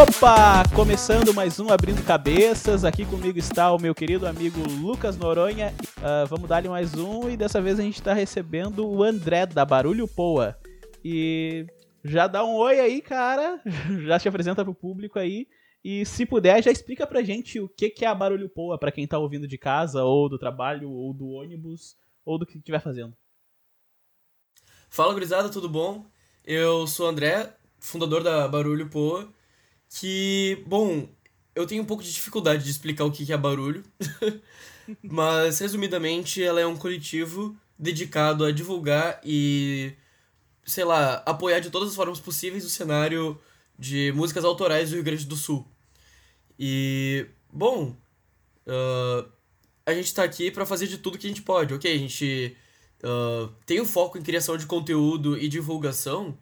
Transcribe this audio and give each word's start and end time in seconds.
Opa! 0.00 0.62
Começando 0.76 1.34
mais 1.34 1.58
um 1.58 1.70
Abrindo 1.70 2.04
Cabeças. 2.04 2.84
Aqui 2.84 3.04
comigo 3.04 3.36
está 3.36 3.72
o 3.72 3.80
meu 3.80 3.92
querido 3.92 4.28
amigo 4.28 4.60
Lucas 4.80 5.16
Noronha. 5.16 5.74
Uh, 5.96 6.24
vamos 6.28 6.48
dar-lhe 6.48 6.68
mais 6.68 6.94
um 6.94 7.28
e 7.28 7.36
dessa 7.36 7.60
vez 7.60 7.80
a 7.80 7.82
gente 7.82 7.96
está 7.96 8.14
recebendo 8.14 8.86
o 8.86 9.02
André 9.02 9.44
da 9.44 9.64
Barulho 9.64 10.06
Poa. 10.06 10.56
E 11.04 11.66
já 12.04 12.28
dá 12.28 12.44
um 12.44 12.54
oi 12.54 12.78
aí, 12.78 13.02
cara. 13.02 13.60
Já 14.06 14.20
se 14.20 14.28
apresenta 14.28 14.64
pro 14.64 14.72
público 14.72 15.18
aí. 15.18 15.48
E 15.82 16.06
se 16.06 16.24
puder, 16.24 16.62
já 16.62 16.70
explica 16.70 17.04
pra 17.04 17.20
gente 17.20 17.58
o 17.58 17.68
que, 17.68 17.90
que 17.90 18.04
é 18.04 18.08
a 18.08 18.14
Barulho 18.14 18.48
Poa 18.48 18.78
para 18.78 18.92
quem 18.92 19.04
tá 19.04 19.18
ouvindo 19.18 19.48
de 19.48 19.58
casa, 19.58 20.04
ou 20.04 20.28
do 20.28 20.38
trabalho, 20.38 20.92
ou 20.92 21.12
do 21.12 21.28
ônibus, 21.30 21.96
ou 22.24 22.38
do 22.38 22.46
que 22.46 22.56
estiver 22.56 22.80
fazendo. 22.80 23.16
Fala, 24.88 25.12
gurizada, 25.12 25.48
tudo 25.48 25.68
bom? 25.68 26.06
Eu 26.44 26.86
sou 26.86 27.06
o 27.06 27.08
André, 27.08 27.52
fundador 27.80 28.22
da 28.22 28.46
Barulho 28.46 28.88
Poa, 28.88 29.28
que, 29.88 30.62
bom, 30.66 31.08
eu 31.54 31.66
tenho 31.66 31.82
um 31.82 31.86
pouco 31.86 32.02
de 32.02 32.12
dificuldade 32.12 32.64
de 32.64 32.70
explicar 32.70 33.04
o 33.04 33.10
que 33.10 33.32
é 33.32 33.36
barulho, 33.36 33.82
mas, 35.02 35.58
resumidamente, 35.58 36.42
ela 36.42 36.60
é 36.60 36.66
um 36.66 36.76
coletivo 36.76 37.56
dedicado 37.78 38.44
a 38.44 38.50
divulgar 38.50 39.20
e, 39.24 39.92
sei 40.64 40.84
lá, 40.84 41.22
apoiar 41.26 41.60
de 41.60 41.70
todas 41.70 41.90
as 41.90 41.94
formas 41.94 42.20
possíveis 42.20 42.64
o 42.64 42.70
cenário 42.70 43.40
de 43.78 44.12
músicas 44.12 44.44
autorais 44.44 44.90
do 44.90 44.96
Rio 44.96 45.04
Grande 45.04 45.24
do 45.24 45.36
Sul. 45.36 45.66
E, 46.58 47.26
bom, 47.52 47.96
uh, 48.66 49.28
a 49.86 49.94
gente 49.94 50.12
tá 50.12 50.24
aqui 50.24 50.50
para 50.50 50.66
fazer 50.66 50.86
de 50.86 50.98
tudo 50.98 51.16
que 51.16 51.26
a 51.26 51.30
gente 51.30 51.42
pode, 51.42 51.72
ok? 51.72 51.94
A 51.94 51.98
gente 51.98 52.56
uh, 53.02 53.48
tem 53.64 53.80
um 53.80 53.86
foco 53.86 54.18
em 54.18 54.22
criação 54.22 54.56
de 54.56 54.66
conteúdo 54.66 55.38
e 55.38 55.48
divulgação, 55.48 56.36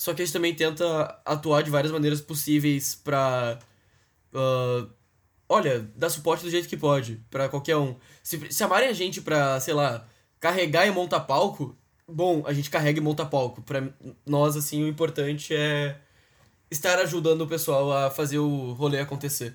só 0.00 0.14
que 0.14 0.22
a 0.22 0.24
gente 0.24 0.32
também 0.32 0.54
tenta 0.54 1.20
atuar 1.26 1.62
de 1.62 1.70
várias 1.70 1.92
maneiras 1.92 2.22
possíveis 2.22 2.94
pra. 2.94 3.58
Uh, 4.32 4.88
olha, 5.46 5.86
dar 5.94 6.08
suporte 6.08 6.42
do 6.42 6.50
jeito 6.50 6.66
que 6.70 6.76
pode, 6.76 7.20
para 7.30 7.50
qualquer 7.50 7.76
um. 7.76 7.94
Se, 8.22 8.50
se 8.50 8.64
amarem 8.64 8.88
a 8.88 8.94
gente 8.94 9.20
pra, 9.20 9.60
sei 9.60 9.74
lá, 9.74 10.06
carregar 10.40 10.86
e 10.86 10.90
montar 10.90 11.20
palco, 11.20 11.76
bom, 12.08 12.42
a 12.46 12.54
gente 12.54 12.70
carrega 12.70 12.98
e 12.98 13.02
monta 13.02 13.26
palco. 13.26 13.60
Pra 13.60 13.88
nós, 14.24 14.56
assim, 14.56 14.82
o 14.82 14.88
importante 14.88 15.54
é 15.54 15.98
estar 16.70 16.98
ajudando 17.00 17.42
o 17.42 17.46
pessoal 17.46 17.92
a 17.92 18.08
fazer 18.08 18.38
o 18.38 18.72
rolê 18.72 19.00
acontecer. 19.00 19.54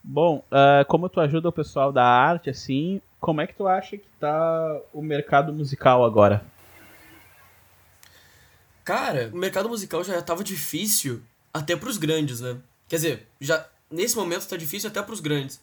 Bom, 0.00 0.44
uh, 0.52 0.84
como 0.86 1.08
tu 1.08 1.18
ajuda 1.18 1.48
o 1.48 1.52
pessoal 1.52 1.90
da 1.90 2.04
arte, 2.04 2.50
assim, 2.50 3.02
como 3.18 3.40
é 3.40 3.48
que 3.48 3.56
tu 3.56 3.66
acha 3.66 3.96
que 3.96 4.06
tá 4.20 4.80
o 4.94 5.02
mercado 5.02 5.52
musical 5.52 6.04
agora? 6.04 6.40
Cara, 8.88 9.30
o 9.34 9.36
mercado 9.36 9.68
musical 9.68 10.02
já 10.02 10.22
tava 10.22 10.42
difícil 10.42 11.22
até 11.52 11.76
pros 11.76 11.98
grandes, 11.98 12.40
né? 12.40 12.56
Quer 12.88 12.96
dizer, 12.96 13.28
já 13.38 13.68
nesse 13.90 14.16
momento 14.16 14.48
tá 14.48 14.56
difícil 14.56 14.88
até 14.88 15.02
pros 15.02 15.20
grandes. 15.20 15.60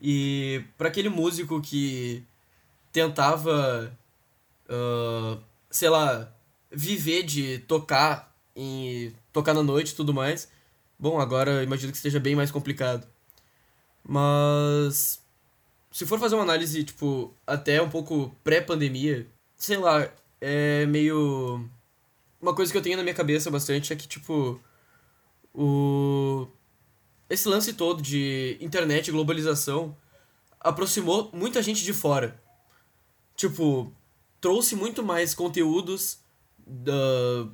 E 0.00 0.64
para 0.76 0.88
aquele 0.88 1.08
músico 1.08 1.62
que 1.62 2.20
tentava, 2.90 3.96
uh, 4.68 5.40
sei 5.70 5.88
lá, 5.88 6.34
viver 6.68 7.22
de 7.22 7.60
tocar 7.60 8.36
em 8.56 9.14
tocar 9.32 9.54
na 9.54 9.62
noite 9.62 9.92
e 9.92 9.94
tudo 9.94 10.12
mais. 10.12 10.50
Bom, 10.98 11.20
agora 11.20 11.62
imagino 11.62 11.92
que 11.92 11.98
esteja 11.98 12.18
bem 12.18 12.34
mais 12.34 12.50
complicado. 12.50 13.06
Mas 14.02 15.22
se 15.92 16.04
for 16.04 16.18
fazer 16.18 16.34
uma 16.34 16.42
análise, 16.42 16.82
tipo, 16.82 17.32
até 17.46 17.80
um 17.80 17.88
pouco 17.88 18.34
pré-pandemia, 18.42 19.28
sei 19.56 19.76
lá, 19.76 20.10
é 20.40 20.86
meio 20.86 21.70
uma 22.40 22.54
coisa 22.54 22.70
que 22.70 22.78
eu 22.78 22.82
tenho 22.82 22.96
na 22.96 23.02
minha 23.02 23.14
cabeça 23.14 23.50
bastante 23.50 23.92
é 23.92 23.96
que, 23.96 24.06
tipo, 24.06 24.60
o 25.54 26.48
esse 27.28 27.46
lance 27.46 27.74
todo 27.74 28.00
de 28.00 28.56
internet 28.60 29.08
e 29.08 29.12
globalização 29.12 29.94
aproximou 30.58 31.30
muita 31.32 31.62
gente 31.62 31.84
de 31.84 31.92
fora. 31.92 32.42
Tipo, 33.36 33.92
trouxe 34.40 34.74
muito 34.74 35.02
mais 35.02 35.34
conteúdos 35.34 36.20
da, 36.66 36.92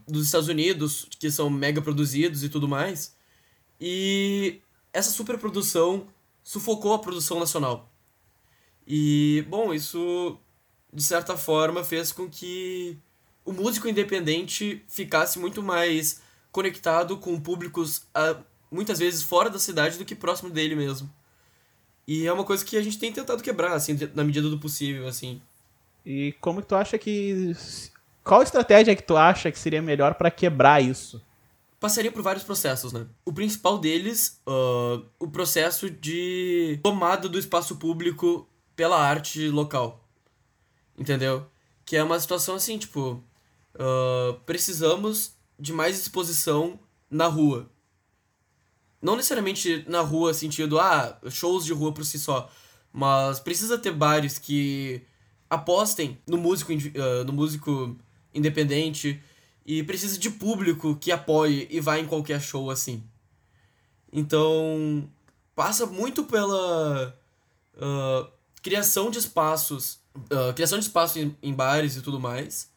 dos 0.06 0.26
Estados 0.26 0.48
Unidos, 0.48 1.08
que 1.18 1.30
são 1.30 1.50
mega 1.50 1.82
produzidos 1.82 2.44
e 2.44 2.48
tudo 2.48 2.68
mais. 2.68 3.16
E 3.80 4.60
essa 4.92 5.10
superprodução 5.10 6.06
sufocou 6.42 6.94
a 6.94 6.98
produção 6.98 7.40
nacional. 7.40 7.92
E, 8.86 9.44
bom, 9.48 9.74
isso 9.74 10.38
de 10.92 11.02
certa 11.02 11.36
forma 11.36 11.82
fez 11.82 12.12
com 12.12 12.28
que 12.30 12.96
o 13.44 13.52
músico 13.52 13.88
independente 13.88 14.82
ficasse 14.88 15.38
muito 15.38 15.62
mais 15.62 16.20
conectado 16.50 17.16
com 17.16 17.40
públicos 17.40 18.06
a, 18.14 18.36
muitas 18.70 18.98
vezes 18.98 19.22
fora 19.22 19.50
da 19.50 19.58
cidade 19.58 19.98
do 19.98 20.04
que 20.04 20.14
próximo 20.14 20.50
dele 20.50 20.74
mesmo. 20.74 21.10
E 22.06 22.26
é 22.26 22.32
uma 22.32 22.44
coisa 22.44 22.64
que 22.64 22.76
a 22.76 22.82
gente 22.82 22.98
tem 22.98 23.12
tentado 23.12 23.42
quebrar, 23.42 23.72
assim, 23.72 23.98
na 24.14 24.24
medida 24.24 24.48
do 24.48 24.58
possível, 24.58 25.08
assim. 25.08 25.40
E 26.04 26.34
como 26.40 26.60
que 26.60 26.68
tu 26.68 26.74
acha 26.74 26.98
que 26.98 27.54
qual 28.24 28.42
estratégia 28.42 28.96
que 28.96 29.02
tu 29.02 29.16
acha 29.16 29.52
que 29.52 29.58
seria 29.58 29.82
melhor 29.82 30.14
para 30.14 30.30
quebrar 30.30 30.82
isso? 30.82 31.22
Passaria 31.78 32.10
por 32.10 32.22
vários 32.22 32.42
processos, 32.42 32.92
né? 32.92 33.06
O 33.26 33.32
principal 33.32 33.78
deles, 33.78 34.40
uh, 34.46 35.04
o 35.18 35.28
processo 35.28 35.90
de 35.90 36.80
tomada 36.82 37.28
do 37.28 37.38
espaço 37.38 37.76
público 37.76 38.48
pela 38.74 38.98
arte 38.98 39.48
local. 39.48 40.02
Entendeu? 40.98 41.46
Que 41.84 41.96
é 41.96 42.02
uma 42.02 42.18
situação 42.18 42.54
assim, 42.54 42.78
tipo, 42.78 43.22
uh, 43.74 44.38
precisamos 44.46 45.32
de 45.58 45.72
mais 45.72 45.98
exposição 45.98 46.78
na 47.10 47.26
rua. 47.26 47.70
Não 49.00 49.16
necessariamente 49.16 49.84
na 49.88 50.00
rua, 50.00 50.32
sentido, 50.32 50.78
ah, 50.80 51.18
shows 51.30 51.64
de 51.64 51.72
rua 51.72 51.92
por 51.92 52.04
si 52.04 52.18
só. 52.18 52.50
Mas 52.92 53.38
precisa 53.38 53.76
ter 53.76 53.92
bares 53.92 54.38
que 54.38 55.02
apostem 55.48 56.18
no 56.26 56.38
músico, 56.38 56.72
uh, 56.72 57.24
no 57.26 57.32
músico 57.32 57.96
independente 58.32 59.22
e 59.64 59.82
precisa 59.82 60.18
de 60.18 60.30
público 60.30 60.96
que 60.96 61.12
apoie 61.12 61.68
e 61.70 61.80
vá 61.80 61.98
em 61.98 62.06
qualquer 62.06 62.40
show 62.40 62.70
assim. 62.70 63.02
Então, 64.12 65.08
passa 65.54 65.86
muito 65.86 66.24
pela 66.24 67.16
uh, 67.76 68.28
criação 68.62 69.10
de 69.10 69.18
espaços, 69.18 69.98
criação 70.54 70.78
de 70.78 70.84
espaços 70.84 71.16
em, 71.16 71.36
em, 71.42 71.52
bares 71.52 71.96
e 71.96 72.00
tudo 72.00 72.20
mais, 72.20 72.70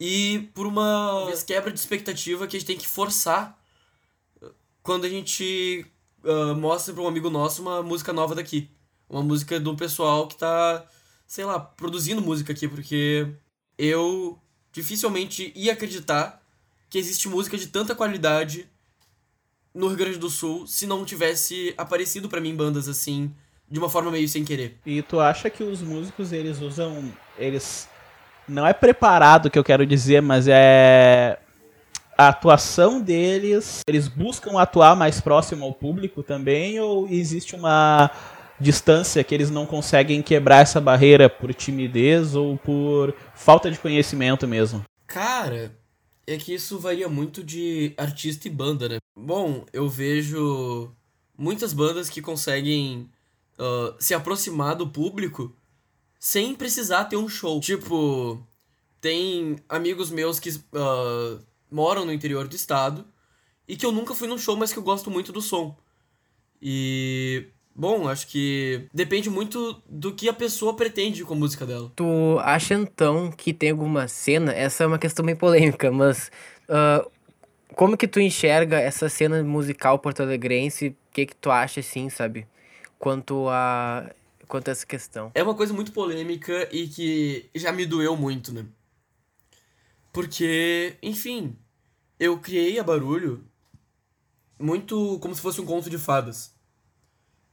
e 0.00 0.50
por 0.54 0.66
uma 0.66 1.30
quebra 1.46 1.70
de 1.70 1.78
expectativa 1.78 2.46
que 2.46 2.56
a 2.56 2.58
gente 2.58 2.66
tem 2.66 2.78
que 2.78 2.88
forçar 2.88 3.60
quando 4.82 5.04
a 5.04 5.08
gente 5.10 5.84
uh, 6.24 6.56
mostra 6.56 6.94
para 6.94 7.02
um 7.02 7.06
amigo 7.06 7.28
nosso 7.28 7.60
uma 7.60 7.82
música 7.82 8.10
nova 8.10 8.34
daqui. 8.34 8.70
Uma 9.08 9.22
música 9.22 9.60
do 9.60 9.76
pessoal 9.76 10.26
que 10.26 10.36
tá, 10.36 10.86
sei 11.26 11.44
lá, 11.44 11.60
produzindo 11.60 12.22
música 12.22 12.52
aqui, 12.52 12.66
porque 12.66 13.28
eu 13.76 14.38
dificilmente 14.72 15.52
ia 15.54 15.74
acreditar 15.74 16.40
que 16.88 16.96
existe 16.96 17.28
música 17.28 17.58
de 17.58 17.66
tanta 17.66 17.94
qualidade 17.94 18.66
no 19.74 19.88
Rio 19.88 19.96
Grande 19.98 20.18
do 20.18 20.30
Sul 20.30 20.66
se 20.66 20.86
não 20.86 21.04
tivesse 21.04 21.74
aparecido 21.76 22.28
para 22.28 22.40
mim 22.40 22.54
bandas 22.56 22.88
assim 22.88 23.34
de 23.70 23.78
uma 23.78 23.90
forma 23.90 24.10
meio 24.10 24.28
sem 24.28 24.44
querer. 24.44 24.78
E 24.86 25.02
tu 25.02 25.20
acha 25.20 25.50
que 25.50 25.62
os 25.62 25.82
músicos 25.82 26.32
eles 26.32 26.60
usam 26.60 27.12
eles 27.36 27.88
não 28.50 28.66
é 28.66 28.72
preparado 28.72 29.50
que 29.50 29.58
eu 29.58 29.64
quero 29.64 29.86
dizer, 29.86 30.20
mas 30.20 30.46
é 30.48 31.38
a 32.18 32.28
atuação 32.28 33.00
deles, 33.00 33.80
eles 33.88 34.06
buscam 34.06 34.60
atuar 34.60 34.94
mais 34.94 35.20
próximo 35.20 35.64
ao 35.64 35.72
público 35.72 36.22
também 36.22 36.78
ou 36.78 37.08
existe 37.08 37.56
uma 37.56 38.10
distância 38.60 39.24
que 39.24 39.34
eles 39.34 39.50
não 39.50 39.64
conseguem 39.64 40.20
quebrar 40.20 40.58
essa 40.58 40.80
barreira 40.80 41.30
por 41.30 41.54
timidez 41.54 42.34
ou 42.34 42.58
por 42.58 43.14
falta 43.34 43.70
de 43.70 43.78
conhecimento 43.78 44.46
mesmo? 44.46 44.84
Cara, 45.06 45.74
é 46.26 46.36
que 46.36 46.52
isso 46.52 46.78
varia 46.78 47.08
muito 47.08 47.42
de 47.42 47.94
artista 47.96 48.48
e 48.48 48.50
banda, 48.50 48.86
né? 48.86 48.98
Bom, 49.16 49.64
eu 49.72 49.88
vejo 49.88 50.92
muitas 51.38 51.72
bandas 51.72 52.10
que 52.10 52.20
conseguem 52.20 53.08
uh, 53.58 53.94
se 53.98 54.12
aproximar 54.12 54.76
do 54.76 54.86
público 54.86 55.56
sem 56.20 56.54
precisar 56.54 57.06
ter 57.06 57.16
um 57.16 57.28
show. 57.28 57.58
Tipo, 57.58 58.46
tem 59.00 59.56
amigos 59.68 60.10
meus 60.10 60.38
que 60.38 60.50
uh, 60.50 61.42
moram 61.68 62.04
no 62.04 62.12
interior 62.12 62.46
do 62.46 62.54
estado 62.54 63.04
e 63.66 63.76
que 63.76 63.86
eu 63.86 63.90
nunca 63.90 64.14
fui 64.14 64.28
num 64.28 64.38
show, 64.38 64.54
mas 64.54 64.72
que 64.72 64.78
eu 64.78 64.82
gosto 64.82 65.10
muito 65.10 65.32
do 65.32 65.40
som. 65.40 65.74
E 66.62 67.46
Bom, 67.74 68.08
acho 68.08 68.26
que 68.26 68.88
depende 68.92 69.30
muito 69.30 69.80
do 69.88 70.12
que 70.12 70.28
a 70.28 70.34
pessoa 70.34 70.74
pretende 70.74 71.24
com 71.24 71.32
a 71.32 71.36
música 71.36 71.64
dela. 71.64 71.90
Tu 71.96 72.38
acha 72.40 72.74
então 72.74 73.30
que 73.30 73.54
tem 73.54 73.70
alguma 73.70 74.06
cena? 74.06 74.52
Essa 74.52 74.84
é 74.84 74.86
uma 74.86 74.98
questão 74.98 75.24
bem 75.24 75.34
polêmica, 75.34 75.90
mas 75.90 76.30
uh, 76.68 77.10
como 77.74 77.96
que 77.96 78.06
tu 78.06 78.20
enxerga 78.20 78.78
essa 78.78 79.08
cena 79.08 79.42
musical 79.42 79.98
porto-alegrense? 79.98 80.88
O 80.88 80.96
que 81.10 81.26
que 81.26 81.36
tu 81.36 81.50
acha 81.50 81.80
assim, 81.80 82.10
sabe? 82.10 82.46
Quanto 82.98 83.48
a 83.48 84.10
quanto 84.50 84.68
a 84.68 84.72
essa 84.72 84.84
questão. 84.84 85.30
É 85.34 85.42
uma 85.42 85.54
coisa 85.54 85.72
muito 85.72 85.92
polêmica 85.92 86.68
e 86.74 86.88
que 86.88 87.48
já 87.54 87.72
me 87.72 87.86
doeu 87.86 88.16
muito, 88.16 88.52
né? 88.52 88.66
Porque, 90.12 90.98
enfim, 91.00 91.56
eu 92.18 92.38
criei 92.38 92.78
a 92.78 92.82
Barulho 92.82 93.44
muito 94.58 95.18
como 95.20 95.34
se 95.34 95.40
fosse 95.40 95.60
um 95.60 95.64
conto 95.64 95.88
de 95.88 95.96
fadas. 95.96 96.52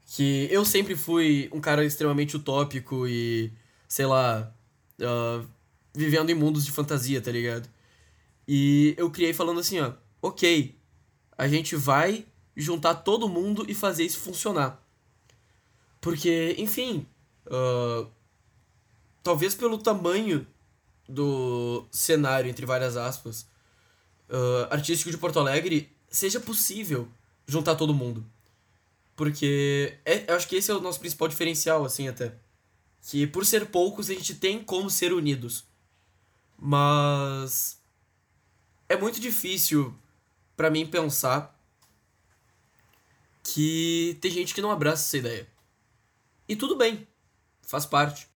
Que 0.08 0.48
eu 0.50 0.66
sempre 0.66 0.96
fui 0.96 1.50
um 1.54 1.62
cara 1.62 1.86
extremamente 1.86 2.36
utópico 2.36 3.08
e, 3.08 3.54
sei 3.88 4.08
lá, 4.08 4.52
uh, 5.00 5.48
vivendo 5.94 6.32
em 6.32 6.36
mundos 6.36 6.66
de 6.66 6.72
fantasia, 6.72 7.22
tá 7.22 7.32
ligado? 7.32 7.70
E 8.48 8.96
eu 8.98 9.12
criei 9.12 9.34
falando 9.34 9.60
assim, 9.60 9.80
ó, 9.80 9.94
ok, 10.22 10.76
a 11.38 11.48
gente 11.48 11.76
vai 11.76 12.26
juntar 12.56 12.96
todo 12.96 13.30
mundo 13.30 13.66
e 13.68 13.76
fazer 13.76 14.04
isso 14.04 14.20
funcionar. 14.20 14.87
Porque, 16.00 16.56
enfim, 16.58 17.06
uh, 17.48 18.10
talvez 19.24 19.56
pelo 19.56 19.78
tamanho 19.78 20.46
do 21.08 21.86
cenário, 21.92 22.50
entre 22.50 22.66
várias 22.66 22.96
aspas, 22.98 23.48
uh, 24.30 24.68
artístico 24.70 25.12
de 25.12 25.18
Porto 25.18 25.40
Alegre, 25.40 25.92
seja 26.10 26.40
possível 26.40 27.08
juntar 27.46 27.76
todo 27.76 27.94
mundo. 27.94 28.26
Porque 29.16 29.98
é, 30.06 30.32
eu 30.32 30.36
acho 30.36 30.48
que 30.48 30.56
esse 30.56 30.70
é 30.70 30.74
o 30.74 30.82
nosso 30.82 31.00
principal 31.00 31.28
diferencial, 31.28 31.84
assim, 31.84 32.08
até. 32.08 32.36
Que 33.02 33.26
por 33.26 33.46
ser 33.46 33.68
poucos, 33.68 34.10
a 34.10 34.14
gente 34.14 34.36
tem 34.36 34.64
como 34.64 34.90
ser 34.90 35.14
unidos. 35.14 35.66
Mas. 36.58 37.82
É 38.90 38.96
muito 38.96 39.20
difícil 39.20 39.94
para 40.56 40.70
mim 40.70 40.86
pensar 40.86 41.54
que 43.44 44.18
tem 44.22 44.32
gente 44.32 44.54
que 44.54 44.62
não 44.62 44.72
abraça 44.72 45.04
essa 45.04 45.18
ideia. 45.18 45.48
E 46.48 46.56
tudo 46.56 46.76
bem, 46.76 47.08
faz 47.62 47.86
parte. 47.86 48.28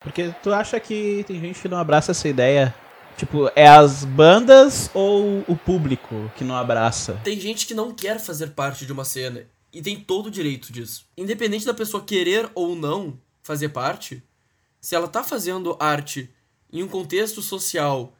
Porque 0.00 0.34
tu 0.42 0.52
acha 0.52 0.80
que 0.80 1.24
tem 1.26 1.40
gente 1.40 1.60
que 1.60 1.68
não 1.68 1.78
abraça 1.78 2.12
essa 2.12 2.28
ideia 2.28 2.74
Tipo, 3.20 3.50
é 3.54 3.66
as 3.66 4.02
bandas 4.02 4.90
ou 4.94 5.44
o 5.46 5.54
público 5.54 6.32
que 6.36 6.42
não 6.42 6.54
abraça? 6.54 7.20
Tem 7.22 7.38
gente 7.38 7.66
que 7.66 7.74
não 7.74 7.92
quer 7.92 8.18
fazer 8.18 8.52
parte 8.52 8.86
de 8.86 8.92
uma 8.92 9.04
cena 9.04 9.46
e 9.70 9.82
tem 9.82 10.00
todo 10.00 10.28
o 10.28 10.30
direito 10.30 10.72
disso. 10.72 11.06
Independente 11.18 11.66
da 11.66 11.74
pessoa 11.74 12.02
querer 12.02 12.50
ou 12.54 12.74
não 12.74 13.20
fazer 13.42 13.68
parte, 13.68 14.22
se 14.80 14.94
ela 14.94 15.06
tá 15.06 15.22
fazendo 15.22 15.76
arte 15.78 16.30
em 16.72 16.82
um 16.82 16.88
contexto 16.88 17.42
social 17.42 18.16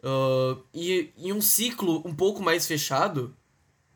uh, 0.00 0.62
e 0.74 1.10
em 1.16 1.32
um 1.32 1.40
ciclo 1.40 2.02
um 2.04 2.14
pouco 2.14 2.42
mais 2.42 2.66
fechado, 2.66 3.34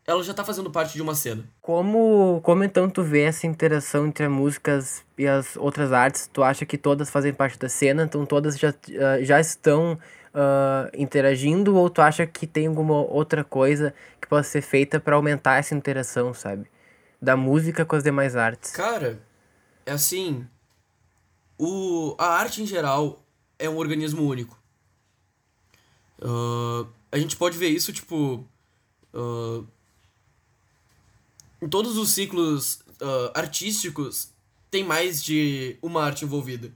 ela 0.07 0.23
já 0.23 0.33
tá 0.33 0.41
fazendo 0.41 0.71
parte 0.71 0.93
de 0.93 1.01
uma 1.01 1.13
cena. 1.13 1.43
Como, 1.61 2.39
como 2.41 2.63
então 2.63 2.89
tu 2.89 3.03
vê 3.03 3.23
essa 3.23 3.45
interação 3.45 4.07
entre 4.07 4.23
as 4.23 4.31
músicas 4.31 5.05
e 5.17 5.27
as 5.27 5.57
outras 5.57 5.91
artes? 5.91 6.29
Tu 6.31 6.41
acha 6.41 6.65
que 6.65 6.77
todas 6.77 7.09
fazem 7.09 7.33
parte 7.33 7.59
da 7.59 7.67
cena, 7.67 8.03
então 8.03 8.25
todas 8.25 8.57
já, 8.57 8.73
já 9.21 9.37
estão 9.41 9.99
uh, 10.33 10.89
interagindo 10.97 11.75
ou 11.75 11.89
tu 11.89 12.01
acha 12.01 12.25
que 12.25 12.47
tem 12.47 12.67
alguma 12.67 12.95
outra 12.95 13.43
coisa 13.43 13.93
que 14.21 14.29
possa 14.29 14.49
ser 14.49 14.61
feita 14.61 14.97
para 14.97 15.17
aumentar 15.17 15.57
essa 15.57 15.75
interação, 15.75 16.33
sabe? 16.33 16.71
Da 17.21 17.35
música 17.35 17.83
com 17.83 17.97
as 17.97 18.03
demais 18.03 18.37
artes. 18.37 18.71
Cara, 18.71 19.21
é 19.85 19.91
assim, 19.91 20.47
o, 21.59 22.15
a 22.17 22.27
arte 22.27 22.63
em 22.63 22.65
geral 22.65 23.21
é 23.59 23.69
um 23.69 23.75
organismo 23.75 24.23
único. 24.23 24.57
Uh, 26.19 26.87
a 27.11 27.17
gente 27.17 27.35
pode 27.35 27.57
ver 27.57 27.67
isso, 27.67 27.91
tipo, 27.91 28.45
uh, 29.13 29.67
em 31.61 31.67
todos 31.67 31.97
os 31.97 32.09
ciclos 32.09 32.81
uh, 33.01 33.31
artísticos 33.33 34.31
tem 34.69 34.83
mais 34.83 35.23
de 35.23 35.77
uma 35.81 36.03
arte 36.03 36.25
envolvida. 36.25 36.71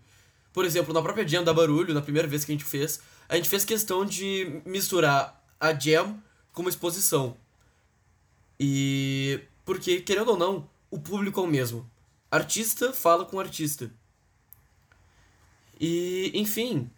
Por 0.53 0.65
exemplo, 0.65 0.93
na 0.93 1.01
própria 1.01 1.27
Jam 1.27 1.43
da 1.43 1.53
Barulho, 1.53 1.93
na 1.93 2.01
primeira 2.01 2.27
vez 2.27 2.43
que 2.43 2.51
a 2.51 2.55
gente 2.55 2.65
fez, 2.65 2.99
a 3.29 3.35
gente 3.35 3.49
fez 3.49 3.63
questão 3.63 4.05
de 4.05 4.61
misturar 4.65 5.41
a 5.59 5.73
jam 5.73 6.21
com 6.51 6.61
uma 6.61 6.69
exposição. 6.69 7.37
E. 8.59 9.39
Porque, 9.63 10.01
querendo 10.01 10.31
ou 10.31 10.37
não, 10.37 10.69
o 10.89 10.99
público 10.99 11.39
é 11.39 11.43
o 11.43 11.47
mesmo. 11.47 11.89
Artista 12.29 12.91
fala 12.91 13.23
com 13.23 13.39
artista. 13.39 13.91
E, 15.79 16.31
enfim, 16.33 16.89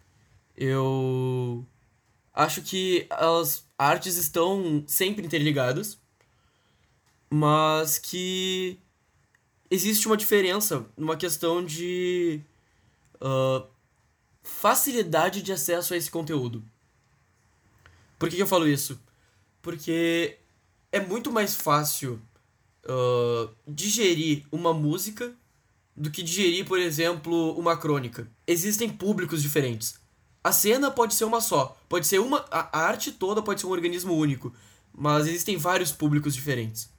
eu 0.56 1.64
acho 2.32 2.62
que 2.62 3.06
as 3.10 3.64
artes 3.78 4.16
estão 4.16 4.82
sempre 4.86 5.24
interligadas, 5.24 5.98
mas 7.30 7.98
que 7.98 8.78
existe 9.70 10.06
uma 10.06 10.16
diferença 10.16 10.86
numa 10.96 11.16
questão 11.16 11.64
de 11.64 12.40
uh, 13.16 13.66
facilidade 14.42 15.42
de 15.42 15.52
acesso 15.52 15.94
a 15.94 15.96
esse 15.96 16.10
conteúdo. 16.10 16.64
Por 18.18 18.28
que, 18.28 18.36
que 18.36 18.42
eu 18.42 18.46
falo 18.46 18.68
isso? 18.68 19.00
Porque 19.60 20.38
é 20.92 21.00
muito 21.00 21.32
mais 21.32 21.54
fácil 21.56 22.20
uh, 22.84 23.52
digerir 23.66 24.44
uma 24.52 24.72
música 24.72 25.34
do 25.96 26.10
que 26.10 26.22
digerir, 26.22 26.66
por 26.66 26.78
exemplo, 26.78 27.52
uma 27.58 27.76
crônica. 27.76 28.30
Existem 28.46 28.88
públicos 28.88 29.42
diferentes. 29.42 29.98
A 30.42 30.52
cena 30.52 30.90
pode 30.90 31.14
ser 31.14 31.24
uma 31.24 31.40
só, 31.40 31.76
pode 31.88 32.06
ser 32.06 32.18
uma. 32.20 32.44
A 32.50 32.78
arte 32.80 33.12
toda 33.12 33.42
pode 33.42 33.60
ser 33.60 33.66
um 33.66 33.70
organismo 33.70 34.14
único, 34.14 34.52
mas 34.92 35.26
existem 35.26 35.56
vários 35.56 35.90
públicos 35.90 36.34
diferentes. 36.34 36.92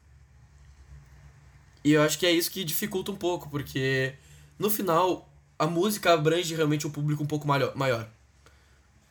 E 1.85 1.91
eu 1.91 2.01
acho 2.01 2.17
que 2.17 2.25
é 2.25 2.31
isso 2.31 2.49
que 2.49 2.63
dificulta 2.63 3.11
um 3.11 3.15
pouco, 3.15 3.47
porque 3.47 4.15
no 4.57 4.71
final 4.71 5.29
a 5.57 5.67
música 5.67 6.13
abrange 6.13 6.55
realmente 6.55 6.87
um 6.87 6.89
público 6.89 7.21
um 7.21 7.27
pouco 7.27 7.47
maior. 7.47 8.09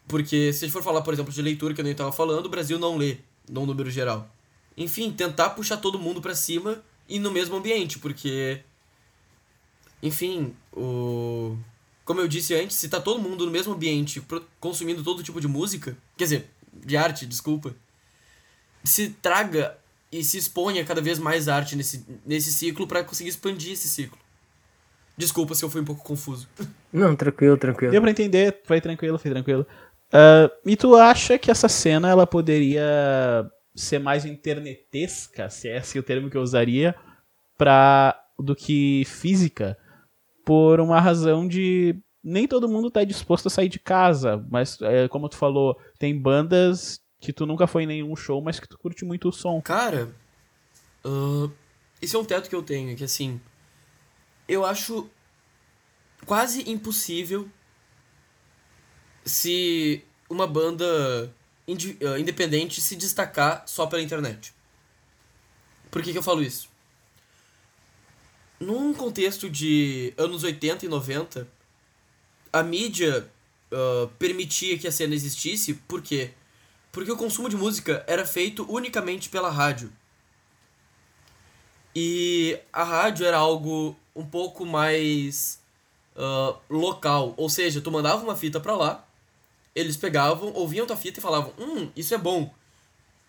Porque 0.08 0.52
se 0.52 0.64
a 0.64 0.66
gente 0.66 0.72
for 0.72 0.82
falar, 0.82 1.00
por 1.02 1.14
exemplo, 1.14 1.32
de 1.32 1.40
leitura 1.40 1.72
que 1.72 1.80
eu 1.80 1.84
nem 1.84 1.92
estava 1.92 2.10
falando, 2.10 2.46
o 2.46 2.48
Brasil 2.48 2.76
não 2.76 2.96
lê, 2.96 3.18
num 3.48 3.64
número 3.64 3.88
geral. 3.92 4.28
Enfim, 4.76 5.12
tentar 5.12 5.50
puxar 5.50 5.76
todo 5.76 6.00
mundo 6.00 6.20
para 6.20 6.34
cima 6.34 6.82
e 7.08 7.20
no 7.20 7.30
mesmo 7.30 7.54
ambiente, 7.54 8.00
porque 8.00 8.60
enfim, 10.02 10.52
o 10.72 11.56
como 12.04 12.20
eu 12.20 12.26
disse 12.26 12.54
antes, 12.54 12.76
se 12.76 12.88
tá 12.88 13.00
todo 13.00 13.22
mundo 13.22 13.46
no 13.46 13.52
mesmo 13.52 13.72
ambiente, 13.72 14.20
consumindo 14.58 15.04
todo 15.04 15.22
tipo 15.22 15.40
de 15.40 15.46
música, 15.46 15.96
quer 16.16 16.24
dizer, 16.24 16.50
de 16.72 16.96
arte, 16.96 17.24
desculpa, 17.24 17.72
se 18.82 19.10
traga 19.10 19.78
e 20.18 20.22
se 20.22 20.38
exponha 20.38 20.84
cada 20.84 21.00
vez 21.00 21.18
mais 21.18 21.48
arte 21.48 21.74
nesse, 21.74 22.06
nesse 22.24 22.52
ciclo 22.52 22.86
para 22.86 23.02
conseguir 23.02 23.30
expandir 23.30 23.72
esse 23.72 23.88
ciclo. 23.88 24.16
Desculpa 25.16 25.56
se 25.56 25.64
eu 25.64 25.70
fui 25.70 25.80
um 25.80 25.84
pouco 25.84 26.04
confuso. 26.04 26.48
Não, 26.92 27.16
tranquilo, 27.16 27.56
tranquilo. 27.56 27.90
Deu 27.90 28.00
pra 28.00 28.12
entender, 28.12 28.60
foi 28.64 28.80
tranquilo, 28.80 29.18
foi 29.18 29.32
tranquilo. 29.32 29.66
Uh, 30.12 30.48
e 30.64 30.76
tu 30.76 30.94
acha 30.94 31.36
que 31.36 31.50
essa 31.50 31.68
cena 31.68 32.08
ela 32.08 32.28
poderia 32.28 33.50
ser 33.74 33.98
mais 33.98 34.24
internetesca, 34.24 35.50
se 35.50 35.68
é 35.68 35.78
esse 35.78 35.98
o 35.98 36.02
termo 36.02 36.30
que 36.30 36.36
eu 36.36 36.42
usaria, 36.42 36.94
pra, 37.58 38.16
do 38.38 38.54
que 38.54 39.04
física, 39.06 39.76
por 40.44 40.78
uma 40.78 41.00
razão 41.00 41.48
de 41.48 41.96
nem 42.22 42.46
todo 42.46 42.68
mundo 42.68 42.88
tá 42.88 43.02
disposto 43.02 43.48
a 43.48 43.50
sair 43.50 43.68
de 43.68 43.80
casa, 43.80 44.46
mas 44.48 44.80
é, 44.80 45.08
como 45.08 45.28
tu 45.28 45.36
falou, 45.36 45.76
tem 45.98 46.16
bandas 46.16 47.00
que 47.24 47.32
tu 47.32 47.46
nunca 47.46 47.66
foi 47.66 47.84
em 47.84 47.86
nenhum 47.86 48.14
show, 48.14 48.40
mas 48.42 48.60
que 48.60 48.68
tu 48.68 48.76
curte 48.76 49.04
muito 49.04 49.30
o 49.30 49.32
som. 49.32 49.60
Cara, 49.62 50.14
uh, 51.04 51.50
esse 52.00 52.14
é 52.14 52.18
um 52.18 52.24
teto 52.24 52.50
que 52.50 52.54
eu 52.54 52.62
tenho, 52.62 52.94
que 52.96 53.02
assim, 53.02 53.40
eu 54.46 54.64
acho 54.64 55.08
quase 56.26 56.68
impossível 56.70 57.48
se 59.24 60.04
uma 60.28 60.46
banda 60.46 61.32
uh, 61.66 62.18
independente 62.18 62.80
se 62.80 62.94
destacar 62.94 63.64
só 63.66 63.86
pela 63.86 64.02
internet. 64.02 64.52
Por 65.90 66.02
que, 66.02 66.12
que 66.12 66.18
eu 66.18 66.22
falo 66.22 66.42
isso? 66.42 66.68
Num 68.60 68.92
contexto 68.92 69.48
de 69.48 70.12
anos 70.18 70.44
80 70.44 70.84
e 70.84 70.88
90, 70.88 71.48
a 72.52 72.62
mídia 72.62 73.30
uh, 73.72 74.08
permitia 74.18 74.78
que 74.78 74.86
a 74.86 74.92
cena 74.92 75.14
existisse, 75.14 75.72
por 75.74 76.02
quê? 76.02 76.32
Porque 76.94 77.10
o 77.10 77.16
consumo 77.16 77.48
de 77.48 77.56
música 77.56 78.04
era 78.06 78.24
feito 78.24 78.64
unicamente 78.72 79.28
pela 79.28 79.50
rádio. 79.50 79.92
E 81.94 82.56
a 82.72 82.84
rádio 82.84 83.26
era 83.26 83.36
algo 83.36 83.96
um 84.14 84.24
pouco 84.24 84.64
mais 84.64 85.60
uh, 86.14 86.56
local. 86.70 87.34
Ou 87.36 87.50
seja, 87.50 87.80
tu 87.80 87.90
mandava 87.90 88.22
uma 88.22 88.36
fita 88.36 88.60
pra 88.60 88.76
lá, 88.76 89.04
eles 89.74 89.96
pegavam, 89.96 90.52
ouviam 90.54 90.86
tua 90.86 90.96
fita 90.96 91.18
e 91.18 91.22
falavam, 91.22 91.52
hum, 91.58 91.90
isso 91.96 92.14
é 92.14 92.18
bom. 92.18 92.54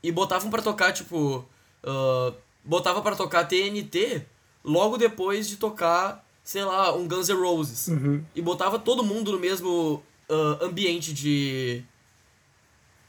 E 0.04 0.12
botavam 0.12 0.52
para 0.52 0.62
tocar, 0.62 0.94
tipo. 0.94 1.44
Uh, 1.84 2.36
botava 2.64 3.02
para 3.02 3.16
tocar 3.16 3.48
TNT 3.48 4.26
logo 4.64 4.98
depois 4.98 5.48
de 5.48 5.58
tocar, 5.58 6.24
sei 6.44 6.64
lá, 6.64 6.96
um 6.96 7.08
Guns 7.08 7.30
N' 7.30 7.36
Roses. 7.36 7.88
Uhum. 7.88 8.24
E 8.36 8.42
botava 8.44 8.78
todo 8.78 9.04
mundo 9.04 9.32
no 9.32 9.40
mesmo 9.40 10.04
uh, 10.30 10.64
ambiente 10.64 11.12
de. 11.12 11.84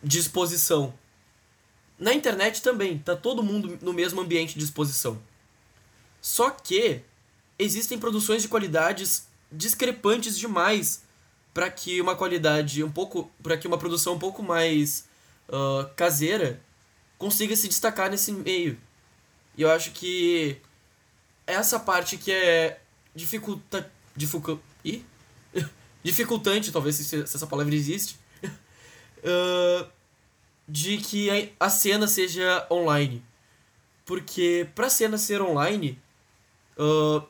De 0.06 0.18
exposição. 0.20 0.94
Na 1.98 2.14
internet 2.14 2.62
também, 2.62 2.98
tá 2.98 3.16
todo 3.16 3.42
mundo 3.42 3.76
no 3.82 3.92
mesmo 3.92 4.20
ambiente 4.20 4.56
de 4.56 4.64
exposição. 4.64 5.20
Só 6.22 6.50
que 6.50 7.00
existem 7.58 7.98
produções 7.98 8.42
de 8.42 8.48
qualidades 8.48 9.26
discrepantes 9.50 10.38
demais 10.38 11.02
para 11.52 11.70
que 11.70 12.00
uma 12.00 12.14
qualidade 12.14 12.84
um 12.84 12.90
pouco 12.90 13.30
para 13.42 13.56
que 13.56 13.66
uma 13.66 13.78
produção 13.78 14.14
um 14.14 14.18
pouco 14.18 14.42
mais 14.42 15.08
uh, 15.48 15.88
caseira 15.96 16.60
consiga 17.16 17.56
se 17.56 17.66
destacar 17.66 18.10
nesse 18.10 18.30
meio 18.30 18.78
E 19.56 19.62
eu 19.62 19.70
acho 19.70 19.92
que 19.92 20.58
essa 21.46 21.80
parte 21.80 22.18
que 22.18 22.30
é 22.30 22.80
dificulta, 23.14 23.90
dificu, 24.14 24.60
dificultante, 26.02 26.70
talvez 26.70 26.96
se, 26.96 27.22
essa 27.22 27.46
palavra 27.46 27.74
existe, 27.74 28.18
uh, 28.44 29.88
de 30.68 30.98
que 30.98 31.52
a 31.58 31.70
cena 31.70 32.08
seja 32.08 32.66
online. 32.70 33.24
Porque 34.04 34.68
pra 34.74 34.88
cena 34.88 35.18
ser 35.18 35.40
online, 35.40 35.98
uh, 36.78 37.26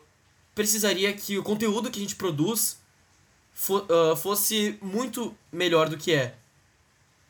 precisaria 0.53 1.13
que 1.13 1.37
o 1.37 1.43
conteúdo 1.43 1.89
que 1.91 1.99
a 1.99 2.01
gente 2.01 2.15
produz 2.15 2.79
fo 3.53 3.77
uh, 3.77 4.15
fosse 4.15 4.77
muito 4.81 5.35
melhor 5.51 5.89
do 5.89 5.97
que 5.97 6.13
é. 6.13 6.35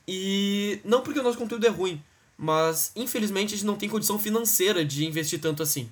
E 0.08 0.80
não 0.84 1.02
porque 1.02 1.20
o 1.20 1.24
nosso 1.24 1.38
conteúdo 1.38 1.66
é 1.66 1.70
ruim, 1.70 2.02
mas 2.38 2.92
infelizmente 2.96 3.54
a 3.54 3.58
gente 3.58 3.66
não 3.66 3.76
tem 3.76 3.90
condição 3.90 4.18
financeira 4.18 4.86
de 4.86 5.06
investir 5.06 5.40
tanto 5.40 5.64
assim. 5.64 5.90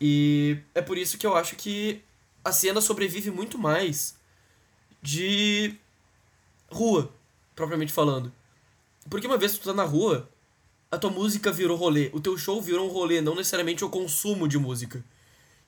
E 0.00 0.58
é 0.74 0.82
por 0.82 0.98
isso 0.98 1.16
que 1.16 1.26
eu 1.26 1.36
acho 1.36 1.56
que 1.56 2.02
a 2.44 2.50
cena 2.50 2.80
sobrevive 2.80 3.30
muito 3.30 3.56
mais 3.56 4.16
de 5.00 5.74
rua, 6.70 7.12
propriamente 7.54 7.92
falando. 7.92 8.32
Porque 9.08 9.26
uma 9.26 9.36
vez 9.36 9.52
que 9.52 9.60
tu 9.60 9.64
tá 9.64 9.74
na 9.74 9.84
rua, 9.84 10.28
a 10.90 10.98
tua 10.98 11.10
música 11.10 11.50
virou 11.50 11.76
rolê, 11.76 12.10
o 12.12 12.20
teu 12.20 12.36
show 12.36 12.60
virou 12.60 12.88
um 12.88 12.92
rolê, 12.92 13.20
não 13.20 13.34
necessariamente 13.34 13.84
o 13.84 13.88
consumo 13.88 14.46
de 14.46 14.58
música. 14.58 15.02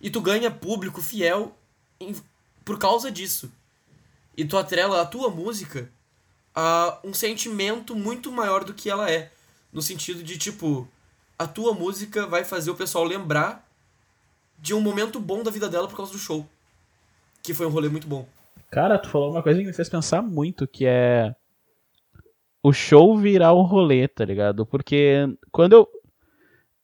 E 0.01 0.11
tu 0.11 0.21
ganha 0.21 0.51
público 0.51 1.01
fiel 1.01 1.57
em, 1.99 2.15
por 2.65 2.79
causa 2.79 3.11
disso. 3.11 3.51
E 4.37 4.45
tu 4.45 4.57
atrela 4.59 5.01
a 5.01 5.07
tua 5.07 5.31
música 5.31 5.91
a 6.55 6.99
um 7.03 7.15
sentimento 7.15 7.97
muito 7.97 8.31
maior 8.31 8.65
do 8.65 8.75
que 8.75 8.91
ela 8.91 9.11
é. 9.11 9.31
No 9.73 9.83
sentido 9.83 10.23
de, 10.23 10.39
tipo, 10.39 10.87
a 11.39 11.47
tua 11.47 11.73
música 11.73 12.27
vai 12.27 12.45
fazer 12.45 12.71
o 12.71 12.77
pessoal 12.77 13.05
lembrar 13.05 13.67
de 14.59 14.75
um 14.75 14.81
momento 14.81 15.19
bom 15.19 15.43
da 15.43 15.51
vida 15.51 15.69
dela 15.69 15.89
por 15.89 15.97
causa 15.97 16.13
do 16.13 16.19
show. 16.19 16.47
Que 17.43 17.55
foi 17.55 17.67
um 17.67 17.71
rolê 17.71 17.89
muito 17.89 18.07
bom. 18.07 18.27
Cara, 18.71 18.99
tu 18.99 19.09
falou 19.09 19.31
uma 19.31 19.43
coisa 19.43 19.61
que 19.61 19.67
me 19.67 19.73
fez 19.73 19.89
pensar 19.89 20.23
muito, 20.23 20.67
que 20.67 20.85
é 20.87 21.35
o 22.65 22.73
show 22.73 23.15
virar 23.19 23.53
o 23.53 23.61
rolê, 23.61 24.09
tá 24.09 24.25
ligado? 24.25 24.65
Porque 24.65 25.29
quando 25.53 25.75
eu 25.75 25.89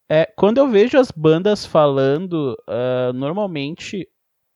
é, 0.06 0.26
quando 0.26 0.58
eu 0.58 0.68
vejo 0.68 0.99
as 0.99 1.10
bandas 1.10 1.64
falando, 1.64 2.54
uh, 2.68 3.12
normalmente 3.14 4.06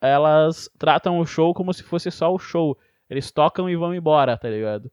elas 0.03 0.69
tratam 0.79 1.19
o 1.19 1.25
show 1.25 1.55
como 1.55 1.73
se 1.73 1.83
fosse 1.83 2.11
só 2.11 2.31
o 2.31 2.39
show. 2.39 2.77
Eles 3.09 3.31
tocam 3.31 3.71
e 3.71 3.77
vão 3.77 3.95
embora, 3.95 4.37
tá 4.37 4.51
ligado? 4.51 4.87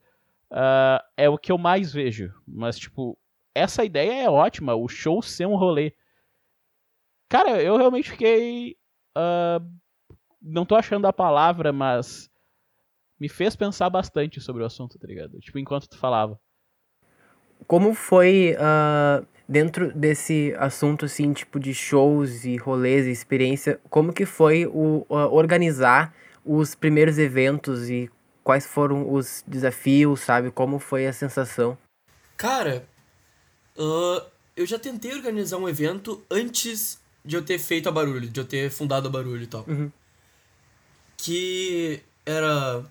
Uh, 0.52 1.04
é 1.18 1.28
o 1.28 1.38
que 1.38 1.52
eu 1.52 1.58
mais 1.58 1.92
vejo. 1.92 2.34
Mas, 2.48 2.78
tipo, 2.78 3.18
essa 3.54 3.84
ideia 3.84 4.24
é 4.24 4.30
ótima, 4.30 4.74
o 4.74 4.88
show 4.88 5.22
ser 5.22 5.48
um 5.48 5.58
rolê. 5.58 5.94
Cara, 7.28 7.62
eu 7.62 7.76
realmente 7.76 8.12
fiquei. 8.12 8.78
Uh, 9.18 9.66
não 10.42 10.66
tô 10.66 10.76
achando 10.76 11.08
a 11.08 11.14
palavra, 11.14 11.74
mas. 11.74 12.31
Me 13.22 13.30
fez 13.30 13.56
pensar 13.56 13.88
bastante 13.88 14.42
sobre 14.42 14.64
o 14.64 14.66
assunto, 14.66 14.98
tá 14.98 15.06
ligado? 15.06 15.40
Tipo, 15.40 15.60
enquanto 15.60 15.88
tu 15.88 15.96
falava. 15.96 16.40
Como 17.68 17.94
foi 17.94 18.56
uh, 18.56 19.24
dentro 19.48 19.94
desse 19.94 20.56
assunto, 20.58 21.06
assim, 21.06 21.32
tipo, 21.32 21.60
de 21.60 21.72
shows 21.72 22.46
e 22.46 22.58
rolês 22.58 23.06
e 23.06 23.12
experiência, 23.12 23.80
como 23.92 24.12
que 24.12 24.26
foi 24.26 24.66
o 24.66 25.06
uh, 25.08 25.32
organizar 25.32 26.16
os 26.44 26.74
primeiros 26.74 27.20
eventos 27.20 27.92
e 27.92 28.10
quais 28.44 28.66
foram 28.66 29.14
os 29.14 29.44
desafios, 29.48 30.22
sabe? 30.22 30.50
Como 30.50 30.80
foi 30.80 31.06
a 31.06 31.14
sensação? 31.14 31.78
Cara, 32.36 32.88
uh, 33.78 34.26
eu 34.56 34.66
já 34.66 34.80
tentei 34.80 35.14
organizar 35.14 35.58
um 35.58 35.70
evento 35.70 36.24
antes 36.28 37.00
de 37.24 37.36
eu 37.36 37.46
ter 37.46 37.60
feito 37.60 37.88
a 37.88 37.92
Barulho, 37.92 38.28
de 38.28 38.40
eu 38.40 38.46
ter 38.46 38.72
fundado 38.72 39.08
a 39.08 39.12
Barulho 39.12 39.44
e 39.44 39.48
tal. 39.48 39.64
Uhum. 39.68 39.92
Que 41.16 42.02
era 42.26 42.84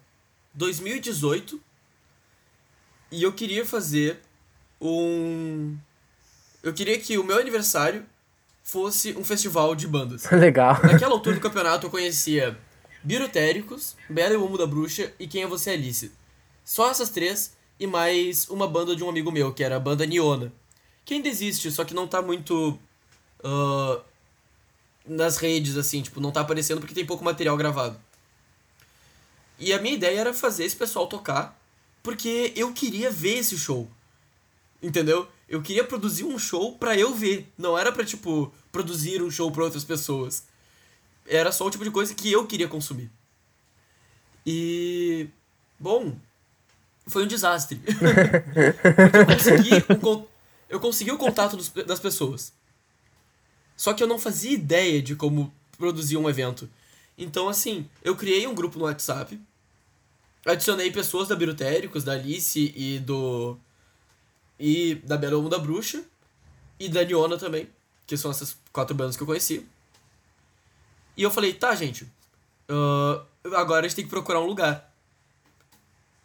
2018 0.55 1.61
e 3.11 3.23
eu 3.23 3.33
queria 3.33 3.65
fazer 3.65 4.21
um. 4.81 5.77
Eu 6.63 6.73
queria 6.73 6.99
que 6.99 7.19
o 7.19 7.25
meu 7.25 7.39
aniversário 7.39 8.05
fosse 8.63 9.13
um 9.17 9.25
festival 9.25 9.75
de 9.75 9.87
bandas. 9.87 10.25
Legal. 10.31 10.81
Naquela 10.83 11.13
altura 11.13 11.37
do 11.37 11.41
campeonato 11.41 11.87
eu 11.87 11.91
conhecia 11.91 12.59
Birotéricos, 13.03 13.97
Bela 14.09 14.35
e 14.35 14.37
o 14.37 14.45
Humo 14.45 14.59
da 14.59 14.67
Bruxa 14.67 15.13
e 15.19 15.27
Quem 15.27 15.43
é 15.43 15.47
Você 15.47 15.71
Alice. 15.71 16.13
Só 16.65 16.91
essas 16.91 17.11
três 17.11 17.57
e 17.79 17.87
mais 17.87 18.49
uma 18.49 18.69
banda 18.69 18.95
de 18.95 19.03
um 19.03 19.09
amigo 19.09 19.33
meu, 19.33 19.53
que 19.53 19.65
era 19.65 19.77
a 19.77 19.81
banda 19.81 20.05
Niona. 20.05 20.53
Que 21.05 21.15
ainda 21.15 21.29
existe, 21.29 21.71
só 21.71 21.85
que 21.85 21.95
não 21.95 22.07
tá 22.07 22.21
muito. 22.23 22.79
Uh, 23.43 24.01
nas 25.07 25.39
redes, 25.39 25.77
assim, 25.77 26.03
tipo, 26.03 26.21
não 26.21 26.31
tá 26.31 26.43
aparecendo 26.43 26.79
porque 26.79 26.95
tem 26.95 27.07
pouco 27.07 27.25
material 27.25 27.57
gravado. 27.57 27.99
E 29.61 29.75
a 29.75 29.79
minha 29.79 29.95
ideia 29.95 30.19
era 30.19 30.33
fazer 30.33 30.65
esse 30.65 30.75
pessoal 30.75 31.07
tocar, 31.07 31.61
porque 32.03 32.53
eu 32.57 32.73
queria 32.73 33.11
ver 33.11 33.39
esse 33.39 33.59
show. 33.59 33.87
Entendeu? 34.83 35.29
Eu 35.47 35.61
queria 35.61 35.85
produzir 35.85 36.25
um 36.25 36.39
show 36.39 36.77
pra 36.79 36.97
eu 36.97 37.15
ver. 37.15 37.53
Não 37.59 37.77
era 37.77 37.93
pra, 37.93 38.03
tipo, 38.03 38.53
produzir 38.73 39.23
um 39.23 39.31
show 39.31 39.51
pra 39.53 39.65
outras 39.65 39.85
pessoas. 39.85 40.45
Era 41.27 41.53
só 41.53 41.67
o 41.67 41.71
tipo 41.71 41.85
de 41.85 41.91
coisa 41.91 42.15
que 42.15 42.33
eu 42.33 42.47
queria 42.47 42.67
consumir. 42.67 43.11
E. 44.47 45.29
Bom. 45.79 46.17
Foi 47.07 47.25
um 47.25 47.27
desastre. 47.27 47.83
eu 47.85 49.27
consegui, 49.27 49.75
um, 50.07 50.27
eu 50.69 50.81
consegui 50.81 51.11
o 51.11 51.19
contato 51.19 51.57
dos, 51.57 51.69
das 51.69 51.99
pessoas. 51.99 52.53
Só 53.77 53.93
que 53.93 54.03
eu 54.03 54.07
não 54.07 54.19
fazia 54.19 54.53
ideia 54.53 55.03
de 55.03 55.17
como 55.17 55.53
produzir 55.77 56.17
um 56.17 56.31
evento. 56.31 56.71
Então, 57.19 57.49
assim, 57.49 57.89
eu 58.03 58.17
criei 58.17 58.47
um 58.47 58.55
grupo 58.55 58.79
no 58.79 58.85
WhatsApp, 58.85 59.39
adicionei 60.45 60.91
pessoas 60.91 61.29
da 61.29 61.37
Birutéricos, 61.37 62.05
da 62.05 62.13
Alice 62.13 62.73
e 62.77 62.99
do. 62.99 63.57
e 64.59 64.97
da 65.05 65.17
Bela 65.17 65.49
da 65.49 65.59
Bruxa, 65.59 66.03
e 66.79 66.89
da 66.89 67.05
Niona 67.05 67.39
também, 67.39 67.69
que 68.07 68.17
são 68.17 68.31
essas 68.31 68.57
quatro 68.73 68.95
bandas 68.95 69.17
que 69.17 69.23
eu 69.23 69.27
conheci. 69.27 69.67
E 71.17 71.23
eu 71.23 71.31
falei, 71.31 71.53
tá, 71.53 71.75
gente, 71.75 72.05
uh, 72.05 73.25
agora 73.55 73.85
a 73.85 73.89
gente 73.89 73.97
tem 73.97 74.05
que 74.05 74.11
procurar 74.11 74.41
um 74.41 74.47
lugar. 74.47 74.91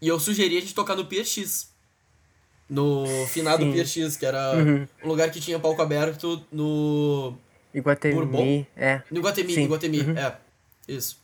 E 0.02 0.08
eu 0.08 0.20
sugeri 0.20 0.58
a 0.58 0.62
gente 0.62 0.74
tocar 0.74 0.96
no 0.96 1.06
PX. 1.06 1.74
No 2.68 3.06
finado 3.28 3.64
Sim. 3.64 3.74
PX, 3.74 4.18
que 4.18 4.26
era 4.26 4.56
uhum. 4.56 4.88
um 5.04 5.08
lugar 5.08 5.30
que 5.30 5.40
tinha 5.40 5.60
palco 5.60 5.82
aberto 5.82 6.44
no 6.52 7.38
Iguatemi, 7.72 8.16
Bourbon? 8.16 8.66
é. 8.76 9.04
No 9.12 9.20
Iguatemi, 9.20 9.54
Sim. 9.54 9.64
Iguatemi, 9.66 10.02
uhum. 10.02 10.18
é. 10.18 10.38
Isso. 10.88 11.20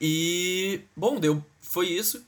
E, 0.00 0.80
bom, 0.96 1.18
deu, 1.18 1.44
foi 1.60 1.88
isso. 1.88 2.24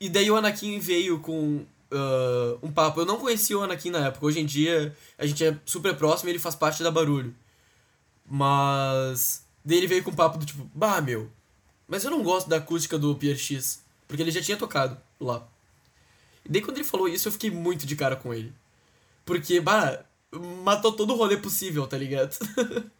E 0.00 0.08
daí 0.08 0.30
o 0.30 0.36
Anakin 0.36 0.78
veio 0.78 1.20
com 1.20 1.64
uh, 1.90 2.58
um 2.62 2.70
papo. 2.70 3.00
Eu 3.00 3.06
não 3.06 3.18
conhecia 3.18 3.58
o 3.58 3.62
Anakin 3.62 3.90
na 3.90 4.06
época. 4.06 4.26
Hoje 4.26 4.40
em 4.40 4.46
dia 4.46 4.94
a 5.18 5.26
gente 5.26 5.44
é 5.44 5.58
super 5.64 5.94
próximo 5.96 6.28
e 6.28 6.32
ele 6.32 6.38
faz 6.38 6.54
parte 6.54 6.82
da 6.82 6.90
Barulho. 6.90 7.34
Mas. 8.28 9.44
Daí 9.64 9.78
ele 9.78 9.86
veio 9.86 10.02
com 10.02 10.10
um 10.10 10.14
papo 10.14 10.38
do 10.38 10.46
tipo, 10.46 10.68
bah, 10.74 11.00
meu. 11.00 11.30
Mas 11.88 12.04
eu 12.04 12.10
não 12.10 12.22
gosto 12.22 12.48
da 12.48 12.56
acústica 12.56 12.98
do 12.98 13.14
PRX. 13.14 13.82
Porque 14.06 14.22
ele 14.22 14.30
já 14.30 14.42
tinha 14.42 14.56
tocado 14.56 14.96
lá. 15.20 15.46
E 16.44 16.48
daí 16.48 16.62
quando 16.62 16.76
ele 16.76 16.84
falou 16.84 17.08
isso, 17.08 17.28
eu 17.28 17.32
fiquei 17.32 17.50
muito 17.50 17.86
de 17.86 17.96
cara 17.96 18.16
com 18.16 18.32
ele. 18.32 18.52
Porque, 19.24 19.60
bah, 19.60 20.04
matou 20.62 20.92
todo 20.92 21.12
o 21.12 21.16
rolê 21.16 21.36
possível, 21.36 21.86
tá 21.86 21.98
ligado? 21.98 22.36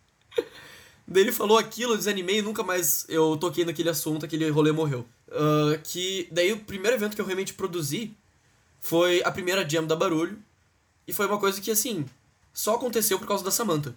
Daí 1.09 1.23
ele 1.23 1.33
falou 1.33 1.57
aquilo, 1.57 1.93
eu 1.93 1.97
desanimei 1.97 2.43
nunca 2.43 2.63
mais 2.63 3.07
eu 3.09 3.37
toquei 3.37 3.65
naquele 3.65 3.89
assunto, 3.89 4.25
aquele 4.25 4.49
rolê 4.51 4.73
morreu. 4.73 5.07
Uh, 5.29 5.79
que 5.85 6.29
daí 6.33 6.53
o 6.53 6.61
primeiro 6.61 6.97
evento 6.97 7.15
que 7.15 7.21
eu 7.21 7.27
realmente 7.27 7.55
produzi 7.55 8.17
foi 8.81 9.23
a 9.25 9.31
primeira 9.31 9.69
jam 9.69 9.87
da 9.87 9.95
Barulho. 9.97 10.39
E 11.07 11.13
foi 11.13 11.27
uma 11.27 11.39
coisa 11.39 11.61
que, 11.61 11.71
assim, 11.71 12.05
só 12.53 12.75
aconteceu 12.75 13.19
por 13.19 13.29
causa 13.29 13.45
da 13.45 13.51
Samantha. 13.51 13.95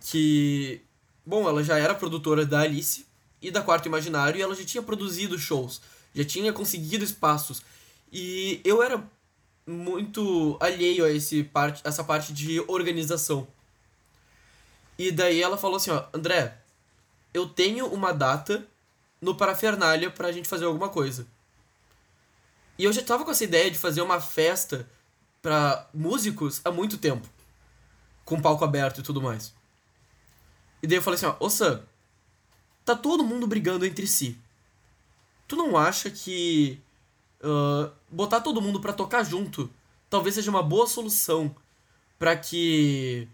Que, 0.00 0.80
bom, 1.26 1.48
ela 1.48 1.62
já 1.62 1.78
era 1.78 1.94
produtora 1.94 2.46
da 2.46 2.60
Alice 2.60 3.06
e 3.42 3.50
da 3.50 3.60
Quarto 3.60 3.86
Imaginário 3.86 4.38
e 4.38 4.42
ela 4.42 4.54
já 4.54 4.64
tinha 4.64 4.82
produzido 4.82 5.38
shows, 5.38 5.80
já 6.14 6.24
tinha 6.24 6.52
conseguido 6.52 7.04
espaços. 7.04 7.62
E 8.12 8.60
eu 8.64 8.82
era 8.82 9.02
muito 9.66 10.56
alheio 10.60 11.04
a 11.04 11.10
esse 11.10 11.44
parte, 11.44 11.82
essa 11.84 12.02
parte 12.02 12.32
de 12.32 12.60
organização. 12.68 13.46
E 14.98 15.12
daí 15.12 15.40
ela 15.40 15.56
falou 15.56 15.76
assim, 15.76 15.90
ó, 15.90 16.04
André, 16.12 16.58
eu 17.32 17.48
tenho 17.48 17.86
uma 17.86 18.12
data 18.12 18.66
no 19.20 19.34
Parafernália 19.34 20.10
pra 20.10 20.32
gente 20.32 20.48
fazer 20.48 20.64
alguma 20.64 20.88
coisa. 20.88 21.26
E 22.76 22.84
eu 22.84 22.92
já 22.92 23.02
tava 23.02 23.24
com 23.24 23.30
essa 23.30 23.44
ideia 23.44 23.70
de 23.70 23.78
fazer 23.78 24.02
uma 24.02 24.20
festa 24.20 24.88
para 25.40 25.88
músicos 25.94 26.60
há 26.64 26.70
muito 26.70 26.98
tempo. 26.98 27.28
Com 28.24 28.42
palco 28.42 28.64
aberto 28.64 29.00
e 29.00 29.02
tudo 29.02 29.22
mais. 29.22 29.54
E 30.82 30.86
daí 30.86 30.98
eu 30.98 31.02
falei 31.02 31.16
assim, 31.16 31.26
ó, 31.26 31.36
ô 31.38 31.48
Sam, 31.48 31.82
tá 32.84 32.94
todo 32.96 33.24
mundo 33.24 33.46
brigando 33.46 33.86
entre 33.86 34.06
si. 34.06 34.38
Tu 35.46 35.56
não 35.56 35.76
acha 35.76 36.10
que 36.10 36.80
uh, 37.40 37.90
botar 38.10 38.40
todo 38.40 38.60
mundo 38.60 38.80
para 38.80 38.92
tocar 38.92 39.24
junto 39.24 39.70
talvez 40.08 40.34
seja 40.34 40.50
uma 40.50 40.62
boa 40.62 40.86
solução 40.86 41.54
para 42.18 42.36
que 42.36 43.28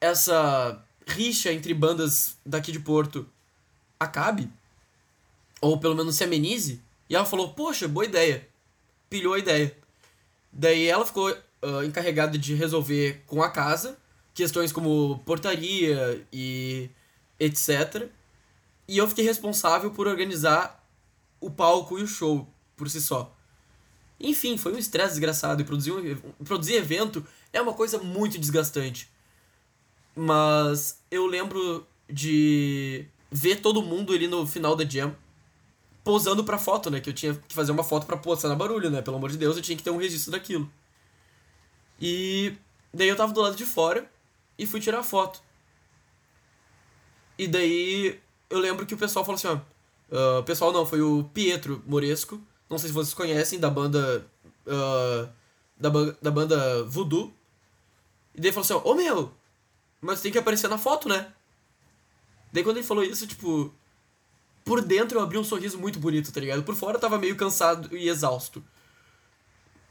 essa 0.00 0.82
rixa 1.06 1.52
entre 1.52 1.72
bandas 1.72 2.36
daqui 2.44 2.72
de 2.72 2.80
Porto 2.80 3.26
acabe, 3.98 4.50
ou 5.60 5.78
pelo 5.78 5.94
menos 5.94 6.16
se 6.16 6.24
amenize, 6.24 6.82
e 7.08 7.14
ela 7.14 7.24
falou: 7.24 7.54
Poxa, 7.54 7.88
boa 7.88 8.04
ideia. 8.04 8.46
Pilhou 9.08 9.34
a 9.34 9.38
ideia. 9.38 9.76
Daí 10.52 10.86
ela 10.86 11.06
ficou 11.06 11.30
uh, 11.30 11.82
encarregada 11.84 12.36
de 12.36 12.54
resolver 12.54 13.22
com 13.26 13.42
a 13.42 13.50
casa 13.50 13.96
questões 14.34 14.70
como 14.70 15.18
portaria 15.24 16.24
e 16.30 16.90
etc. 17.40 18.08
E 18.86 18.98
eu 18.98 19.08
fiquei 19.08 19.24
responsável 19.24 19.90
por 19.90 20.06
organizar 20.06 20.84
o 21.40 21.50
palco 21.50 21.98
e 21.98 22.02
o 22.02 22.06
show 22.06 22.46
por 22.76 22.88
si 22.90 23.00
só. 23.00 23.34
Enfim, 24.20 24.56
foi 24.58 24.74
um 24.74 24.78
estresse 24.78 25.10
desgraçado 25.10 25.62
e 25.62 25.64
produzir, 25.64 25.92
um, 25.92 26.44
produzir 26.44 26.74
evento 26.74 27.26
é 27.52 27.60
uma 27.60 27.72
coisa 27.72 27.98
muito 27.98 28.38
desgastante. 28.38 29.10
Mas 30.16 31.02
eu 31.10 31.26
lembro 31.26 31.86
de 32.08 33.04
ver 33.30 33.60
todo 33.60 33.82
mundo 33.82 34.14
ali 34.14 34.26
no 34.26 34.46
final 34.46 34.74
da 34.74 34.82
jam 34.82 35.14
posando 36.02 36.42
pra 36.42 36.56
foto, 36.56 36.90
né? 36.90 37.00
Que 37.00 37.10
eu 37.10 37.14
tinha 37.14 37.34
que 37.34 37.54
fazer 37.54 37.70
uma 37.70 37.84
foto 37.84 38.06
pra 38.06 38.16
postar 38.16 38.48
na 38.48 38.54
barulho, 38.54 38.88
né? 38.88 39.02
Pelo 39.02 39.16
amor 39.18 39.30
de 39.30 39.36
Deus, 39.36 39.56
eu 39.56 39.62
tinha 39.62 39.76
que 39.76 39.82
ter 39.82 39.90
um 39.90 39.98
registro 39.98 40.32
daquilo. 40.32 40.70
E 42.00 42.56
daí 42.94 43.08
eu 43.08 43.16
tava 43.16 43.32
do 43.32 43.40
lado 43.40 43.56
de 43.56 43.66
fora 43.66 44.10
e 44.58 44.64
fui 44.66 44.80
tirar 44.80 45.02
foto. 45.02 45.42
E 47.38 47.46
daí 47.46 48.18
eu 48.48 48.58
lembro 48.58 48.86
que 48.86 48.94
o 48.94 48.98
pessoal 48.98 49.24
falou 49.24 49.36
assim, 49.36 49.48
ó. 49.48 49.58
Uh, 50.08 50.42
pessoal 50.44 50.72
não, 50.72 50.86
foi 50.86 51.02
o 51.02 51.24
Pietro 51.34 51.82
Moresco. 51.86 52.40
Não 52.70 52.78
sei 52.78 52.88
se 52.88 52.94
vocês 52.94 53.12
conhecem, 53.12 53.58
da 53.58 53.68
banda. 53.68 54.26
Uh, 54.66 55.28
da, 55.76 55.90
da 56.22 56.30
banda 56.30 56.84
Voodoo. 56.84 57.34
E 58.34 58.40
daí 58.40 58.52
falou 58.52 58.64
assim, 58.64 58.74
ó, 58.74 58.90
ô 58.90 58.94
meu, 58.94 59.32
mas 60.06 60.20
tem 60.20 60.30
que 60.30 60.38
aparecer 60.38 60.68
na 60.68 60.78
foto, 60.78 61.08
né? 61.08 61.26
Daí 62.52 62.62
quando 62.62 62.76
ele 62.78 62.86
falou 62.86 63.02
isso, 63.04 63.26
tipo. 63.26 63.74
Por 64.64 64.80
dentro 64.80 65.18
eu 65.18 65.22
abri 65.22 65.38
um 65.38 65.44
sorriso 65.44 65.78
muito 65.78 65.98
bonito, 65.98 66.32
tá 66.32 66.40
ligado? 66.40 66.62
Por 66.62 66.74
fora 66.74 66.96
eu 66.96 67.00
tava 67.00 67.18
meio 67.18 67.36
cansado 67.36 67.94
e 67.96 68.08
exausto. 68.08 68.64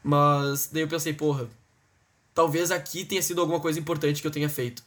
Mas 0.04 0.68
daí 0.72 0.84
eu 0.84 0.88
pensei, 0.88 1.14
porra, 1.14 1.50
talvez 2.34 2.72
aqui 2.72 3.06
tenha 3.06 3.22
sido 3.22 3.42
alguma 3.42 3.60
coisa 3.60 3.80
importante 3.80 4.22
que 4.22 4.28
eu 4.28 4.32
tenha 4.32 4.50
feito. 4.50 4.84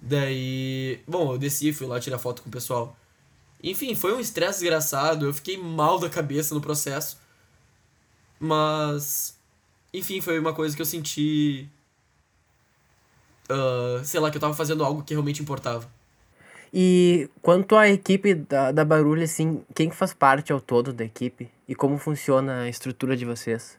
Daí. 0.00 1.00
Bom, 1.06 1.32
eu 1.32 1.38
desci, 1.38 1.72
fui 1.72 1.86
lá 1.86 2.00
tirar 2.00 2.18
foto 2.18 2.42
com 2.42 2.48
o 2.48 2.52
pessoal. 2.52 2.96
Enfim, 3.62 3.94
foi 3.94 4.14
um 4.14 4.20
estresse 4.20 4.60
desgraçado, 4.60 5.26
eu 5.26 5.34
fiquei 5.34 5.56
mal 5.56 5.98
da 5.98 6.10
cabeça 6.10 6.54
no 6.54 6.60
processo. 6.60 7.18
Mas. 8.38 9.38
Enfim, 9.92 10.20
foi 10.20 10.38
uma 10.38 10.52
coisa 10.52 10.74
que 10.76 10.82
eu 10.82 10.86
senti. 10.86 11.68
Uh, 13.50 14.04
sei 14.04 14.20
lá, 14.20 14.30
que 14.30 14.36
eu 14.36 14.40
tava 14.40 14.54
fazendo 14.54 14.84
algo 14.84 15.02
que 15.02 15.12
realmente 15.12 15.42
importava. 15.42 15.88
E 16.72 17.30
quanto 17.40 17.76
à 17.76 17.88
equipe 17.88 18.34
da, 18.34 18.72
da 18.72 18.84
Barulho, 18.84 19.22
assim, 19.22 19.62
quem 19.74 19.90
faz 19.90 20.12
parte 20.12 20.52
ao 20.52 20.60
todo 20.60 20.92
da 20.92 21.04
equipe? 21.04 21.48
E 21.68 21.74
como 21.74 21.98
funciona 21.98 22.62
a 22.62 22.68
estrutura 22.68 23.16
de 23.16 23.24
vocês? 23.24 23.78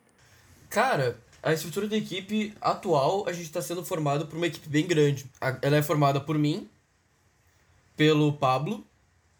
Cara, 0.69 1.17
a 1.43 1.51
estrutura 1.51 1.87
da 1.87 1.97
equipe 1.97 2.53
atual, 2.61 3.27
a 3.27 3.33
gente 3.33 3.45
está 3.45 3.61
sendo 3.61 3.83
formado 3.83 4.25
por 4.27 4.37
uma 4.37 4.47
equipe 4.47 4.69
bem 4.69 4.87
grande. 4.87 5.25
Ela 5.61 5.77
é 5.77 5.81
formada 5.81 6.21
por 6.21 6.37
mim, 6.37 6.69
pelo 7.97 8.33
Pablo, 8.33 8.83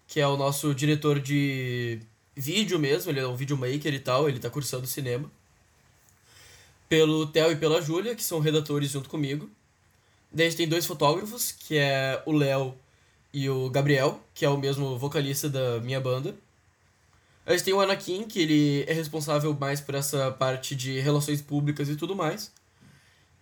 que 0.07 0.19
é 0.19 0.27
o 0.27 0.37
nosso 0.37 0.75
diretor 0.75 1.19
de 1.19 1.99
vídeo 2.35 2.77
mesmo, 2.77 3.11
ele 3.11 3.21
é 3.21 3.27
um 3.27 3.35
videomaker 3.35 3.93
e 3.93 3.99
tal, 3.99 4.27
ele 4.27 4.37
está 4.37 4.49
cursando 4.49 4.85
cinema. 4.85 5.31
Pelo 6.89 7.25
Theo 7.27 7.51
e 7.51 7.55
pela 7.55 7.81
Júlia, 7.81 8.15
que 8.15 8.23
são 8.23 8.39
redatores 8.39 8.91
junto 8.91 9.09
comigo. 9.09 9.49
Daí 10.31 10.47
a 10.47 10.49
gente 10.49 10.57
tem 10.57 10.67
dois 10.67 10.85
fotógrafos, 10.85 11.51
que 11.51 11.77
é 11.77 12.21
o 12.25 12.31
Léo 12.31 12.75
e 13.33 13.49
o 13.49 13.69
Gabriel, 13.69 14.19
que 14.33 14.45
é 14.45 14.49
o 14.49 14.57
mesmo 14.57 14.97
vocalista 14.97 15.49
da 15.49 15.79
minha 15.81 15.99
banda. 15.99 16.35
A 17.45 17.51
gente 17.51 17.63
tem 17.63 17.73
o 17.73 17.79
Anakin, 17.79 18.23
que 18.23 18.39
ele 18.39 18.83
é 18.87 18.93
responsável 18.93 19.53
mais 19.53 19.79
por 19.79 19.93
essa 19.93 20.31
parte 20.31 20.75
de 20.75 20.99
relações 20.99 21.41
públicas 21.41 21.87
e 21.89 21.95
tudo 21.95 22.15
mais. 22.15 22.51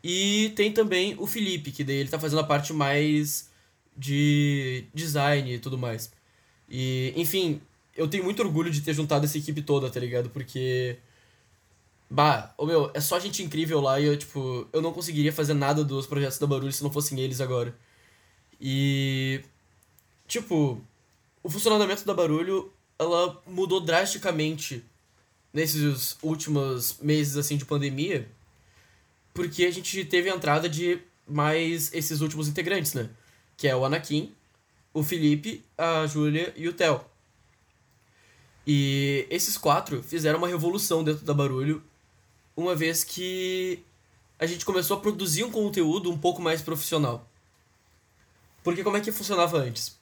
E 0.03 0.51
tem 0.55 0.71
também 0.71 1.15
o 1.17 1.25
Felipe, 1.25 1.71
que 1.71 1.83
daí 1.83 1.95
ele 1.95 2.09
tá 2.09 2.19
fazendo 2.19 2.39
a 2.39 2.43
parte 2.43 2.73
mais 2.73 3.49
de 3.95 4.85
design 4.93 5.53
e 5.53 5.59
tudo 5.59 5.77
mais. 5.77 6.11
E, 6.69 7.13
enfim, 7.15 7.61
eu 7.95 8.07
tenho 8.07 8.23
muito 8.23 8.41
orgulho 8.41 8.71
de 8.71 8.81
ter 8.81 8.93
juntado 8.93 9.25
essa 9.25 9.37
equipe 9.37 9.61
toda, 9.61 9.89
tá 9.89 9.99
ligado? 9.99 10.29
Porque. 10.29 10.97
Bah, 12.13 12.53
ô 12.59 12.67
meu, 12.67 12.91
é 12.93 13.01
só 13.01 13.19
gente 13.19 13.41
incrível 13.41 13.81
lá 13.81 13.99
e 13.99 14.05
eu, 14.05 14.15
tipo, 14.15 14.67
eu 14.71 14.83
não 14.83 14.93
conseguiria 14.93 15.33
fazer 15.33 15.55
nada 15.55 15.83
dos 15.83 16.05
projetos 16.05 16.37
da 16.37 16.45
Barulho 16.45 16.71
se 16.71 16.83
não 16.83 16.91
fossem 16.91 17.19
eles 17.19 17.41
agora. 17.41 17.75
E. 18.61 19.41
Tipo, 20.27 20.79
o 21.41 21.49
funcionamento 21.49 22.05
da 22.05 22.13
Barulho 22.13 22.71
ela 22.99 23.41
mudou 23.47 23.81
drasticamente 23.81 24.85
nesses 25.51 26.15
últimos 26.21 26.99
meses 27.01 27.35
assim 27.35 27.57
de 27.57 27.65
pandemia, 27.65 28.29
porque 29.33 29.65
a 29.65 29.71
gente 29.71 30.05
teve 30.05 30.29
a 30.29 30.35
entrada 30.35 30.69
de 30.69 30.99
mais 31.27 31.91
esses 31.95 32.21
últimos 32.21 32.47
integrantes, 32.47 32.93
né? 32.93 33.09
Que 33.57 33.67
é 33.67 33.75
o 33.75 33.83
Anakin, 33.83 34.31
o 34.93 35.01
Felipe, 35.01 35.65
a 35.75 36.05
Júlia 36.05 36.53
e 36.55 36.67
o 36.67 36.73
Theo. 36.73 37.01
E 38.67 39.25
esses 39.31 39.57
quatro 39.57 40.03
fizeram 40.03 40.37
uma 40.37 40.47
revolução 40.47 41.03
dentro 41.03 41.25
da 41.25 41.33
Barulho, 41.33 41.81
uma 42.55 42.75
vez 42.75 43.03
que 43.03 43.83
a 44.39 44.45
gente 44.45 44.65
começou 44.65 44.97
a 44.97 44.99
produzir 44.99 45.43
um 45.43 45.51
conteúdo 45.51 46.11
um 46.11 46.17
pouco 46.17 46.41
mais 46.41 46.61
profissional. 46.61 47.27
Porque 48.63 48.83
como 48.83 48.97
é 48.97 49.01
que 49.01 49.11
funcionava 49.11 49.57
antes? 49.57 49.97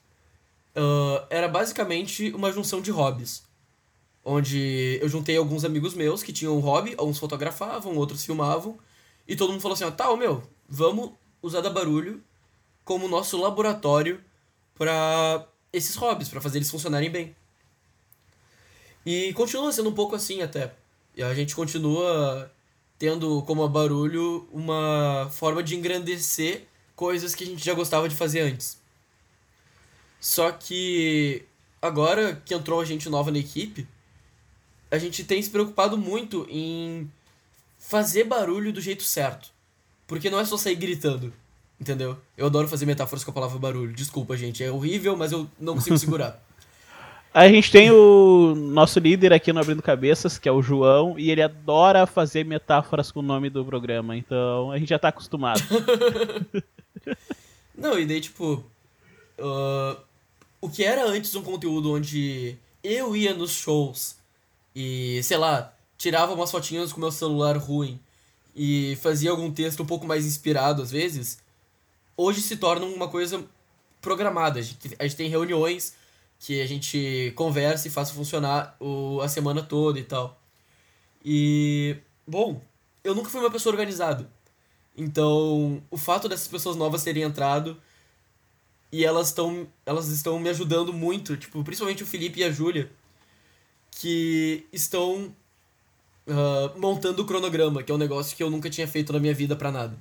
uh, 0.75 1.25
era 1.29 1.47
basicamente 1.47 2.31
uma 2.31 2.51
junção 2.51 2.81
de 2.81 2.91
hobbies. 2.91 3.43
Onde 4.23 4.99
eu 5.01 5.09
juntei 5.09 5.35
alguns 5.35 5.65
amigos 5.65 5.95
meus 5.95 6.21
que 6.21 6.31
tinham 6.31 6.55
um 6.55 6.59
hobby, 6.59 6.95
uns 6.99 7.17
fotografavam, 7.17 7.95
outros 7.95 8.23
filmavam, 8.23 8.77
e 9.27 9.35
todo 9.35 9.51
mundo 9.51 9.61
falou 9.61 9.73
assim: 9.73 9.83
ó, 9.83 9.91
tá, 9.91 10.15
meu, 10.15 10.43
vamos 10.69 11.11
usar 11.41 11.61
da 11.61 11.69
barulho 11.69 12.21
como 12.85 13.07
nosso 13.07 13.37
laboratório 13.37 14.21
para 14.75 15.47
esses 15.73 15.95
hobbies, 15.95 16.29
para 16.29 16.41
fazer 16.41 16.59
eles 16.59 16.69
funcionarem 16.69 17.09
bem. 17.09 17.35
E 19.03 19.33
continua 19.33 19.71
sendo 19.71 19.89
um 19.89 19.93
pouco 19.93 20.15
assim 20.15 20.41
até. 20.43 20.75
E 21.15 21.23
a 21.23 21.33
gente 21.33 21.55
continua 21.55 22.51
tendo 22.97 23.41
como 23.43 23.63
a 23.63 23.67
barulho 23.67 24.47
uma 24.51 25.29
forma 25.31 25.63
de 25.63 25.75
engrandecer 25.75 26.67
coisas 26.95 27.33
que 27.33 27.43
a 27.43 27.47
gente 27.47 27.63
já 27.63 27.73
gostava 27.73 28.07
de 28.07 28.15
fazer 28.15 28.41
antes. 28.41 28.79
Só 30.19 30.51
que 30.51 31.43
agora 31.81 32.39
que 32.45 32.53
entrou 32.53 32.85
gente 32.85 33.09
nova 33.09 33.31
na 33.31 33.39
equipe, 33.39 33.87
a 34.91 34.97
gente 34.97 35.23
tem 35.23 35.41
se 35.41 35.49
preocupado 35.49 35.97
muito 35.97 36.45
em 36.49 37.09
fazer 37.79 38.25
barulho 38.25 38.71
do 38.71 38.79
jeito 38.79 39.03
certo. 39.03 39.49
Porque 40.05 40.29
não 40.29 40.39
é 40.39 40.45
só 40.45 40.57
sair 40.57 40.75
gritando, 40.75 41.33
entendeu? 41.79 42.17
Eu 42.37 42.45
adoro 42.45 42.67
fazer 42.67 42.85
metáforas 42.85 43.23
com 43.23 43.31
a 43.31 43.33
palavra 43.33 43.57
barulho. 43.57 43.93
Desculpa, 43.93 44.37
gente, 44.37 44.63
é 44.63 44.69
horrível, 44.69 45.17
mas 45.17 45.31
eu 45.31 45.49
não 45.59 45.73
consigo 45.73 45.97
segurar. 45.99 46.39
A 47.33 47.47
gente 47.47 47.71
tem 47.71 47.89
o 47.89 48.53
nosso 48.55 48.99
líder 48.99 49.31
aqui 49.31 49.53
no 49.53 49.61
Abrindo 49.61 49.81
Cabeças, 49.81 50.37
que 50.37 50.49
é 50.49 50.51
o 50.51 50.61
João, 50.61 51.17
e 51.17 51.31
ele 51.31 51.41
adora 51.41 52.05
fazer 52.05 52.43
metáforas 52.43 53.09
com 53.09 53.21
o 53.21 53.23
nome 53.23 53.49
do 53.49 53.63
programa, 53.63 54.17
então 54.17 54.69
a 54.69 54.77
gente 54.77 54.89
já 54.89 54.99
tá 54.99 55.07
acostumado. 55.07 55.61
não, 57.73 57.97
e 57.97 58.05
daí, 58.05 58.19
tipo. 58.19 58.63
Uh, 59.39 59.97
o 60.59 60.69
que 60.69 60.83
era 60.83 61.05
antes 61.05 61.33
um 61.33 61.41
conteúdo 61.41 61.93
onde 61.93 62.55
eu 62.83 63.15
ia 63.15 63.33
nos 63.33 63.51
shows 63.51 64.17
e, 64.75 65.19
sei 65.23 65.37
lá, 65.37 65.73
tirava 65.97 66.33
umas 66.33 66.51
fotinhas 66.51 66.93
com 66.93 66.99
meu 66.99 67.11
celular 67.11 67.57
ruim 67.57 67.99
e 68.55 68.97
fazia 69.01 69.31
algum 69.31 69.51
texto 69.51 69.81
um 69.81 69.85
pouco 69.85 70.05
mais 70.05 70.25
inspirado 70.25 70.81
às 70.81 70.91
vezes, 70.91 71.39
hoje 72.15 72.41
se 72.41 72.57
torna 72.57 72.85
uma 72.85 73.07
coisa 73.07 73.43
programada. 74.01 74.59
A 74.59 74.61
gente, 74.61 74.95
a 74.99 75.03
gente 75.03 75.15
tem 75.15 75.29
reuniões 75.29 75.95
que 76.41 76.59
a 76.59 76.65
gente 76.65 77.31
conversa 77.35 77.87
e 77.87 77.91
faz 77.91 78.09
funcionar 78.09 78.75
o, 78.79 79.21
a 79.21 79.29
semana 79.29 79.61
toda 79.61 79.99
e 79.99 80.03
tal. 80.03 80.41
E, 81.23 81.95
bom, 82.25 82.59
eu 83.03 83.13
nunca 83.13 83.29
fui 83.29 83.39
uma 83.39 83.51
pessoa 83.51 83.71
organizada. 83.71 84.27
Então, 84.97 85.81
o 85.91 85.97
fato 85.97 86.27
dessas 86.27 86.47
pessoas 86.47 86.75
novas 86.75 87.03
terem 87.03 87.21
entrado 87.21 87.79
e 88.91 89.05
elas 89.05 89.27
estão 89.27 89.67
elas 89.85 90.07
estão 90.07 90.39
me 90.39 90.49
ajudando 90.49 90.91
muito, 90.91 91.37
tipo, 91.37 91.63
principalmente 91.63 92.01
o 92.01 92.07
Felipe 92.07 92.39
e 92.39 92.43
a 92.43 92.51
Júlia, 92.51 92.91
que 93.91 94.65
estão 94.73 95.33
uh, 96.27 96.79
montando 96.79 97.21
o 97.21 97.25
cronograma, 97.25 97.83
que 97.83 97.91
é 97.91 97.95
um 97.95 97.99
negócio 97.99 98.35
que 98.35 98.41
eu 98.41 98.49
nunca 98.49 98.67
tinha 98.67 98.87
feito 98.87 99.13
na 99.13 99.19
minha 99.19 99.33
vida 99.33 99.55
para 99.55 99.71
nada. 99.71 99.95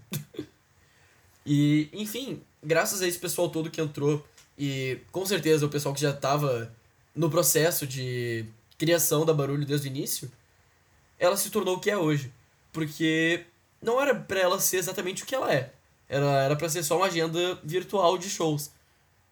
e, 1.44 1.90
enfim, 1.92 2.40
graças 2.62 3.02
a 3.02 3.06
esse 3.06 3.18
pessoal 3.18 3.50
todo 3.50 3.70
que 3.70 3.80
entrou, 3.80 4.24
e 4.62 5.00
com 5.10 5.24
certeza 5.24 5.64
o 5.64 5.70
pessoal 5.70 5.94
que 5.94 6.02
já 6.02 6.10
estava 6.10 6.70
no 7.16 7.30
processo 7.30 7.86
de 7.86 8.44
criação 8.76 9.24
da 9.24 9.32
Barulho 9.32 9.64
desde 9.64 9.88
o 9.88 9.90
início, 9.90 10.30
ela 11.18 11.34
se 11.34 11.48
tornou 11.48 11.76
o 11.76 11.80
que 11.80 11.90
é 11.90 11.96
hoje. 11.96 12.30
Porque 12.70 13.46
não 13.80 13.98
era 13.98 14.14
pra 14.14 14.38
ela 14.38 14.60
ser 14.60 14.76
exatamente 14.76 15.22
o 15.22 15.26
que 15.26 15.34
ela 15.34 15.50
é. 15.50 15.72
Era, 16.06 16.26
era 16.42 16.56
pra 16.56 16.68
ser 16.68 16.82
só 16.82 16.98
uma 16.98 17.06
agenda 17.06 17.58
virtual 17.64 18.18
de 18.18 18.28
shows. 18.28 18.70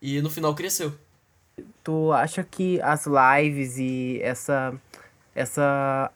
E 0.01 0.23
no 0.23 0.31
final 0.31 0.55
cresceu. 0.55 0.95
Tu 1.85 2.11
acha 2.11 2.43
que 2.43 2.81
as 2.81 3.05
lives 3.07 3.77
e 3.77 4.21
essa, 4.23 4.81
essa 5.35 6.11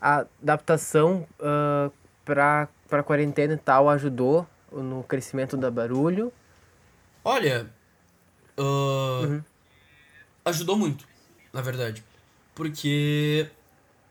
adaptação 0.00 1.26
uh, 1.40 1.92
pra, 2.24 2.68
pra 2.86 3.02
quarentena 3.02 3.54
e 3.54 3.58
tal 3.58 3.90
ajudou 3.90 4.46
no 4.70 5.02
crescimento 5.02 5.56
da 5.56 5.72
barulho? 5.72 6.32
Olha, 7.24 7.68
uh, 8.58 9.26
uhum. 9.26 9.42
ajudou 10.44 10.76
muito, 10.76 11.06
na 11.52 11.60
verdade. 11.60 12.04
Porque 12.54 13.48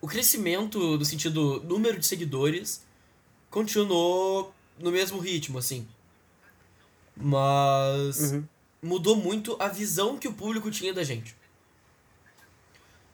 o 0.02 0.08
crescimento, 0.08 0.98
no 0.98 1.06
sentido 1.06 1.62
número 1.64 2.00
de 2.00 2.06
seguidores, 2.06 2.86
continuou 3.50 4.54
no 4.80 4.92
mesmo 4.92 5.20
ritmo, 5.20 5.58
assim. 5.58 5.88
Mas 7.16 8.32
uhum. 8.32 8.44
mudou 8.82 9.16
muito 9.16 9.58
a 9.60 9.68
visão 9.68 10.18
que 10.18 10.28
o 10.28 10.34
público 10.34 10.72
tinha 10.72 10.94
da 10.94 11.04
gente. 11.04 11.36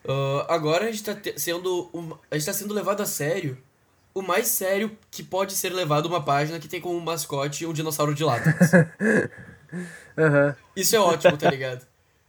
Uh, 0.05 0.43
agora 0.49 0.85
a 0.85 0.91
gente 0.91 1.03
tá 1.03 1.17
sendo. 1.37 1.89
Um, 1.93 2.13
a 2.29 2.37
gente 2.37 2.45
tá 2.45 2.53
sendo 2.53 2.73
levado 2.73 3.01
a 3.01 3.05
sério. 3.05 3.57
O 4.13 4.21
mais 4.21 4.47
sério 4.47 4.95
que 5.09 5.23
pode 5.23 5.53
ser 5.53 5.69
levado 5.69 6.05
uma 6.05 6.21
página 6.21 6.59
que 6.59 6.67
tem 6.67 6.79
como 6.79 6.99
mascote 7.01 7.65
um 7.65 7.73
dinossauro 7.73 8.13
de 8.13 8.23
látex. 8.23 8.71
uhum. 10.17 10.55
Isso 10.75 10.95
é 10.95 10.99
ótimo, 10.99 11.37
tá 11.37 11.49
ligado? 11.49 11.85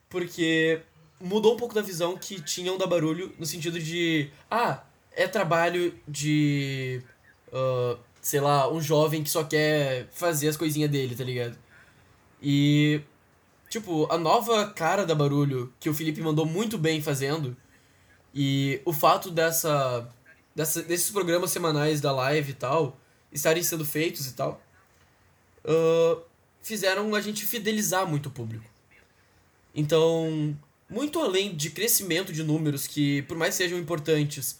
Porque 0.08 0.80
mudou 1.20 1.54
um 1.54 1.56
pouco 1.56 1.74
da 1.74 1.82
visão 1.82 2.16
que 2.16 2.40
tinham 2.40 2.78
da 2.78 2.86
barulho 2.86 3.32
no 3.38 3.46
sentido 3.46 3.78
de. 3.78 4.30
Ah, 4.50 4.82
é 5.12 5.26
trabalho 5.26 5.94
de. 6.06 7.02
Uh, 7.48 7.98
sei 8.20 8.40
lá, 8.40 8.70
um 8.72 8.80
jovem 8.80 9.22
que 9.22 9.30
só 9.30 9.44
quer 9.44 10.08
fazer 10.12 10.48
as 10.48 10.56
coisinhas 10.56 10.90
dele, 10.90 11.14
tá 11.14 11.24
ligado? 11.24 11.56
E. 12.42 13.00
Tipo, 13.68 14.06
a 14.12 14.16
nova 14.16 14.68
cara 14.68 15.04
da 15.04 15.14
barulho 15.14 15.72
que 15.80 15.88
o 15.88 15.94
Felipe 15.94 16.20
mandou 16.20 16.46
muito 16.46 16.78
bem 16.78 17.02
fazendo. 17.02 17.56
E 18.32 18.80
o 18.84 18.92
fato 18.92 19.30
dessa, 19.30 20.08
dessa 20.54 20.82
desses 20.82 21.10
programas 21.10 21.50
semanais 21.50 22.00
da 22.00 22.12
live 22.12 22.52
e 22.52 22.54
tal 22.54 22.98
estarem 23.32 23.62
sendo 23.62 23.84
feitos 23.84 24.28
e 24.28 24.34
tal 24.34 24.60
uh, 25.64 26.22
fizeram 26.64 27.14
a 27.14 27.20
gente 27.20 27.46
fidelizar 27.46 28.06
muito 28.08 28.26
o 28.26 28.32
público. 28.32 28.64
Então, 29.74 30.56
muito 30.88 31.20
além 31.20 31.54
de 31.54 31.70
crescimento 31.70 32.32
de 32.32 32.42
números 32.42 32.86
que, 32.86 33.22
por 33.22 33.36
mais 33.36 33.54
sejam 33.54 33.78
importantes, 33.78 34.58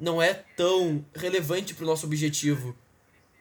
não 0.00 0.20
é 0.20 0.34
tão 0.56 1.04
relevante 1.14 1.74
para 1.74 1.84
o 1.84 1.86
nosso 1.86 2.06
objetivo 2.06 2.74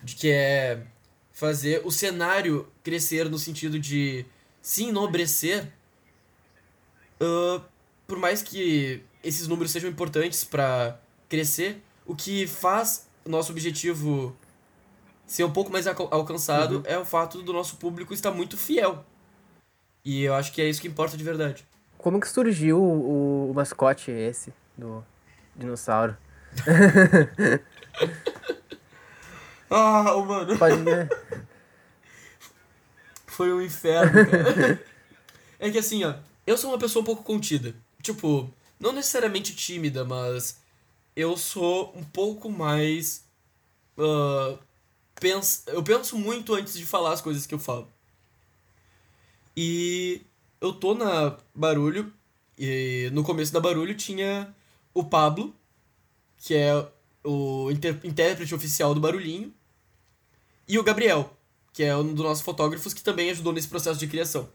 de 0.04 0.16
que 0.16 0.30
é 0.30 0.86
fazer 1.32 1.82
o 1.86 1.92
cenário 1.92 2.68
crescer 2.84 3.30
no 3.30 3.40
sentido 3.40 3.80
de 3.80 4.26
se 4.62 4.84
enobrecer, 4.84 5.72
uh, 7.22 7.64
por 8.06 8.18
mais 8.18 8.44
que 8.44 9.02
esses 9.24 9.48
números 9.48 9.72
sejam 9.72 9.90
importantes 9.90 10.44
para 10.44 11.00
crescer, 11.30 11.82
o 12.06 12.16
que 12.16 12.46
faz 12.46 13.08
nosso 13.26 13.52
objetivo 13.52 14.36
ser 15.32 15.46
um 15.46 15.52
pouco 15.52 15.72
mais 15.72 15.88
alcançado 15.88 16.80
uhum. 16.80 16.84
é 16.86 16.98
o 16.98 17.06
fato 17.06 17.42
do 17.42 17.54
nosso 17.54 17.78
público 17.78 18.14
estar 18.14 18.32
muito 18.32 18.58
fiel. 18.58 19.06
E 20.04 20.24
eu 20.24 20.34
acho 20.34 20.52
que 20.52 20.62
é 20.62 20.68
isso 20.68 20.82
que 20.82 20.90
importa 20.90 21.16
de 21.16 21.24
verdade. 21.24 21.66
Como 21.98 22.20
que 22.20 22.28
surgiu 22.28 22.82
o, 22.82 23.50
o 23.50 23.54
mascote 23.54 24.12
esse 24.12 24.54
do 24.78 25.02
dinossauro? 25.56 26.18
Ah, 29.74 30.14
oh, 30.16 30.26
mano. 30.26 30.58
Pode 30.58 30.84
ver. 30.84 31.08
Foi 33.26 33.54
um 33.54 33.62
inferno, 33.62 34.30
cara. 34.30 34.84
é 35.58 35.72
que 35.72 35.78
assim, 35.78 36.04
ó, 36.04 36.14
eu 36.46 36.58
sou 36.58 36.72
uma 36.72 36.78
pessoa 36.78 37.02
um 37.02 37.06
pouco 37.06 37.24
contida. 37.24 37.74
Tipo, 38.02 38.54
não 38.78 38.92
necessariamente 38.92 39.56
tímida, 39.56 40.04
mas 40.04 40.60
eu 41.16 41.38
sou 41.38 41.94
um 41.96 42.04
pouco 42.04 42.50
mais. 42.50 43.24
Uh, 43.98 44.60
pens 45.22 45.64
eu 45.68 45.84
penso 45.84 46.18
muito 46.18 46.54
antes 46.56 46.74
de 46.74 46.86
falar 46.86 47.14
as 47.14 47.22
coisas 47.22 47.46
que 47.46 47.54
eu 47.54 47.60
falo. 47.60 47.88
E 49.56 50.22
eu 50.60 50.74
tô 50.74 50.94
na 50.96 51.38
Barulho, 51.54 52.12
e 52.58 53.10
no 53.14 53.24
começo 53.24 53.54
da 53.54 53.60
Barulho 53.60 53.96
tinha 53.96 54.54
o 54.94 55.04
Pablo, 55.04 55.56
que 56.38 56.56
é 56.56 56.74
o 57.24 57.70
intérprete 57.72 58.56
oficial 58.56 58.94
do 58.96 59.00
Barulhinho, 59.00 59.54
e 60.68 60.80
o 60.80 60.84
Gabriel, 60.84 61.38
que 61.72 61.84
é 61.84 61.96
um 61.96 62.14
dos 62.14 62.26
nossos 62.26 62.44
fotógrafos 62.44 62.94
que 62.94 63.04
também 63.04 63.30
ajudou 63.30 63.54
nesse 63.54 63.68
processo 63.68 64.00
de 64.00 64.08
criação. 64.08 64.50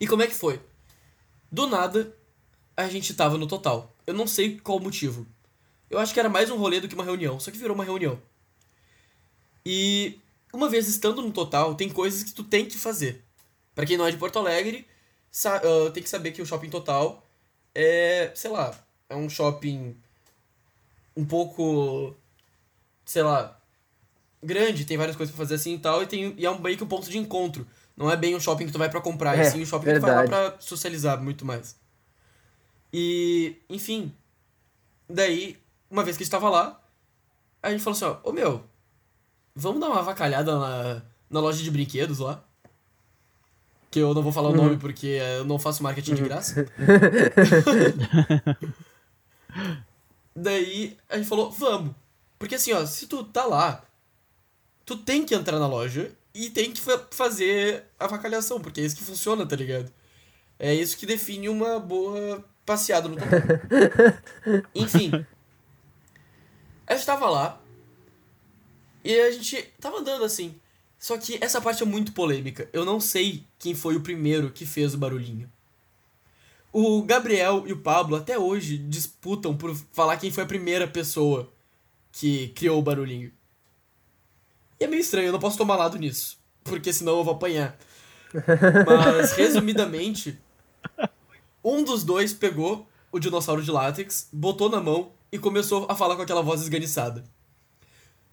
E 0.00 0.06
como 0.06 0.22
é 0.22 0.26
que 0.26 0.34
foi? 0.34 0.60
Do 1.50 1.66
nada, 1.66 2.16
a 2.76 2.88
gente 2.88 3.14
tava 3.14 3.38
no 3.38 3.46
total. 3.46 3.94
Eu 4.06 4.14
não 4.14 4.26
sei 4.26 4.58
qual 4.58 4.80
motivo. 4.80 5.26
Eu 5.88 5.98
acho 5.98 6.12
que 6.12 6.18
era 6.18 6.28
mais 6.28 6.50
um 6.50 6.56
rolê 6.56 6.80
do 6.80 6.88
que 6.88 6.94
uma 6.94 7.04
reunião, 7.04 7.38
só 7.38 7.50
que 7.50 7.58
virou 7.58 7.74
uma 7.74 7.84
reunião. 7.84 8.18
E 9.64 10.18
uma 10.52 10.68
vez 10.68 10.88
estando 10.88 11.22
no 11.22 11.32
total, 11.32 11.74
tem 11.74 11.88
coisas 11.88 12.22
que 12.22 12.32
tu 12.32 12.44
tem 12.44 12.66
que 12.66 12.78
fazer. 12.78 13.24
Para 13.74 13.86
quem 13.86 13.96
não 13.96 14.06
é 14.06 14.10
de 14.10 14.16
Porto 14.16 14.38
Alegre, 14.38 14.86
uh, 15.46 15.90
tem 15.90 16.02
que 16.02 16.08
saber 16.08 16.32
que 16.32 16.42
o 16.42 16.46
shopping 16.46 16.68
total 16.68 17.26
é, 17.74 18.30
sei 18.34 18.50
lá, 18.50 18.74
é 19.08 19.16
um 19.16 19.28
shopping 19.28 19.96
um 21.16 21.24
pouco, 21.24 22.14
sei 23.04 23.22
lá, 23.22 23.58
grande, 24.42 24.84
tem 24.84 24.96
várias 24.96 25.16
coisas 25.16 25.34
pra 25.34 25.44
fazer 25.44 25.54
assim 25.54 25.74
e 25.74 25.78
tal, 25.78 26.02
e, 26.02 26.06
tem, 26.06 26.34
e 26.36 26.44
é 26.44 26.50
um, 26.50 26.58
meio 26.58 26.76
que 26.76 26.84
um 26.84 26.88
ponto 26.88 27.08
de 27.10 27.18
encontro. 27.18 27.66
Não 27.96 28.10
é 28.10 28.16
bem 28.16 28.34
um 28.34 28.40
shopping 28.40 28.66
que 28.66 28.72
tu 28.72 28.78
vai 28.78 28.90
para 28.90 29.00
comprar, 29.00 29.38
é, 29.38 29.42
e 29.42 29.50
sim 29.50 29.62
um 29.62 29.66
shopping 29.66 29.86
verdade. 29.86 30.04
que 30.04 30.26
tu 30.26 30.30
vai 30.30 30.42
lá 30.42 30.50
pra 30.50 30.60
socializar 30.60 31.22
muito 31.22 31.44
mais. 31.44 31.76
E, 32.92 33.56
enfim. 33.68 34.14
Daí, 35.08 35.58
uma 35.90 36.02
vez 36.02 36.16
que 36.16 36.22
a 36.22 36.24
gente 36.24 36.30
tava 36.30 36.48
lá, 36.48 36.80
a 37.62 37.70
gente 37.70 37.82
falou 37.82 37.96
assim, 37.96 38.04
ó, 38.04 38.28
ô 38.28 38.32
meu, 38.32 38.64
vamos 39.54 39.80
dar 39.80 39.88
uma 39.88 40.00
avacalhada 40.00 40.58
na, 40.58 41.02
na 41.30 41.40
loja 41.40 41.62
de 41.62 41.70
brinquedos 41.70 42.18
lá? 42.18 42.42
Que 43.90 43.98
eu 43.98 44.14
não 44.14 44.22
vou 44.22 44.32
falar 44.32 44.48
o 44.48 44.56
nome 44.56 44.72
uhum. 44.72 44.78
porque 44.78 45.06
eu 45.06 45.44
não 45.44 45.58
faço 45.58 45.82
marketing 45.82 46.14
de 46.14 46.22
graça. 46.22 46.66
Daí 50.34 50.96
a 51.08 51.18
gente 51.18 51.28
falou, 51.28 51.50
vamos. 51.50 51.94
Porque 52.38 52.54
assim, 52.54 52.72
ó, 52.72 52.86
se 52.86 53.06
tu 53.06 53.22
tá 53.22 53.44
lá 53.44 53.84
tu 54.84 54.96
tem 54.96 55.24
que 55.24 55.34
entrar 55.34 55.58
na 55.58 55.66
loja 55.66 56.10
e 56.34 56.50
tem 56.50 56.72
que 56.72 56.80
fa 56.80 57.06
fazer 57.10 57.84
a 57.98 58.04
avacalhação, 58.04 58.60
porque 58.60 58.80
é 58.80 58.84
isso 58.84 58.96
que 58.96 59.02
funciona, 59.02 59.46
tá 59.46 59.56
ligado? 59.56 59.92
É 60.58 60.74
isso 60.74 60.96
que 60.96 61.06
define 61.06 61.48
uma 61.48 61.78
boa 61.78 62.44
passeada 62.64 63.08
no 63.08 63.16
total. 63.16 63.40
Enfim. 64.74 65.26
A 66.86 66.94
gente 66.94 67.06
tava 67.06 67.28
lá 67.28 67.60
e 69.04 69.18
a 69.20 69.30
gente 69.30 69.62
tava 69.80 69.98
andando 69.98 70.24
assim. 70.24 70.54
Só 70.98 71.18
que 71.18 71.36
essa 71.40 71.60
parte 71.60 71.82
é 71.82 71.86
muito 71.86 72.12
polêmica. 72.12 72.68
Eu 72.72 72.84
não 72.84 73.00
sei 73.00 73.44
quem 73.58 73.74
foi 73.74 73.96
o 73.96 74.02
primeiro 74.02 74.50
que 74.50 74.64
fez 74.64 74.94
o 74.94 74.98
barulhinho. 74.98 75.50
O 76.72 77.02
Gabriel 77.02 77.64
e 77.66 77.72
o 77.72 77.78
Pablo 77.78 78.16
até 78.16 78.38
hoje 78.38 78.78
disputam 78.78 79.56
por 79.56 79.74
falar 79.92 80.16
quem 80.16 80.30
foi 80.30 80.44
a 80.44 80.46
primeira 80.46 80.86
pessoa 80.86 81.52
que 82.12 82.48
criou 82.50 82.78
o 82.78 82.82
barulhinho. 82.82 83.32
E 84.78 84.84
é 84.84 84.86
meio 84.86 85.00
estranho, 85.00 85.26
eu 85.26 85.32
não 85.32 85.40
posso 85.40 85.58
tomar 85.58 85.76
lado 85.76 85.98
nisso. 85.98 86.38
Porque 86.62 86.92
senão 86.92 87.18
eu 87.18 87.24
vou 87.24 87.34
apanhar. 87.34 87.76
Mas, 88.86 89.32
resumidamente, 89.36 90.38
um 91.64 91.82
dos 91.82 92.04
dois 92.04 92.32
pegou 92.32 92.86
o 93.10 93.18
dinossauro 93.18 93.62
de 93.62 93.70
látex, 93.70 94.28
botou 94.32 94.70
na 94.70 94.80
mão 94.80 95.12
e 95.30 95.38
começou 95.38 95.86
a 95.90 95.94
falar 95.94 96.16
com 96.16 96.22
aquela 96.22 96.42
voz 96.42 96.62
esganiçada. 96.62 97.24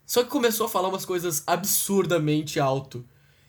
Só 0.09 0.23
que 0.23 0.29
começou 0.31 0.65
a 0.65 0.69
falar 0.69 0.89
umas 0.89 1.05
coisas 1.05 1.43
absurdamente 1.45 2.59
alto. 2.59 3.05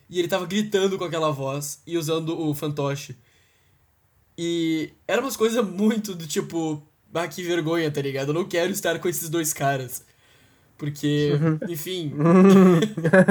E 0.07 0.19
ele 0.19 0.27
tava 0.27 0.45
gritando 0.45 0.95
com 0.95 1.03
aquela 1.03 1.31
voz 1.31 1.81
e 1.87 1.97
usando 1.97 2.39
o 2.39 2.53
fantoche. 2.53 3.17
E 4.37 4.93
eram 5.07 5.23
umas 5.23 5.35
coisas 5.35 5.65
muito 5.65 6.13
do 6.13 6.27
tipo, 6.27 6.87
ah, 7.11 7.27
que 7.27 7.41
vergonha, 7.41 7.89
tá 7.89 7.99
ligado? 7.99 8.27
Eu 8.27 8.35
não 8.35 8.47
quero 8.47 8.71
estar 8.71 8.99
com 8.99 9.09
esses 9.09 9.27
dois 9.27 9.53
caras. 9.53 10.05
Porque, 10.77 11.31
uhum. 11.33 11.59
enfim. 11.67 12.13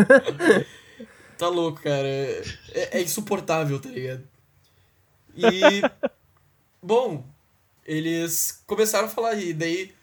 tá 1.38 1.46
louco, 1.46 1.80
cara. 1.82 2.08
É, 2.08 2.98
é, 2.98 3.00
insuportável, 3.00 3.78
tá 3.78 3.90
ligado? 3.90 4.24
E. 5.36 5.82
Bom, 6.82 7.24
eles 7.86 8.60
começaram 8.66 9.06
a 9.06 9.10
falar, 9.10 9.36
e 9.36 9.54
daí. 9.54 9.94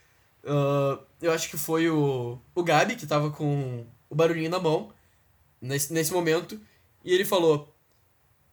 Uh, 0.46 1.07
eu 1.22 1.32
acho 1.32 1.50
que 1.50 1.58
foi 1.58 1.90
o, 1.90 2.40
o 2.54 2.64
Gabi 2.64 2.96
que 2.96 3.08
tava 3.08 3.32
com 3.32 3.86
o 4.10 4.16
barulhinho 4.16 4.50
na 4.50 4.60
mão, 4.60 4.94
nesse, 5.62 5.92
nesse 5.94 6.14
momento, 6.14 6.60
e 7.04 7.14
ele 7.14 7.26
falou: 7.26 7.74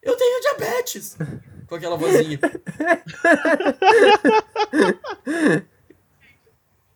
Eu 0.03 0.17
tenho 0.17 0.41
diabetes! 0.41 1.17
com 1.67 1.75
aquela 1.75 1.97
vozinha. 1.97 2.39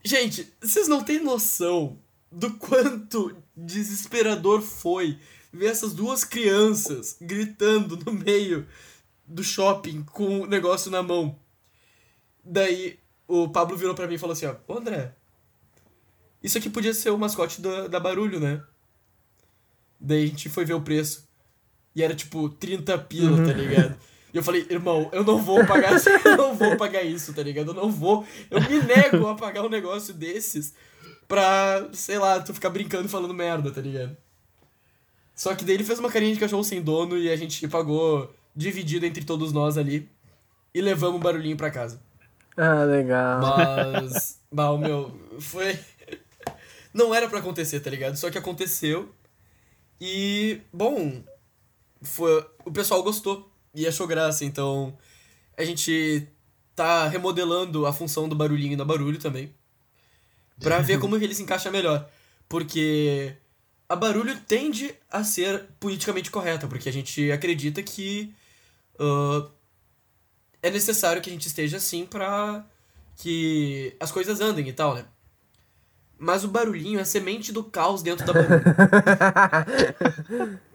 Gente, 0.05 0.53
vocês 0.61 0.89
não 0.89 1.03
têm 1.03 1.21
noção 1.21 1.99
do 2.31 2.55
quanto 2.55 3.37
desesperador 3.57 4.61
foi 4.63 5.19
ver 5.53 5.67
essas 5.67 5.93
duas 5.93 6.25
crianças 6.25 7.17
gritando 7.21 7.97
no 7.97 8.13
meio 8.13 8.67
do 9.27 9.43
shopping 9.43 10.03
com 10.05 10.41
o 10.41 10.47
negócio 10.47 10.91
na 10.91 11.03
mão. 11.03 11.39
Daí 12.45 12.99
o 13.27 13.49
Pablo 13.49 13.77
virou 13.77 13.95
para 13.95 14.07
mim 14.07 14.15
e 14.15 14.19
falou 14.19 14.33
assim: 14.33 14.47
ó, 14.47 14.55
André, 14.69 15.15
isso 16.43 16.59
aqui 16.59 16.71
podia 16.71 16.95
ser 16.95 17.11
o 17.11 17.19
mascote 17.19 17.61
da, 17.61 17.89
da 17.89 18.01
Barulho, 18.01 18.39
né? 18.39 18.63
Daí 20.01 20.25
a 20.25 20.27
gente 20.27 20.49
foi 20.49 20.65
ver 20.65 20.75
o 20.75 20.81
preço. 20.81 21.29
E 21.95 22.03
era 22.03 22.15
tipo 22.15 22.49
30 22.49 22.97
pila, 22.99 23.37
tá 23.37 23.43
uhum. 23.43 23.47
tá 23.47 23.53
ligado? 23.53 23.97
E 24.33 24.37
eu 24.37 24.43
falei, 24.43 24.67
irmão, 24.71 25.09
eu 25.13 25.25
não 25.25 25.39
vou 25.39 25.65
pagar 25.67 25.97
isso, 25.97 26.09
eu 26.09 26.37
não 26.37 26.55
vou 26.55 26.77
pagar 26.77 27.03
isso, 27.03 27.33
tá 27.33 27.43
ligado? 27.43 27.69
Eu 27.71 27.75
não 27.75 27.91
vou. 27.91 28.27
Eu 28.51 28.61
me 28.61 28.81
nego 28.83 29.27
a 29.27 29.35
pagar 29.35 29.65
um 29.65 29.69
negócio 29.69 30.13
desses 30.15 30.75
pra, 31.27 31.89
sei 31.93 32.19
lá, 32.19 32.41
tu 32.41 32.55
ficar 32.55 32.71
brincando 32.71 33.07
e 33.07 33.11
falando 33.11 33.35
merda, 33.35 33.71
tá 33.71 33.81
ligado? 33.81 34.17
Só 35.35 35.55
que 35.55 35.65
daí 35.65 35.75
ele 35.75 35.85
fez 35.85 35.99
uma 35.99 36.11
carinha 36.11 36.35
de 36.35 36.41
cachorro 36.41 36.65
sem 36.65 36.83
dono 36.83 37.17
e 37.17 37.31
a 37.31 37.37
gente 37.37 37.67
pagou 37.69 38.35
dividido 38.55 39.07
entre 39.07 39.25
todos 39.25 39.53
nós 39.53 39.79
ali 39.79 40.09
e 40.75 40.81
levamos 40.81 41.21
o 41.21 41.23
barulhinho 41.23 41.57
pra 41.57 41.71
casa. 41.71 42.01
Ah, 42.57 42.83
legal. 42.83 43.41
Mas, 43.41 44.41
mal, 44.51 44.77
meu, 44.77 45.17
foi. 45.39 45.79
Não 46.99 47.15
era 47.15 47.29
para 47.29 47.39
acontecer, 47.39 47.79
tá 47.79 47.89
ligado? 47.89 48.17
Só 48.17 48.29
que 48.29 48.37
aconteceu. 48.37 49.15
E, 50.01 50.61
bom, 50.73 51.23
foi, 52.03 52.45
o 52.65 52.73
pessoal 52.73 53.05
gostou 53.05 53.49
e 53.73 53.87
achou 53.87 54.05
graça, 54.05 54.45
então 54.45 54.99
a 55.57 55.63
gente 55.63 56.27
tá 56.75 57.07
remodelando 57.07 57.87
a 57.87 57.93
função 57.93 58.29
do 58.29 58.35
barulhinho 58.35 58.77
na 58.77 58.85
barulho 58.85 59.17
também. 59.17 59.55
Pra 60.59 60.81
ver 60.83 60.99
como 60.99 61.15
ele 61.15 61.37
se 61.37 61.43
encaixa 61.43 61.71
melhor. 61.71 62.11
Porque 62.49 63.33
a 63.89 63.95
barulho 63.95 64.37
tende 64.41 64.93
a 65.09 65.23
ser 65.23 65.67
politicamente 65.79 66.33
correta, 66.33 66.67
porque 66.67 66.89
a 66.89 66.93
gente 66.93 67.31
acredita 67.31 67.81
que 67.81 68.35
uh, 68.99 69.49
é 70.61 70.69
necessário 70.69 71.23
que 71.23 71.31
a 71.31 71.33
gente 71.33 71.47
esteja 71.47 71.77
assim 71.77 72.05
pra 72.05 72.67
que 73.15 73.95
as 74.01 74.11
coisas 74.11 74.41
andem 74.41 74.67
e 74.67 74.73
tal, 74.73 74.97
né? 74.97 75.07
Mas 76.19 76.43
o 76.45 76.49
barulhinho 76.49 76.99
é 76.99 77.05
semente 77.05 77.53
do 77.53 77.63
caos 77.63 78.03
dentro 78.03 78.27
da 78.27 78.33
barulho. 78.33 78.65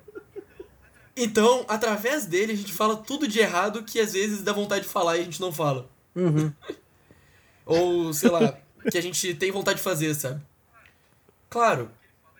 Então, 1.15 1.63
através 1.67 2.25
dele, 2.25 2.53
a 2.53 2.55
gente 2.55 2.73
fala 2.73 2.97
tudo 2.97 3.27
de 3.27 3.39
errado 3.39 3.83
que 3.83 3.99
às 3.99 4.13
vezes 4.13 4.41
dá 4.41 4.51
vontade 4.51 4.85
de 4.85 4.89
falar 4.89 5.17
e 5.17 5.21
a 5.21 5.23
gente 5.23 5.39
não 5.39 5.51
fala. 5.51 5.87
Uhum. 6.15 6.51
Ou, 7.65 8.13
sei 8.13 8.29
lá, 8.29 8.57
que 8.89 8.97
a 8.97 9.01
gente 9.01 9.33
tem 9.35 9.51
vontade 9.51 9.77
de 9.77 9.83
fazer, 9.83 10.13
sabe? 10.15 10.41
Claro, 11.49 11.89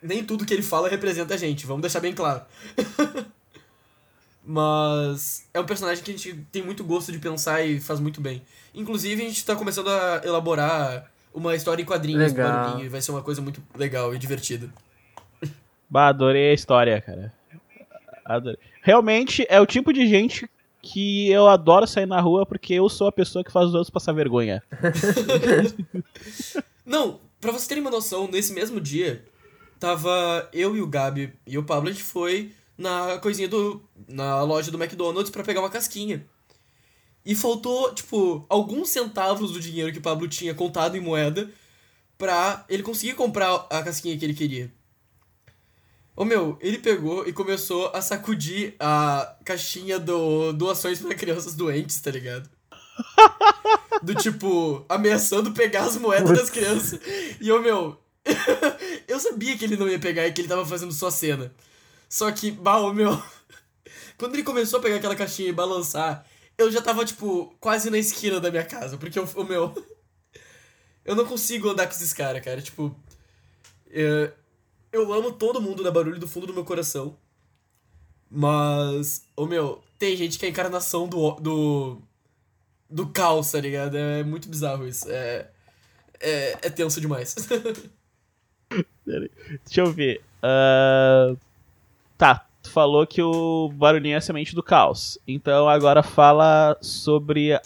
nem 0.02 0.24
tudo 0.24 0.44
que 0.44 0.52
ele 0.52 0.62
fala 0.62 0.88
representa 0.88 1.34
a 1.34 1.36
gente, 1.36 1.66
vamos 1.66 1.82
deixar 1.82 2.00
bem 2.00 2.12
claro. 2.12 2.42
Mas 4.44 5.48
é 5.54 5.60
um 5.60 5.64
personagem 5.64 6.04
que 6.04 6.10
a 6.10 6.16
gente 6.16 6.34
tem 6.52 6.62
muito 6.62 6.84
gosto 6.84 7.10
de 7.10 7.18
pensar 7.18 7.64
e 7.64 7.80
faz 7.80 7.98
muito 7.98 8.20
bem. 8.20 8.44
Inclusive, 8.74 9.22
a 9.22 9.28
gente 9.28 9.44
tá 9.44 9.56
começando 9.56 9.88
a 9.88 10.20
elaborar 10.22 11.10
uma 11.34 11.54
história 11.54 11.82
em 11.82 11.84
quadrinhos 11.84 12.32
legal. 12.32 12.48
do 12.48 12.56
Barulhinho 12.56 12.86
e 12.86 12.88
vai 12.88 13.02
ser 13.02 13.10
uma 13.10 13.22
coisa 13.22 13.42
muito 13.42 13.62
legal 13.76 14.14
e 14.14 14.18
divertida. 14.18 14.70
Bah, 15.90 16.08
adorei 16.08 16.50
a 16.50 16.54
história, 16.54 17.00
cara. 17.00 17.32
Adorei. 18.24 18.58
Realmente 18.80 19.44
é 19.50 19.60
o 19.60 19.66
tipo 19.66 19.92
de 19.92 20.06
gente 20.06 20.48
que 20.80 21.30
eu 21.30 21.48
adoro 21.48 21.86
sair 21.86 22.06
na 22.06 22.20
rua 22.20 22.46
porque 22.46 22.74
eu 22.74 22.88
sou 22.88 23.08
a 23.08 23.12
pessoa 23.12 23.42
que 23.42 23.50
faz 23.50 23.68
os 23.68 23.74
outros 23.74 23.90
passar 23.90 24.12
vergonha. 24.12 24.62
Não, 26.86 27.20
pra 27.40 27.50
vocês 27.50 27.66
terem 27.66 27.82
uma 27.82 27.90
noção, 27.90 28.28
nesse 28.28 28.52
mesmo 28.52 28.80
dia, 28.80 29.24
tava 29.80 30.48
eu 30.52 30.76
e 30.76 30.82
o 30.82 30.86
Gabi 30.86 31.32
e 31.46 31.58
o 31.58 31.64
Pablo, 31.64 31.88
a 31.88 31.92
gente 31.92 32.04
foi 32.04 32.52
na 32.76 33.18
coisinha 33.18 33.48
do. 33.48 33.82
na 34.08 34.42
loja 34.42 34.70
do 34.70 34.82
McDonald's 34.82 35.30
para 35.30 35.44
pegar 35.44 35.60
uma 35.60 35.70
casquinha. 35.70 36.26
E 37.24 37.34
faltou, 37.34 37.94
tipo, 37.94 38.44
alguns 38.48 38.90
centavos 38.90 39.52
do 39.52 39.60
dinheiro 39.60 39.92
que 39.92 39.98
o 39.98 40.02
Pablo 40.02 40.28
tinha 40.28 40.54
contado 40.54 40.96
em 40.96 41.00
moeda 41.00 41.50
pra 42.18 42.64
ele 42.68 42.82
conseguir 42.82 43.14
comprar 43.14 43.66
a 43.70 43.82
casquinha 43.82 44.16
que 44.18 44.24
ele 44.24 44.34
queria. 44.34 44.70
Ô 46.16 46.24
meu, 46.24 46.56
ele 46.60 46.78
pegou 46.78 47.26
e 47.26 47.32
começou 47.32 47.90
a 47.92 48.00
sacudir 48.00 48.74
a 48.78 49.36
caixinha 49.44 49.98
do 49.98 50.52
doações 50.52 51.00
para 51.00 51.14
crianças 51.14 51.54
doentes, 51.54 52.00
tá 52.00 52.10
ligado? 52.10 52.48
Do 54.00 54.14
tipo, 54.14 54.84
ameaçando 54.88 55.50
pegar 55.52 55.84
as 55.84 55.96
moedas 55.96 56.38
das 56.38 56.50
crianças. 56.50 57.00
E 57.40 57.50
ô 57.50 57.60
meu, 57.60 57.98
eu 59.08 59.18
sabia 59.18 59.58
que 59.58 59.64
ele 59.64 59.76
não 59.76 59.88
ia 59.88 59.98
pegar 59.98 60.26
e 60.26 60.32
que 60.32 60.40
ele 60.40 60.48
tava 60.48 60.64
fazendo 60.64 60.92
só 60.92 61.10
cena. 61.10 61.52
Só 62.08 62.30
que, 62.30 62.52
bah, 62.52 62.78
ô 62.78 62.92
meu, 62.92 63.20
quando 64.16 64.34
ele 64.34 64.44
começou 64.44 64.78
a 64.78 64.82
pegar 64.82 64.96
aquela 64.96 65.16
caixinha 65.16 65.48
e 65.48 65.52
balançar, 65.52 66.24
eu 66.56 66.70
já 66.70 66.80
tava, 66.80 67.04
tipo, 67.04 67.54
quase 67.60 67.90
na 67.90 67.98
esquina 67.98 68.40
da 68.40 68.50
minha 68.50 68.64
casa. 68.64 68.96
Porque, 68.96 69.18
o 69.18 69.44
meu, 69.44 69.74
eu 71.04 71.14
não 71.14 71.26
consigo 71.26 71.68
andar 71.68 71.86
com 71.86 71.92
esses 71.92 72.12
caras, 72.12 72.42
cara. 72.44 72.60
Tipo, 72.60 72.94
é, 73.90 74.32
eu 74.92 75.12
amo 75.12 75.32
todo 75.32 75.60
mundo 75.60 75.82
da 75.82 75.90
Barulho 75.90 76.18
do 76.18 76.28
fundo 76.28 76.46
do 76.46 76.54
meu 76.54 76.64
coração. 76.64 77.16
Mas, 78.30 79.26
ô 79.36 79.46
meu, 79.46 79.82
tem 79.98 80.16
gente 80.16 80.38
que 80.38 80.44
é 80.44 80.48
a 80.48 80.50
encarnação 80.50 81.06
do, 81.08 81.32
do, 81.32 82.02
do 82.90 83.06
caos, 83.08 83.50
tá 83.52 83.60
ligado? 83.60 83.96
É 83.96 84.24
muito 84.24 84.48
bizarro 84.48 84.86
isso. 84.86 85.10
É, 85.10 85.50
é, 86.20 86.52
é 86.62 86.70
tenso 86.70 87.00
demais. 87.00 87.34
Deixa 89.06 89.80
eu 89.80 89.92
ver. 89.92 90.22
Uh... 90.42 91.36
Tá, 92.16 92.48
tu 92.64 92.70
falou 92.70 93.06
que 93.06 93.22
o 93.22 93.68
barulhinho 93.68 94.14
é 94.14 94.16
a 94.16 94.20
semente 94.20 94.54
do 94.54 94.62
caos. 94.62 95.18
Então 95.28 95.68
agora 95.68 96.02
fala 96.02 96.76
sobre 96.80 97.60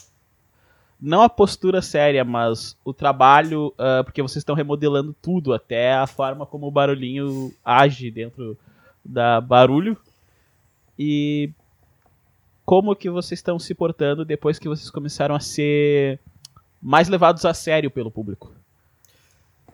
não 1.00 1.22
a 1.22 1.28
postura 1.28 1.80
séria, 1.80 2.24
mas 2.24 2.76
o 2.84 2.92
trabalho, 2.92 3.68
uh, 3.78 4.02
porque 4.02 4.20
vocês 4.20 4.38
estão 4.38 4.56
remodelando 4.56 5.14
tudo, 5.22 5.54
até 5.54 5.94
a 5.94 6.06
forma 6.06 6.44
como 6.44 6.66
o 6.66 6.70
barulhinho 6.70 7.54
age 7.64 8.11
dentro 8.11 8.58
da 9.04 9.40
barulho. 9.40 9.96
E 10.98 11.52
como 12.64 12.96
que 12.96 13.08
vocês 13.08 13.38
estão 13.38 13.56
se 13.56 13.72
portando 13.74 14.24
depois 14.24 14.58
que 14.58 14.68
vocês 14.68 14.90
começaram 14.90 15.37
a 15.37 15.40
ser 15.40 16.18
mais 16.82 17.08
levados 17.08 17.44
a 17.44 17.54
sério 17.54 17.90
pelo 17.90 18.11
público? 18.11 18.52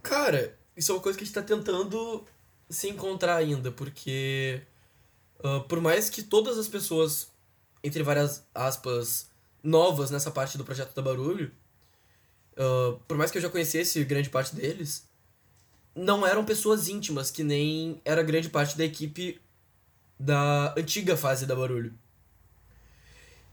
Cara, 0.03 0.55
isso 0.77 0.93
é 0.93 0.95
uma 0.95 1.01
coisa 1.01 1.17
que 1.17 1.25
a 1.25 1.27
gente 1.27 1.35
tá 1.35 1.43
tentando 1.43 2.27
se 2.69 2.91
encontrar 2.91 3.37
ainda, 3.37 3.71
porque 3.71 4.61
uh, 5.45 5.61
por 5.69 5.81
mais 5.81 6.09
que 6.09 6.23
todas 6.23 6.59
as 6.59 6.67
pessoas, 6.67 7.29
entre 7.83 8.03
várias 8.03 8.43
aspas, 8.55 9.29
novas 9.63 10.11
nessa 10.11 10.31
parte 10.31 10.57
do 10.59 10.65
projeto 10.65 10.95
da 10.95 11.03
Barulho, 11.03 11.53
uh, 12.57 12.99
por 13.07 13.17
mais 13.17 13.31
que 13.31 13.39
eu 13.39 13.43
já 13.43 13.51
conhecesse 13.51 14.03
grande 14.05 14.31
parte 14.31 14.55
deles, 14.57 15.07
não 15.95 16.27
eram 16.27 16.45
pessoas 16.45 16.89
íntimas, 16.89 17.31
que 17.31 17.45
nem 17.45 18.01
era 18.05 18.23
grande 18.23 18.49
parte 18.49 18.77
da 18.77 18.85
equipe 18.85 19.41
da 20.19 20.75
antiga 20.77 21.17
fase 21.17 21.47
da 21.47 21.55
Barulho. 21.55 21.93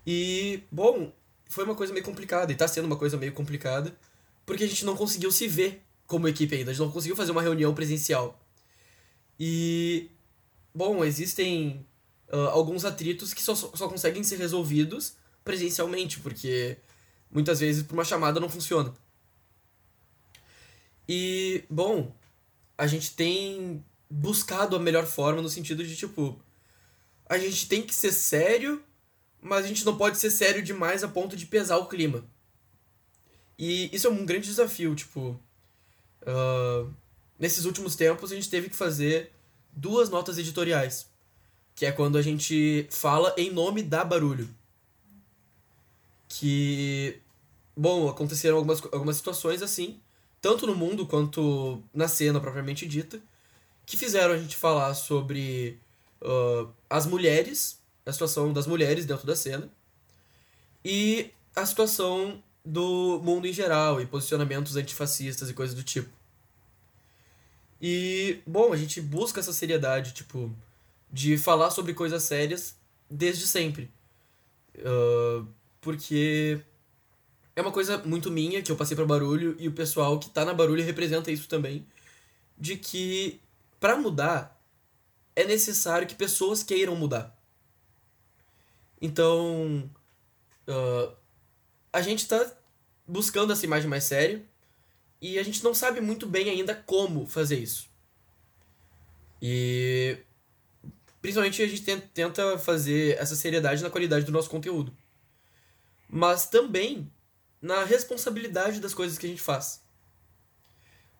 E, 0.07 0.63
bom, 0.71 1.11
foi 1.47 1.63
uma 1.63 1.75
coisa 1.75 1.93
meio 1.93 2.05
complicada, 2.05 2.51
e 2.51 2.55
tá 2.55 2.67
sendo 2.67 2.85
uma 2.85 2.95
coisa 2.95 3.17
meio 3.17 3.33
complicada, 3.33 3.95
porque 4.45 4.63
a 4.63 4.67
gente 4.67 4.85
não 4.85 4.95
conseguiu 4.95 5.31
se 5.31 5.47
ver 5.47 5.83
como 6.07 6.27
equipe 6.27 6.55
ainda, 6.55 6.71
a 6.71 6.73
gente 6.73 6.83
não 6.83 6.91
conseguiu 6.91 7.15
fazer 7.15 7.31
uma 7.31 7.41
reunião 7.41 7.73
presencial. 7.73 8.39
E, 9.39 10.09
bom, 10.73 11.03
existem 11.03 11.85
uh, 12.31 12.49
alguns 12.49 12.85
atritos 12.85 13.33
que 13.33 13.41
só, 13.41 13.55
só 13.55 13.87
conseguem 13.87 14.23
ser 14.23 14.37
resolvidos 14.37 15.15
presencialmente, 15.43 16.19
porque 16.19 16.77
muitas 17.29 17.59
vezes 17.59 17.83
por 17.83 17.93
uma 17.93 18.03
chamada 18.03 18.39
não 18.39 18.49
funciona. 18.49 18.93
E, 21.07 21.63
bom, 21.69 22.15
a 22.77 22.87
gente 22.87 23.15
tem 23.15 23.83
buscado 24.09 24.75
a 24.75 24.79
melhor 24.79 25.05
forma 25.05 25.41
no 25.41 25.49
sentido 25.49 25.85
de, 25.85 25.95
tipo, 25.95 26.39
a 27.27 27.37
gente 27.37 27.67
tem 27.67 27.81
que 27.81 27.93
ser 27.93 28.11
sério, 28.11 28.83
mas 29.41 29.65
a 29.65 29.67
gente 29.67 29.85
não 29.85 29.97
pode 29.97 30.17
ser 30.17 30.29
sério 30.29 30.61
demais 30.61 31.03
a 31.03 31.07
ponto 31.07 31.35
de 31.35 31.45
pesar 31.45 31.77
o 31.77 31.87
clima. 31.87 32.23
E 33.57 33.89
isso 33.95 34.07
é 34.07 34.09
um 34.09 34.25
grande 34.25 34.47
desafio, 34.47 34.95
tipo. 34.95 35.39
Uh, 36.21 36.93
nesses 37.39 37.65
últimos 37.65 37.95
tempos 37.95 38.31
a 38.31 38.35
gente 38.35 38.49
teve 38.49 38.69
que 38.69 38.75
fazer 38.75 39.31
duas 39.75 40.09
notas 40.09 40.37
editoriais. 40.37 41.09
Que 41.75 41.85
é 41.85 41.91
quando 41.91 42.17
a 42.17 42.21
gente 42.21 42.87
fala 42.91 43.33
em 43.37 43.51
nome 43.51 43.81
da 43.81 44.03
barulho 44.03 44.49
que, 46.33 47.19
bom, 47.75 48.07
aconteceram 48.07 48.55
algumas, 48.55 48.81
algumas 48.91 49.17
situações 49.17 49.61
assim, 49.61 49.99
tanto 50.41 50.65
no 50.65 50.73
mundo 50.73 51.05
quanto 51.05 51.83
na 51.93 52.07
cena 52.07 52.39
propriamente 52.39 52.87
dita, 52.87 53.21
que 53.85 53.97
fizeram 53.97 54.33
a 54.33 54.37
gente 54.37 54.55
falar 54.55 54.93
sobre 54.93 55.77
uh, 56.21 56.69
as 56.89 57.05
mulheres, 57.05 57.79
a 58.05 58.13
situação 58.13 58.53
das 58.53 58.65
mulheres 58.65 59.05
dentro 59.05 59.27
da 59.27 59.35
cena, 59.35 59.69
e 60.85 61.31
a 61.53 61.65
situação 61.65 62.41
do 62.63 63.19
mundo 63.21 63.45
em 63.45 63.53
geral, 63.53 63.99
e 63.99 64.05
posicionamentos 64.05 64.77
antifascistas 64.77 65.49
e 65.49 65.53
coisas 65.53 65.75
do 65.75 65.83
tipo. 65.83 66.09
E, 67.81 68.43
bom, 68.45 68.71
a 68.71 68.77
gente 68.77 69.01
busca 69.01 69.39
essa 69.39 69.51
seriedade, 69.51 70.13
tipo, 70.13 70.55
de 71.11 71.35
falar 71.35 71.71
sobre 71.71 71.95
coisas 71.95 72.21
sérias 72.21 72.75
desde 73.09 73.47
sempre. 73.47 73.89
Uh, 74.77 75.47
porque 75.81 76.61
é 77.55 77.61
uma 77.61 77.71
coisa 77.71 77.97
muito 77.99 78.29
minha, 78.29 78.61
que 78.61 78.71
eu 78.71 78.75
passei 78.75 78.95
para 78.95 79.05
barulho, 79.05 79.55
e 79.57 79.67
o 79.67 79.71
pessoal 79.71 80.19
que 80.19 80.29
tá 80.29 80.45
na 80.45 80.53
barulho 80.53 80.83
representa 80.83 81.31
isso 81.31 81.47
também. 81.47 81.87
De 82.55 82.77
que, 82.77 83.41
para 83.79 83.97
mudar, 83.97 84.61
é 85.35 85.43
necessário 85.43 86.07
que 86.07 86.13
pessoas 86.13 86.61
queiram 86.61 86.95
mudar. 86.95 87.35
Então, 89.01 89.89
uh, 90.67 91.15
a 91.91 92.01
gente 92.01 92.27
tá 92.27 92.45
buscando 93.07 93.51
essa 93.51 93.65
imagem 93.65 93.89
mais 93.89 94.03
séria 94.03 94.50
e 95.21 95.37
a 95.37 95.43
gente 95.43 95.63
não 95.63 95.73
sabe 95.73 96.01
muito 96.01 96.25
bem 96.25 96.49
ainda 96.49 96.73
como 96.73 97.27
fazer 97.27 97.59
isso. 97.59 97.89
E 99.41 100.17
principalmente 101.21 101.61
a 101.61 101.67
gente 101.67 101.83
tenta 102.13 102.57
fazer 102.57 103.17
essa 103.17 103.35
seriedade 103.35 103.83
na 103.83 103.89
qualidade 103.89 104.25
do 104.25 104.31
nosso 104.31 104.49
conteúdo. 104.49 104.95
Mas 106.09 106.47
também 106.47 107.11
na 107.61 107.83
responsabilidade 107.83 108.79
das 108.79 108.93
coisas 108.93 109.17
que 109.17 109.25
a 109.27 109.29
gente 109.29 109.41
faz. 109.41 109.83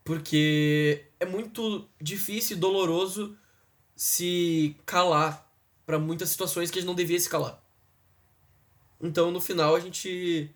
Porque 0.04 1.06
é 1.20 1.26
muito 1.26 1.88
difícil 2.02 2.58
e 2.58 2.60
doloroso 2.60 3.38
se 3.96 4.76
calar 4.86 5.48
para 5.86 6.00
muitas 6.00 6.30
situações 6.30 6.72
que 6.72 6.80
a 6.80 6.82
gente 6.82 6.88
não 6.88 6.96
devia 6.96 7.20
se 7.20 7.30
calar. 7.30 7.62
Então, 9.00 9.32
no 9.32 9.40
final, 9.40 9.76
a 9.76 9.80
gente. 9.80 10.50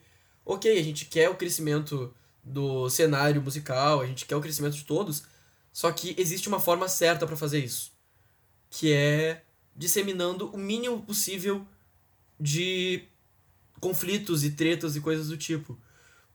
Ok, 0.44 0.78
a 0.78 0.84
gente 0.84 1.06
quer 1.06 1.30
o 1.30 1.36
crescimento 1.36 2.14
do 2.46 2.88
cenário 2.90 3.42
musical, 3.42 4.02
a 4.02 4.06
gente 4.06 4.26
quer 4.26 4.36
o 4.36 4.42
crescimento 4.42 4.76
de 4.76 4.86
todos, 4.86 5.24
só 5.74 5.92
que 5.92 6.16
existe 6.18 6.48
uma 6.48 6.60
forma 6.60 6.88
certa 6.88 7.26
para 7.26 7.36
fazer 7.36 7.60
isso, 7.60 7.92
que 8.70 8.94
é 8.94 9.44
disseminando 9.76 10.50
o 10.54 10.58
mínimo 10.58 11.02
possível 11.02 11.66
de 12.40 13.04
conflitos 13.82 14.44
e 14.44 14.52
tretas 14.52 14.96
e 14.96 15.02
coisas 15.02 15.28
do 15.28 15.38
tipo. 15.38 15.78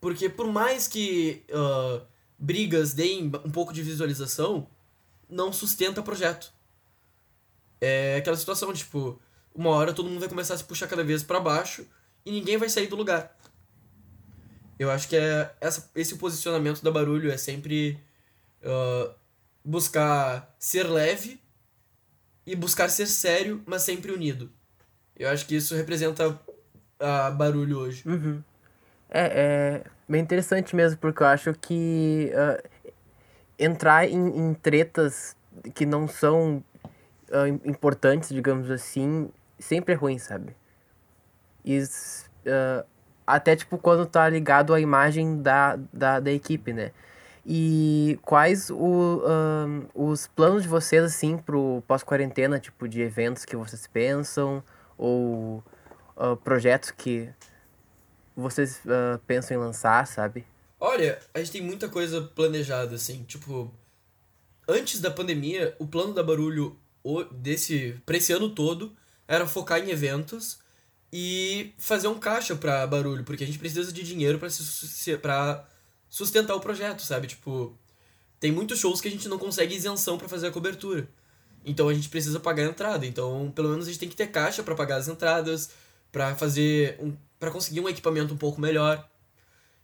Porque 0.00 0.28
por 0.28 0.46
mais 0.46 0.88
que 0.88 1.44
uh, 1.50 2.04
brigas 2.38 2.92
deem 2.92 3.30
um 3.44 3.50
pouco 3.50 3.72
de 3.72 3.82
visualização, 3.82 4.66
não 5.28 5.52
sustenta 5.52 6.02
projeto. 6.02 6.52
É 7.80 8.16
aquela 8.16 8.36
situação, 8.36 8.72
tipo, 8.72 9.20
uma 9.54 9.70
hora 9.70 9.92
todo 9.92 10.08
mundo 10.08 10.20
vai 10.20 10.28
começar 10.28 10.54
a 10.54 10.58
se 10.58 10.64
puxar 10.64 10.86
cada 10.86 11.04
vez 11.04 11.22
para 11.22 11.40
baixo 11.40 11.86
e 12.24 12.30
ninguém 12.30 12.58
vai 12.58 12.68
sair 12.68 12.88
do 12.88 12.96
lugar. 12.96 13.38
Eu 14.80 14.90
acho 14.90 15.10
que 15.10 15.16
é 15.16 15.52
essa, 15.60 15.90
esse 15.94 16.16
posicionamento 16.16 16.82
da 16.82 16.90
barulho 16.90 17.30
é 17.30 17.36
sempre 17.36 18.00
uh, 18.62 19.14
buscar 19.62 20.54
ser 20.58 20.84
leve 20.84 21.38
e 22.46 22.56
buscar 22.56 22.88
ser 22.88 23.06
sério, 23.06 23.62
mas 23.66 23.82
sempre 23.82 24.10
unido. 24.10 24.50
Eu 25.14 25.28
acho 25.28 25.44
que 25.44 25.54
isso 25.54 25.74
representa 25.74 26.40
a 26.98 27.30
barulho 27.30 27.76
hoje. 27.76 28.02
Uhum. 28.08 28.42
É, 29.10 29.82
é 29.82 29.84
bem 30.08 30.22
interessante 30.22 30.74
mesmo, 30.74 30.96
porque 30.96 31.22
eu 31.22 31.26
acho 31.26 31.52
que 31.52 32.32
uh, 32.32 32.90
entrar 33.58 34.08
em, 34.08 34.28
em 34.28 34.54
tretas 34.54 35.36
que 35.74 35.84
não 35.84 36.08
são 36.08 36.64
uh, 37.28 37.68
importantes, 37.68 38.30
digamos 38.30 38.70
assim, 38.70 39.30
sempre 39.58 39.92
é 39.92 39.96
ruim, 39.96 40.18
sabe? 40.18 40.56
E, 41.66 41.82
uh, 41.82 42.86
até 43.34 43.56
tipo 43.56 43.78
quando 43.78 44.06
tá 44.06 44.28
ligado 44.28 44.74
à 44.74 44.80
imagem 44.80 45.40
da, 45.40 45.76
da, 45.92 46.20
da 46.20 46.30
equipe, 46.30 46.72
né? 46.72 46.92
E 47.44 48.18
quais 48.22 48.70
o, 48.70 49.22
os 49.94 50.26
planos 50.26 50.62
de 50.62 50.68
vocês, 50.68 51.02
assim, 51.02 51.38
pro 51.38 51.82
pós-quarentena, 51.86 52.60
tipo, 52.60 52.86
de 52.86 53.00
eventos 53.00 53.44
que 53.44 53.56
vocês 53.56 53.86
pensam, 53.86 54.62
ou 54.96 55.64
uh, 56.16 56.36
projetos 56.44 56.90
que 56.90 57.30
vocês 58.36 58.80
uh, 58.84 59.18
pensam 59.26 59.56
em 59.56 59.60
lançar, 59.60 60.06
sabe? 60.06 60.44
Olha, 60.78 61.18
a 61.34 61.38
gente 61.38 61.52
tem 61.52 61.62
muita 61.62 61.88
coisa 61.88 62.20
planejada, 62.22 62.94
assim, 62.94 63.24
tipo, 63.24 63.72
antes 64.68 65.00
da 65.00 65.10
pandemia, 65.10 65.74
o 65.78 65.86
plano 65.86 66.12
da 66.12 66.22
Barulho 66.22 66.78
desse 67.32 68.00
para 68.04 68.18
esse 68.18 68.32
ano 68.32 68.50
todo 68.50 68.94
era 69.26 69.46
focar 69.46 69.80
em 69.80 69.90
eventos 69.90 70.58
e 71.12 71.72
fazer 71.78 72.08
um 72.08 72.18
caixa 72.18 72.54
para 72.54 72.86
barulho, 72.86 73.24
porque 73.24 73.44
a 73.44 73.46
gente 73.46 73.58
precisa 73.58 73.92
de 73.92 74.02
dinheiro 74.02 74.38
para 74.38 74.48
sustentar 76.08 76.54
o 76.54 76.60
projeto, 76.60 77.02
sabe? 77.02 77.26
Tipo, 77.26 77.76
tem 78.38 78.52
muitos 78.52 78.78
shows 78.78 79.00
que 79.00 79.08
a 79.08 79.10
gente 79.10 79.28
não 79.28 79.38
consegue 79.38 79.74
isenção 79.74 80.16
para 80.16 80.28
fazer 80.28 80.48
a 80.48 80.52
cobertura. 80.52 81.08
Então 81.64 81.88
a 81.88 81.94
gente 81.94 82.08
precisa 82.08 82.40
pagar 82.40 82.64
a 82.64 82.70
entrada. 82.70 83.06
Então, 83.06 83.52
pelo 83.54 83.68
menos 83.70 83.86
a 83.86 83.90
gente 83.90 84.00
tem 84.00 84.08
que 84.08 84.16
ter 84.16 84.28
caixa 84.28 84.62
para 84.62 84.74
pagar 84.74 84.96
as 84.96 85.08
entradas, 85.08 85.70
para 86.10 86.34
fazer 86.36 86.96
um 87.00 87.16
para 87.38 87.50
conseguir 87.50 87.80
um 87.80 87.88
equipamento 87.88 88.34
um 88.34 88.36
pouco 88.36 88.60
melhor. 88.60 89.08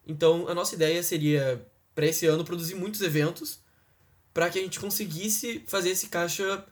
Então, 0.06 0.46
a 0.46 0.54
nossa 0.54 0.74
ideia 0.74 1.02
seria 1.02 1.66
para 1.94 2.06
esse 2.06 2.26
ano 2.26 2.44
produzir 2.44 2.74
muitos 2.74 3.00
eventos 3.00 3.60
para 4.34 4.50
que 4.50 4.58
a 4.58 4.62
gente 4.62 4.78
conseguisse 4.78 5.64
fazer 5.66 5.88
esse 5.88 6.08
caixa 6.08 6.62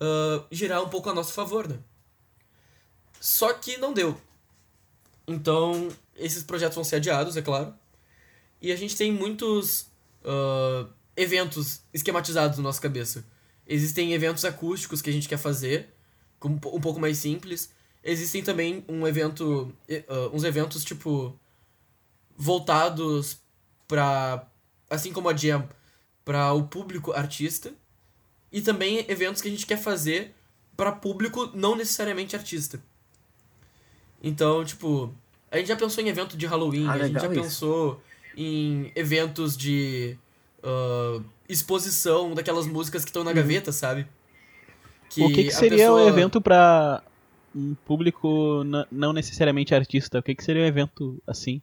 uh, 0.00 0.46
girar 0.50 0.82
um 0.82 0.88
pouco 0.88 1.10
a 1.10 1.14
nosso 1.14 1.34
favor, 1.34 1.68
né? 1.68 1.78
Só 3.20 3.52
que 3.52 3.76
não 3.76 3.92
deu. 3.92 4.20
Então, 5.26 5.88
esses 6.16 6.42
projetos 6.42 6.74
vão 6.74 6.84
ser 6.84 6.96
adiados, 6.96 7.36
é 7.36 7.42
claro. 7.42 7.74
E 8.60 8.72
a 8.72 8.76
gente 8.76 8.96
tem 8.96 9.12
muitos 9.12 9.82
uh, 10.24 10.88
eventos 11.16 11.82
esquematizados 11.92 12.58
na 12.58 12.64
nossa 12.64 12.80
cabeça. 12.80 13.24
Existem 13.66 14.14
eventos 14.14 14.44
acústicos 14.44 15.02
que 15.02 15.10
a 15.10 15.12
gente 15.12 15.28
quer 15.28 15.36
fazer, 15.36 15.94
um 16.44 16.58
pouco 16.58 16.98
mais 16.98 17.18
simples. 17.18 17.70
Existem 18.02 18.42
também 18.42 18.84
um 18.88 19.06
evento, 19.06 19.72
uh, 19.88 20.34
uns 20.34 20.44
eventos 20.44 20.84
tipo 20.84 21.38
voltados 22.36 23.38
para 23.86 24.46
assim 24.88 25.12
como 25.12 25.28
a 25.28 25.36
Jam, 25.36 25.68
para 26.24 26.52
o 26.52 26.66
público 26.68 27.12
artista 27.12 27.72
e 28.50 28.60
também 28.62 29.04
eventos 29.08 29.42
que 29.42 29.48
a 29.48 29.50
gente 29.50 29.66
quer 29.66 29.78
fazer 29.78 30.34
para 30.76 30.92
público 30.92 31.50
não 31.54 31.74
necessariamente 31.74 32.36
artista. 32.36 32.80
Então, 34.22 34.64
tipo, 34.64 35.12
a 35.50 35.58
gente 35.58 35.68
já 35.68 35.76
pensou 35.76 36.02
em 36.02 36.08
evento 36.08 36.36
de 36.36 36.46
Halloween, 36.46 36.86
ah, 36.86 36.92
a 36.92 37.06
gente 37.06 37.20
já 37.20 37.26
isso. 37.26 37.42
pensou 37.42 38.02
em 38.36 38.92
eventos 38.94 39.56
de 39.56 40.16
uh, 40.62 41.24
exposição 41.48 42.34
daquelas 42.34 42.66
músicas 42.66 43.04
que 43.04 43.10
estão 43.10 43.24
na 43.24 43.30
uhum. 43.30 43.36
gaveta, 43.36 43.72
sabe? 43.72 44.06
Que 45.10 45.22
o 45.22 45.28
que, 45.28 45.44
que 45.44 45.50
seria 45.50 45.78
pessoa... 45.78 46.04
um 46.04 46.08
evento 46.08 46.40
para 46.40 47.02
um 47.54 47.74
público 47.86 48.62
não 48.90 49.12
necessariamente 49.12 49.74
artista? 49.74 50.18
O 50.18 50.22
que, 50.22 50.34
que 50.34 50.44
seria 50.44 50.62
um 50.62 50.66
evento 50.66 51.20
assim? 51.26 51.62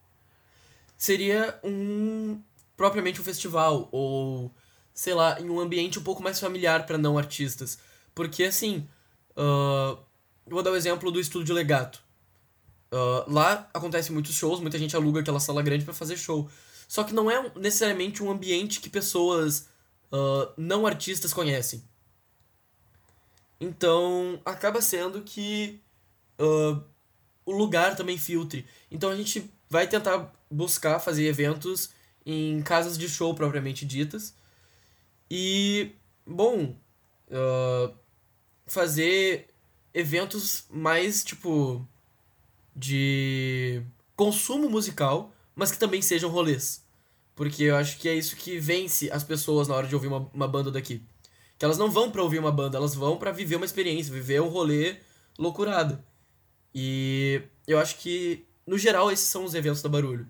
Seria 0.98 1.60
um 1.64 2.40
propriamente 2.76 3.22
um 3.22 3.24
festival 3.24 3.88
ou 3.92 4.52
sei 4.96 5.14
lá, 5.14 5.40
em 5.42 5.50
um 5.50 5.60
ambiente 5.60 6.00
um 6.00 6.02
pouco 6.02 6.24
mais 6.24 6.40
familiar 6.40 6.86
para 6.86 6.98
não 6.98 7.18
artistas. 7.18 7.78
Porque, 8.16 8.46
assim, 8.46 8.88
uh, 9.32 10.00
vou 10.48 10.64
dar 10.64 10.72
o 10.72 10.74
um 10.74 10.78
exemplo 10.78 11.12
do 11.12 11.20
Estúdio 11.20 11.54
Legato. 11.54 12.02
Uh, 12.96 13.30
lá 13.30 13.70
acontece 13.74 14.10
muitos 14.10 14.34
shows, 14.36 14.62
muita 14.62 14.80
gente 14.80 14.96
aluga 14.96 15.20
aquela 15.20 15.42
sala 15.42 15.62
grande 15.62 15.84
para 15.84 15.94
fazer 15.94 16.16
show. 16.16 16.50
Só 16.88 17.04
que 17.04 17.14
não 17.14 17.30
é 17.30 17.52
necessariamente 17.54 18.24
um 18.24 18.32
ambiente 18.32 18.80
que 18.80 18.90
pessoas 18.90 19.68
uh, 20.14 20.50
não 20.56 20.88
artistas 20.88 21.34
conhecem. 21.34 21.84
Então, 23.60 24.40
acaba 24.46 24.82
sendo 24.82 25.22
que 25.24 25.82
uh, 26.40 26.82
o 27.46 27.52
lugar 27.52 27.98
também 27.98 28.18
filtre. 28.18 28.66
Então, 28.90 29.10
a 29.10 29.16
gente 29.18 29.52
vai 29.70 29.88
tentar 29.88 30.34
buscar 30.50 30.98
fazer 31.00 31.26
eventos 31.26 31.90
em 32.26 32.62
casas 32.62 32.98
de 32.98 33.10
show 33.10 33.36
propriamente 33.36 33.86
ditas 33.86 34.34
e, 35.30 35.92
bom, 36.26 36.78
fazer 38.68 39.50
eventos 39.94 40.66
mais, 40.70 41.24
tipo, 41.24 41.86
de 42.76 43.82
consumo 44.16 44.70
musical, 44.70 45.34
mas 45.56 45.72
que 45.72 45.80
também 45.80 46.02
sejam 46.02 46.30
rolês. 46.30 46.84
Porque 47.36 47.64
eu 47.64 47.76
acho 47.76 47.98
que 47.98 48.08
é 48.08 48.16
isso 48.16 48.36
que 48.36 48.60
vence 48.60 49.12
as 49.12 49.24
pessoas 49.24 49.68
na 49.68 49.76
hora 49.76 49.88
de 49.88 49.96
ouvir 49.96 50.08
uma, 50.08 50.30
uma 50.34 50.48
banda 50.48 50.72
daqui. 50.72 51.02
Que 51.58 51.66
elas 51.66 51.78
não 51.78 51.90
vão 51.90 52.12
para 52.12 52.24
ouvir 52.24 52.40
uma 52.40 52.52
banda, 52.52 52.78
elas 52.78 52.96
vão 52.96 53.18
para 53.18 53.32
viver 53.32 53.56
uma 53.56 53.66
experiência, 53.66 54.14
viver 54.14 54.42
um 54.42 54.48
rolê 54.48 54.98
loucurado. 55.38 56.02
E 56.74 57.42
eu 57.68 57.80
acho 57.80 57.98
que, 57.98 58.46
no 58.66 58.78
geral, 58.78 59.12
esses 59.12 59.28
são 59.28 59.46
os 59.46 59.54
eventos 59.54 59.82
da 59.82 59.90
Barulho. 59.90 60.28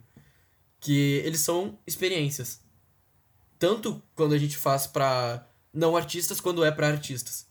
Que 0.80 1.22
eles 1.26 1.39
são 1.39 1.78
experiências 1.88 2.64
tanto 3.66 4.02
quando 4.16 4.34
a 4.34 4.38
gente 4.38 4.58
faz 4.58 4.86
para 4.88 5.48
não 5.74 5.96
artistas 5.96 6.39
quando 6.39 6.64
é 6.64 6.72
para 6.72 6.88
artistas. 6.88 7.48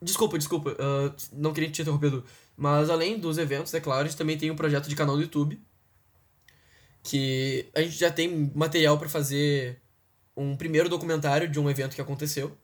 Desculpa, 0.00 0.38
desculpa, 0.38 0.70
uh, 0.70 1.14
não 1.32 1.52
queria 1.52 1.70
te 1.70 1.82
interromper, 1.82 2.22
mas 2.56 2.88
além 2.88 3.18
dos 3.18 3.36
eventos, 3.36 3.74
é 3.74 3.80
claro, 3.80 4.02
a 4.02 4.04
gente 4.08 4.16
também 4.16 4.38
tem 4.38 4.50
um 4.50 4.56
projeto 4.56 4.88
de 4.88 4.94
canal 4.94 5.16
no 5.16 5.22
YouTube, 5.22 5.60
que 7.02 7.68
a 7.74 7.82
gente 7.82 7.96
já 7.96 8.10
tem 8.10 8.52
material 8.54 8.96
para 8.98 9.08
fazer 9.08 9.80
um 10.36 10.56
primeiro 10.56 10.88
documentário 10.88 11.48
de 11.48 11.58
um 11.58 11.68
evento 11.68 11.94
que 11.94 12.00
aconteceu. 12.00 12.56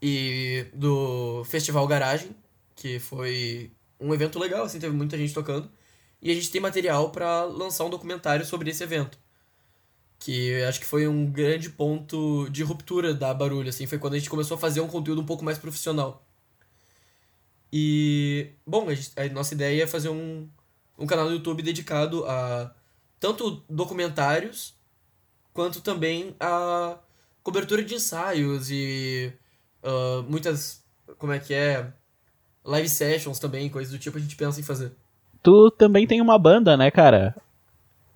E 0.00 0.66
do 0.72 1.42
Festival 1.44 1.86
Garagem, 1.88 2.30
que 2.76 3.00
foi 3.00 3.72
um 3.98 4.14
evento 4.14 4.38
legal, 4.38 4.64
assim, 4.64 4.78
teve 4.78 4.94
muita 4.94 5.18
gente 5.18 5.34
tocando. 5.34 5.70
E 6.22 6.30
a 6.30 6.34
gente 6.34 6.50
tem 6.50 6.60
material 6.60 7.10
para 7.10 7.44
lançar 7.44 7.84
um 7.84 7.90
documentário 7.90 8.44
sobre 8.44 8.70
esse 8.70 8.82
evento. 8.84 9.18
Que 10.18 10.62
acho 10.64 10.80
que 10.80 10.86
foi 10.86 11.06
um 11.06 11.30
grande 11.30 11.70
ponto 11.70 12.48
de 12.50 12.62
ruptura 12.62 13.14
da 13.14 13.32
Barulho, 13.32 13.68
assim, 13.68 13.86
foi 13.86 13.98
quando 13.98 14.14
a 14.14 14.18
gente 14.18 14.30
começou 14.30 14.56
a 14.56 14.60
fazer 14.60 14.80
um 14.80 14.88
conteúdo 14.88 15.20
um 15.20 15.26
pouco 15.26 15.44
mais 15.44 15.58
profissional. 15.58 16.24
E, 17.72 18.50
bom, 18.66 18.88
a, 18.88 18.94
gente, 18.94 19.12
a 19.18 19.28
nossa 19.28 19.54
ideia 19.54 19.84
é 19.84 19.86
fazer 19.86 20.08
um, 20.08 20.48
um 20.98 21.06
canal 21.06 21.26
no 21.26 21.32
YouTube 21.32 21.62
dedicado 21.62 22.24
a 22.26 22.72
tanto 23.20 23.62
documentários 23.68 24.74
quanto 25.52 25.80
também 25.80 26.34
a 26.40 26.96
cobertura 27.42 27.82
de 27.82 27.94
ensaios 27.94 28.70
e 28.70 29.32
uh, 29.82 30.22
muitas, 30.28 30.82
como 31.18 31.32
é 31.32 31.38
que 31.38 31.52
é, 31.52 31.92
live 32.64 32.88
sessions 32.88 33.38
também, 33.38 33.68
coisas 33.68 33.92
do 33.92 33.98
tipo 33.98 34.18
a 34.18 34.20
gente 34.20 34.36
pensa 34.36 34.60
em 34.60 34.62
fazer. 34.62 34.92
Tu 35.42 35.70
também 35.72 36.06
tem 36.06 36.20
uma 36.20 36.38
banda, 36.38 36.76
né, 36.76 36.90
cara? 36.90 37.34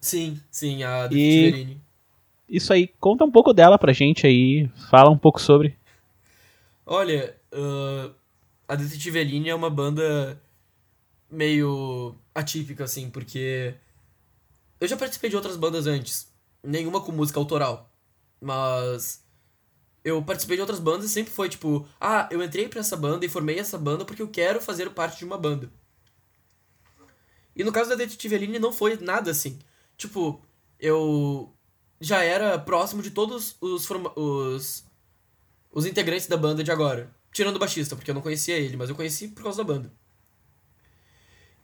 Sim, 0.01 0.41
sim, 0.51 0.83
a 0.83 1.09
e... 1.11 1.77
Isso 2.53 2.71
aí, 2.71 2.87
conta 3.01 3.25
um 3.25 3.31
pouco 3.31 3.55
dela 3.55 3.79
pra 3.79 3.95
gente 3.95 4.27
aí, 4.27 4.69
fala 4.91 5.09
um 5.09 5.17
pouco 5.17 5.41
sobre. 5.41 5.75
Olha, 6.85 7.35
uh, 7.51 8.15
a 8.69 8.75
Detetive 8.75 9.19
Aline 9.19 9.49
é 9.49 9.55
uma 9.55 9.71
banda 9.71 10.39
meio 11.31 12.15
atípica, 12.35 12.85
assim, 12.85 13.09
porque 13.09 13.75
eu 14.79 14.87
já 14.87 14.99
participei 14.99 15.31
de 15.31 15.37
outras 15.37 15.57
bandas 15.57 15.87
antes, 15.87 16.31
nenhuma 16.63 17.01
com 17.01 17.11
música 17.11 17.41
autoral, 17.41 17.91
mas 18.39 19.25
eu 20.05 20.23
participei 20.23 20.59
de 20.59 20.61
outras 20.61 20.79
bandas 20.79 21.07
e 21.07 21.09
sempre 21.09 21.33
foi 21.33 21.49
tipo, 21.49 21.89
ah, 21.99 22.29
eu 22.31 22.43
entrei 22.43 22.69
pra 22.69 22.81
essa 22.81 22.99
banda 22.99 23.25
e 23.25 23.31
formei 23.31 23.59
essa 23.59 23.79
banda 23.79 24.05
porque 24.05 24.21
eu 24.21 24.29
quero 24.29 24.61
fazer 24.61 24.91
parte 24.91 25.21
de 25.21 25.25
uma 25.25 25.39
banda. 25.39 25.73
E 27.57 27.65
no 27.65 27.73
caso 27.73 27.89
da 27.89 27.97
Detetive 27.97 28.35
Aline 28.35 28.59
não 28.59 28.75
foi 28.75 28.99
nada 28.99 29.31
assim. 29.31 29.59
Tipo, 29.97 30.43
eu 30.79 31.51
já 32.03 32.21
era 32.25 32.59
próximo 32.59 33.01
de 33.01 33.13
todos 33.13 33.57
os, 33.61 33.89
os, 34.17 34.85
os 35.73 35.87
integrantes 35.87 36.27
da 36.27 36.37
banda 36.37 36.65
de 36.65 36.73
agora. 36.73 37.09
Tirando 37.33 37.57
o 37.57 37.61
baixista, 37.61 37.95
porque 37.95 38.11
eu 38.11 38.15
não 38.15 38.21
conhecia 38.21 38.59
ele, 38.59 38.77
mas 38.77 38.91
eu 38.91 38.97
conheci 38.97 39.29
por 39.29 39.45
causa 39.45 39.59
da 39.59 39.73
banda. 39.73 39.93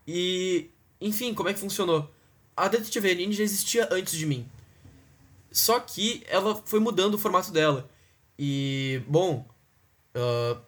E, 0.07 0.71
enfim, 1.01 1.35
como 1.35 1.49
é 1.49 1.53
que 1.53 1.59
funcionou? 1.59 2.09
A 2.57 2.69
Detetive 2.69 3.11
Aline 3.11 3.33
já 3.33 3.43
existia 3.43 3.89
antes 3.91 4.15
de 4.15 4.25
mim. 4.25 4.49
Só 5.51 5.81
que 5.81 6.23
ela 6.29 6.55
foi 6.65 6.79
mudando 6.79 7.15
o 7.15 7.19
formato 7.19 7.51
dela. 7.51 7.91
E, 8.39 9.03
bom, 9.09 9.45
uh, 10.15 10.63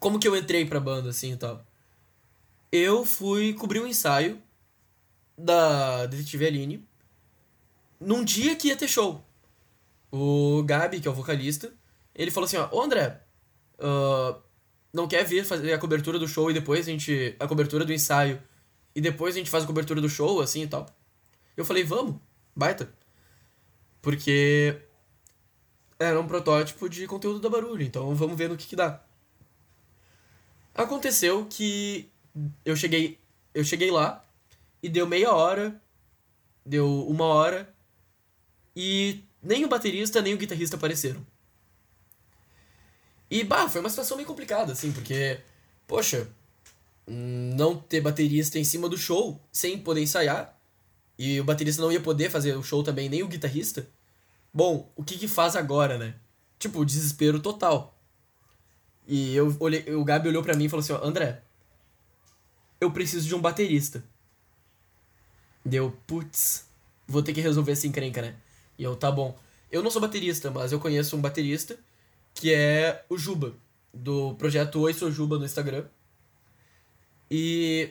como 0.00 0.18
que 0.18 0.26
eu 0.26 0.36
entrei 0.36 0.66
pra 0.66 0.80
banda, 0.80 1.10
assim, 1.10 1.32
e 1.32 1.36
tal? 1.36 1.64
Eu 2.72 3.04
fui 3.04 3.54
cobrir 3.54 3.80
um 3.80 3.86
ensaio 3.86 4.42
da 5.38 6.06
Detetive 6.06 6.46
Aline 6.46 6.91
num 8.04 8.24
dia 8.24 8.56
que 8.56 8.68
ia 8.68 8.76
ter 8.76 8.88
show. 8.88 9.24
O 10.10 10.62
Gabi, 10.64 11.00
que 11.00 11.08
é 11.08 11.10
o 11.10 11.14
vocalista, 11.14 11.72
ele 12.14 12.30
falou 12.30 12.46
assim, 12.46 12.56
ó, 12.56 12.68
ô 12.70 12.82
André, 12.82 13.20
uh, 13.78 14.40
não 14.92 15.08
quer 15.08 15.24
vir 15.24 15.44
fazer 15.44 15.72
a 15.72 15.78
cobertura 15.78 16.18
do 16.18 16.28
show 16.28 16.50
e 16.50 16.54
depois 16.54 16.86
a 16.86 16.90
gente. 16.90 17.34
a 17.38 17.48
cobertura 17.48 17.84
do 17.84 17.92
ensaio 17.92 18.42
e 18.94 19.00
depois 19.00 19.34
a 19.34 19.38
gente 19.38 19.50
faz 19.50 19.64
a 19.64 19.66
cobertura 19.66 20.00
do 20.00 20.08
show, 20.08 20.40
assim 20.40 20.62
e 20.62 20.66
tal. 20.66 20.86
Eu 21.56 21.64
falei, 21.64 21.82
vamos, 21.82 22.16
baita. 22.54 22.92
Porque 24.02 24.76
era 25.98 26.20
um 26.20 26.26
protótipo 26.26 26.88
de 26.88 27.06
conteúdo 27.06 27.40
da 27.40 27.48
barulho, 27.48 27.82
então 27.82 28.14
vamos 28.14 28.36
ver 28.36 28.48
no 28.48 28.56
que, 28.56 28.66
que 28.66 28.76
dá. 28.76 29.02
Aconteceu 30.74 31.46
que 31.46 32.10
eu 32.64 32.74
cheguei, 32.74 33.18
eu 33.54 33.64
cheguei 33.64 33.90
lá 33.90 34.24
e 34.82 34.88
deu 34.88 35.06
meia 35.06 35.32
hora, 35.32 35.80
deu 36.64 37.06
uma 37.06 37.26
hora 37.26 37.71
e 38.74 39.24
nem 39.42 39.64
o 39.64 39.68
baterista 39.68 40.22
nem 40.22 40.34
o 40.34 40.38
guitarrista 40.38 40.76
apareceram. 40.76 41.24
E, 43.30 43.42
bah, 43.44 43.68
foi 43.68 43.80
uma 43.80 43.90
situação 43.90 44.16
meio 44.16 44.26
complicada, 44.26 44.72
assim, 44.72 44.92
porque, 44.92 45.40
poxa, 45.86 46.28
não 47.06 47.76
ter 47.76 48.00
baterista 48.00 48.58
em 48.58 48.64
cima 48.64 48.88
do 48.88 48.98
show, 48.98 49.40
sem 49.50 49.78
poder 49.78 50.02
ensaiar, 50.02 50.58
e 51.18 51.40
o 51.40 51.44
baterista 51.44 51.80
não 51.80 51.90
ia 51.90 52.00
poder 52.00 52.30
fazer 52.30 52.54
o 52.56 52.62
show 52.62 52.82
também, 52.82 53.08
nem 53.08 53.22
o 53.22 53.28
guitarrista. 53.28 53.88
Bom, 54.52 54.92
o 54.94 55.02
que 55.02 55.16
que 55.18 55.26
faz 55.26 55.56
agora, 55.56 55.96
né? 55.96 56.14
Tipo, 56.58 56.84
desespero 56.84 57.40
total. 57.40 57.98
E 59.06 59.34
eu 59.34 59.56
olhei, 59.58 59.84
o 59.94 60.04
Gabi 60.04 60.28
olhou 60.28 60.42
para 60.42 60.54
mim 60.54 60.64
e 60.64 60.68
falou 60.68 60.82
assim, 60.82 60.92
ó, 60.92 61.02
André, 61.02 61.42
eu 62.80 62.90
preciso 62.90 63.26
de 63.26 63.34
um 63.34 63.40
baterista. 63.40 64.04
Deu, 65.64 65.96
putz, 66.06 66.66
vou 67.06 67.22
ter 67.22 67.32
que 67.32 67.40
resolver 67.40 67.72
essa 67.72 67.86
encrenca, 67.86 68.20
né? 68.20 68.36
E 68.78 68.84
eu, 68.84 68.96
tá 68.96 69.10
bom. 69.10 69.38
Eu 69.70 69.82
não 69.82 69.90
sou 69.90 70.00
baterista, 70.00 70.50
mas 70.50 70.72
eu 70.72 70.80
conheço 70.80 71.16
um 71.16 71.20
baterista 71.20 71.78
que 72.34 72.52
é 72.52 73.04
o 73.08 73.16
Juba, 73.18 73.54
do 73.92 74.34
projeto 74.34 74.80
Oi 74.80 74.94
Sou 74.94 75.10
Juba 75.10 75.38
no 75.38 75.44
Instagram. 75.44 75.84
E, 77.30 77.90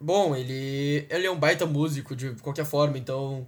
bom, 0.00 0.34
ele, 0.34 1.06
ele 1.08 1.26
é 1.26 1.30
um 1.30 1.38
baita 1.38 1.66
músico 1.66 2.14
de 2.14 2.34
qualquer 2.36 2.64
forma, 2.64 2.98
então 2.98 3.46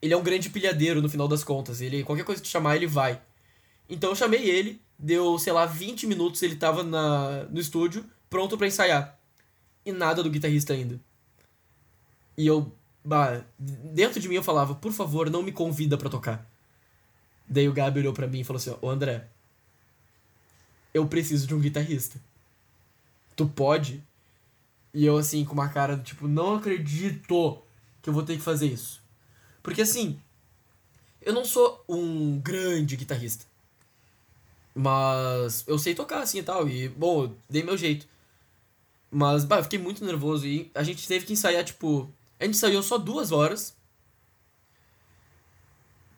ele 0.00 0.12
é 0.12 0.16
um 0.16 0.22
grande 0.22 0.50
pilhadeiro 0.50 1.00
no 1.00 1.08
final 1.08 1.28
das 1.28 1.44
contas. 1.44 1.80
Ele, 1.80 2.04
qualquer 2.04 2.24
coisa 2.24 2.40
que 2.40 2.48
te 2.48 2.52
chamar, 2.52 2.76
ele 2.76 2.86
vai. 2.86 3.20
Então 3.88 4.10
eu 4.10 4.16
chamei 4.16 4.48
ele, 4.48 4.80
deu, 4.98 5.38
sei 5.38 5.52
lá, 5.52 5.66
20 5.66 6.06
minutos 6.06 6.42
ele 6.42 6.56
tava 6.56 6.82
na, 6.82 7.44
no 7.44 7.60
estúdio, 7.60 8.04
pronto 8.28 8.56
para 8.56 8.66
ensaiar. 8.66 9.18
E 9.84 9.92
nada 9.92 10.22
do 10.22 10.30
guitarrista 10.30 10.72
ainda. 10.72 11.00
E 12.36 12.46
eu, 12.46 12.72
bah, 13.04 13.42
dentro 13.58 14.18
de 14.18 14.28
mim 14.28 14.36
eu 14.36 14.42
falava, 14.42 14.74
por 14.74 14.92
favor, 14.92 15.28
não 15.30 15.42
me 15.42 15.52
convida 15.52 15.98
para 15.98 16.10
tocar. 16.10 16.50
Daí 17.46 17.68
o 17.68 17.72
Gabi 17.72 18.00
olhou 18.00 18.12
para 18.12 18.26
mim 18.26 18.40
e 18.40 18.44
falou 18.44 18.58
assim: 18.58 18.74
Ô 18.80 18.88
André, 18.88 19.28
eu 20.92 21.06
preciso 21.06 21.46
de 21.46 21.54
um 21.54 21.60
guitarrista. 21.60 22.20
Tu 23.36 23.46
pode? 23.46 24.02
E 24.92 25.04
eu, 25.04 25.16
assim, 25.16 25.44
com 25.44 25.52
uma 25.52 25.68
cara 25.68 25.96
do 25.96 26.02
tipo, 26.02 26.28
não 26.28 26.54
acredito 26.54 27.60
que 28.00 28.08
eu 28.08 28.14
vou 28.14 28.22
ter 28.22 28.36
que 28.36 28.42
fazer 28.42 28.68
isso. 28.68 29.02
Porque, 29.62 29.82
assim, 29.82 30.20
eu 31.20 31.32
não 31.32 31.44
sou 31.44 31.84
um 31.88 32.38
grande 32.38 32.96
guitarrista. 32.96 33.44
Mas 34.74 35.64
eu 35.66 35.78
sei 35.78 35.94
tocar, 35.94 36.22
assim 36.22 36.38
e 36.38 36.42
tal. 36.42 36.68
E, 36.68 36.88
bom, 36.88 37.32
dei 37.50 37.62
meu 37.62 37.76
jeito. 37.76 38.06
Mas, 39.10 39.44
bah, 39.44 39.58
eu 39.58 39.64
fiquei 39.64 39.78
muito 39.78 40.04
nervoso. 40.04 40.46
E 40.46 40.70
a 40.74 40.82
gente 40.82 41.06
teve 41.08 41.26
que 41.26 41.32
ensaiar, 41.32 41.64
tipo. 41.64 42.08
A 42.38 42.44
gente 42.44 42.56
ensaiou 42.56 42.82
só 42.82 42.98
duas 42.98 43.32
horas. 43.32 43.76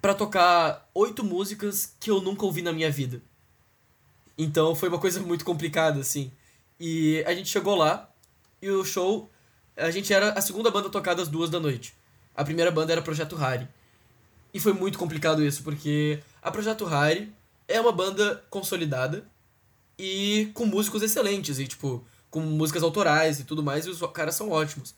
para 0.01 0.15
tocar 0.15 0.89
oito 0.95 1.25
músicas 1.25 1.97
que 1.99 2.09
eu 2.11 2.21
nunca 2.21 2.45
ouvi 2.45 2.63
na 2.63 2.73
minha 2.73 2.89
vida. 2.91 3.21
Então 4.39 4.73
foi 4.73 4.89
uma 4.89 5.01
coisa 5.01 5.19
muito 5.21 5.45
complicada, 5.45 5.99
assim. 5.99 6.31
E 6.79 7.25
a 7.27 7.35
gente 7.35 7.49
chegou 7.49 7.75
lá 7.75 8.09
e 8.63 8.71
o 8.71 8.85
show. 8.85 9.29
A 9.77 9.91
gente 9.91 10.13
era 10.13 10.31
a 10.33 10.41
segunda 10.41 10.71
banda 10.71 10.89
tocada 10.91 11.23
às 11.23 11.29
duas 11.29 11.51
da 11.51 11.59
noite. 11.59 11.93
A 12.37 12.45
primeira 12.45 12.71
banda 12.71 12.93
era 12.93 13.03
Projeto 13.03 13.35
Rari. 13.35 13.69
E 14.55 14.61
foi 14.61 14.73
muito 14.73 14.97
complicado 14.97 15.45
isso, 15.45 15.65
porque 15.65 16.23
a 16.41 16.53
Projeto 16.53 16.85
Rari 16.85 17.35
é 17.67 17.81
uma 17.81 17.91
banda 17.91 18.45
consolidada 18.49 19.27
e 19.99 20.53
com 20.55 20.67
músicos 20.67 21.03
excelentes, 21.03 21.59
e 21.59 21.67
tipo, 21.67 22.05
com 22.31 22.41
músicas 22.41 22.85
autorais 22.85 23.41
e 23.41 23.45
tudo 23.45 23.63
mais, 23.63 23.87
e 23.87 23.91
os 23.91 24.01
caras 24.13 24.37
são 24.37 24.51
ótimos. 24.51 24.95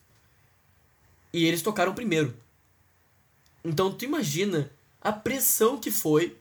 E 1.32 1.44
eles 1.44 1.62
tocaram 1.62 1.94
primeiro. 1.94 2.34
Então 3.64 3.92
tu 3.92 4.04
imagina 4.04 4.70
a 5.00 5.12
pressão 5.12 5.78
que 5.78 5.90
foi 5.90 6.36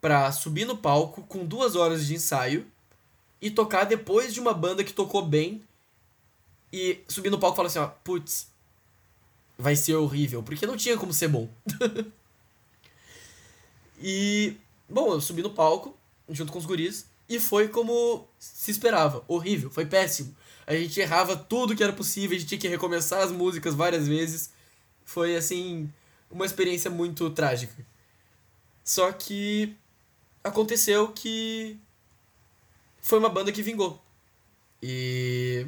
pra 0.00 0.30
subir 0.32 0.66
no 0.66 0.76
palco 0.76 1.22
com 1.22 1.46
duas 1.46 1.76
horas 1.76 2.06
de 2.06 2.14
ensaio 2.14 2.66
e 3.40 3.50
tocar 3.50 3.84
depois 3.84 4.34
de 4.34 4.40
uma 4.40 4.52
banda 4.52 4.84
que 4.84 4.92
tocou 4.92 5.24
bem 5.24 5.62
e 6.72 7.00
subir 7.08 7.30
no 7.30 7.38
palco 7.38 7.54
e 7.54 7.58
falar 7.58 7.68
assim, 7.68 7.78
ó, 7.78 7.86
putz, 7.86 8.48
vai 9.56 9.76
ser 9.76 9.94
horrível, 9.94 10.42
porque 10.42 10.66
não 10.66 10.76
tinha 10.76 10.96
como 10.96 11.12
ser 11.12 11.28
bom. 11.28 11.48
e, 14.00 14.56
bom, 14.88 15.12
eu 15.12 15.20
subi 15.20 15.42
no 15.42 15.50
palco 15.50 15.96
junto 16.28 16.52
com 16.52 16.58
os 16.58 16.66
guris 16.66 17.06
e 17.28 17.38
foi 17.38 17.68
como 17.68 18.26
se 18.38 18.70
esperava, 18.70 19.24
horrível, 19.28 19.70
foi 19.70 19.86
péssimo. 19.86 20.34
A 20.66 20.74
gente 20.74 20.98
errava 21.00 21.36
tudo 21.36 21.76
que 21.76 21.82
era 21.82 21.92
possível, 21.92 22.36
a 22.36 22.38
gente 22.38 22.48
tinha 22.48 22.60
que 22.60 22.68
recomeçar 22.68 23.22
as 23.22 23.30
músicas 23.30 23.74
várias 23.74 24.08
vezes. 24.08 24.50
Foi 25.04 25.36
assim, 25.36 25.90
uma 26.30 26.46
experiência 26.46 26.90
muito 26.90 27.28
trágica. 27.30 27.74
Só 28.82 29.12
que 29.12 29.76
aconteceu 30.42 31.08
que 31.08 31.78
foi 33.00 33.18
uma 33.18 33.28
banda 33.28 33.52
que 33.52 33.62
vingou. 33.62 34.02
E 34.82 35.66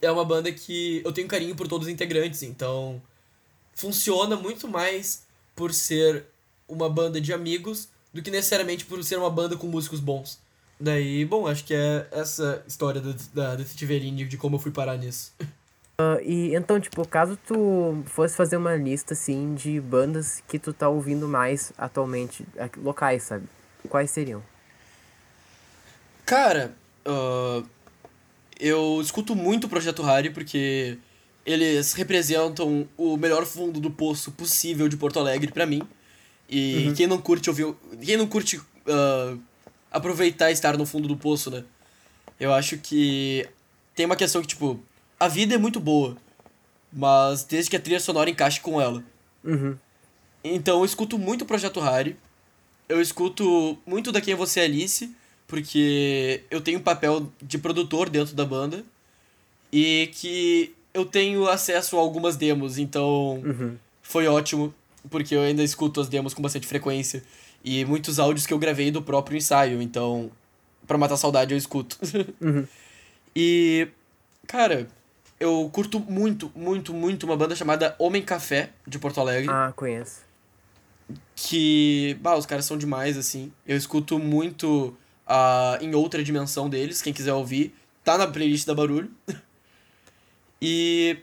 é 0.00 0.10
uma 0.10 0.24
banda 0.24 0.50
que 0.50 1.02
eu 1.04 1.12
tenho 1.12 1.28
carinho 1.28 1.54
por 1.54 1.68
todos 1.68 1.86
os 1.86 1.92
integrantes, 1.92 2.42
então 2.42 3.00
funciona 3.74 4.36
muito 4.36 4.66
mais 4.68 5.26
por 5.54 5.72
ser 5.72 6.24
uma 6.66 6.88
banda 6.88 7.20
de 7.20 7.32
amigos 7.32 7.88
do 8.12 8.22
que 8.22 8.30
necessariamente 8.30 8.84
por 8.84 9.02
ser 9.04 9.18
uma 9.18 9.30
banda 9.30 9.56
com 9.56 9.66
músicos 9.66 10.00
bons. 10.00 10.38
Daí, 10.80 11.26
bom, 11.26 11.46
acho 11.46 11.64
que 11.64 11.74
é 11.74 12.06
essa 12.10 12.64
história 12.66 13.02
da, 13.02 13.14
da 13.34 13.54
Detetive 13.56 13.94
Eline, 13.94 14.24
de 14.24 14.38
como 14.38 14.56
eu 14.56 14.58
fui 14.58 14.72
parar 14.72 14.96
nisso. 14.96 15.34
Uh, 16.00 16.18
e 16.24 16.54
então, 16.54 16.80
tipo, 16.80 17.06
caso 17.06 17.38
tu 17.46 18.02
fosse 18.06 18.34
fazer 18.34 18.56
uma 18.56 18.74
lista, 18.74 19.12
assim, 19.12 19.54
de 19.54 19.78
bandas 19.78 20.42
que 20.48 20.58
tu 20.58 20.72
tá 20.72 20.88
ouvindo 20.88 21.28
mais 21.28 21.70
atualmente, 21.76 22.46
locais, 22.78 23.24
sabe? 23.24 23.44
Quais 23.90 24.10
seriam? 24.10 24.42
Cara, 26.24 26.72
uh, 27.06 27.62
eu 28.58 28.98
escuto 29.02 29.36
muito 29.36 29.64
o 29.64 29.68
Projeto 29.68 30.02
Harry 30.02 30.30
porque 30.30 30.96
eles 31.44 31.92
representam 31.92 32.88
o 32.96 33.18
melhor 33.18 33.44
fundo 33.44 33.80
do 33.80 33.90
poço 33.90 34.32
possível 34.32 34.88
de 34.88 34.96
Porto 34.96 35.18
Alegre 35.18 35.52
para 35.52 35.66
mim. 35.66 35.82
E 36.48 36.86
uhum. 36.86 36.94
quem 36.94 37.06
não 37.06 37.18
curte 37.18 37.50
ouvir. 37.50 37.74
Quem 38.02 38.16
não 38.16 38.26
curte 38.26 38.56
uh, 38.56 39.40
aproveitar 39.90 40.50
estar 40.50 40.76
no 40.76 40.86
fundo 40.86 41.08
do 41.08 41.16
poço, 41.16 41.50
né? 41.50 41.64
Eu 42.38 42.52
acho 42.54 42.78
que 42.78 43.48
tem 43.94 44.06
uma 44.06 44.16
questão 44.16 44.40
que, 44.40 44.48
tipo, 44.48 44.80
a 45.18 45.28
vida 45.28 45.54
é 45.54 45.58
muito 45.58 45.80
boa, 45.80 46.16
mas 46.92 47.44
desde 47.44 47.70
que 47.70 47.76
a 47.76 47.80
trilha 47.80 48.00
sonora 48.00 48.30
encaixe 48.30 48.60
com 48.60 48.80
ela. 48.80 49.02
Uhum. 49.44 49.76
Então 50.42 50.78
eu 50.78 50.84
escuto 50.84 51.18
muito 51.18 51.42
o 51.42 51.46
Projeto 51.46 51.80
Harry. 51.80 52.16
Eu 52.88 53.00
escuto 53.00 53.78
muito 53.86 54.10
da 54.10 54.20
Quem 54.20 54.34
é 54.34 54.36
Você 54.36 54.60
Alice 54.60 55.14
porque 55.50 56.44
eu 56.48 56.60
tenho 56.60 56.78
um 56.78 56.82
papel 56.82 57.28
de 57.42 57.58
produtor 57.58 58.08
dentro 58.08 58.36
da 58.36 58.44
banda 58.44 58.84
e 59.72 60.08
que 60.14 60.72
eu 60.94 61.04
tenho 61.04 61.48
acesso 61.48 61.96
a 61.96 62.00
algumas 62.00 62.36
demos, 62.36 62.78
então 62.78 63.42
uhum. 63.44 63.76
foi 64.00 64.28
ótimo, 64.28 64.72
porque 65.08 65.34
eu 65.34 65.42
ainda 65.42 65.62
escuto 65.62 66.00
as 66.00 66.08
demos 66.08 66.34
com 66.34 66.42
bastante 66.42 66.66
frequência 66.66 67.22
e 67.64 67.84
muitos 67.84 68.18
áudios 68.18 68.46
que 68.46 68.52
eu 68.52 68.58
gravei 68.58 68.90
do 68.90 69.02
próprio 69.02 69.36
ensaio, 69.36 69.80
então 69.80 70.30
para 70.86 70.98
matar 70.98 71.16
saudade 71.16 71.52
eu 71.52 71.58
escuto. 71.58 71.98
Uhum. 72.40 72.66
e 73.34 73.88
cara, 74.46 74.88
eu 75.40 75.70
curto 75.72 75.98
muito, 76.00 76.52
muito, 76.54 76.92
muito 76.92 77.24
uma 77.24 77.36
banda 77.36 77.56
chamada 77.56 77.96
Homem 77.98 78.22
Café 78.22 78.70
de 78.86 78.98
Porto 78.98 79.20
Alegre. 79.20 79.48
Ah, 79.50 79.72
conheço. 79.74 80.20
Que, 81.34 82.16
bah, 82.20 82.36
os 82.36 82.44
caras 82.44 82.66
são 82.66 82.76
demais 82.76 83.16
assim. 83.16 83.50
Eu 83.66 83.76
escuto 83.76 84.18
muito 84.18 84.94
uh, 85.26 85.82
em 85.82 85.94
outra 85.94 86.22
dimensão 86.22 86.68
deles. 86.68 87.00
Quem 87.00 87.12
quiser 87.12 87.32
ouvir, 87.32 87.74
tá 88.04 88.18
na 88.18 88.26
playlist 88.26 88.66
da 88.66 88.74
Barulho. 88.74 89.10
e. 90.60 91.16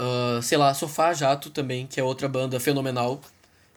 Uh, 0.00 0.42
sei 0.42 0.58
lá, 0.58 0.74
Sofá 0.74 1.12
Jato 1.12 1.50
também, 1.50 1.86
que 1.86 2.00
é 2.00 2.02
outra 2.02 2.28
banda 2.28 2.58
fenomenal. 2.58 3.20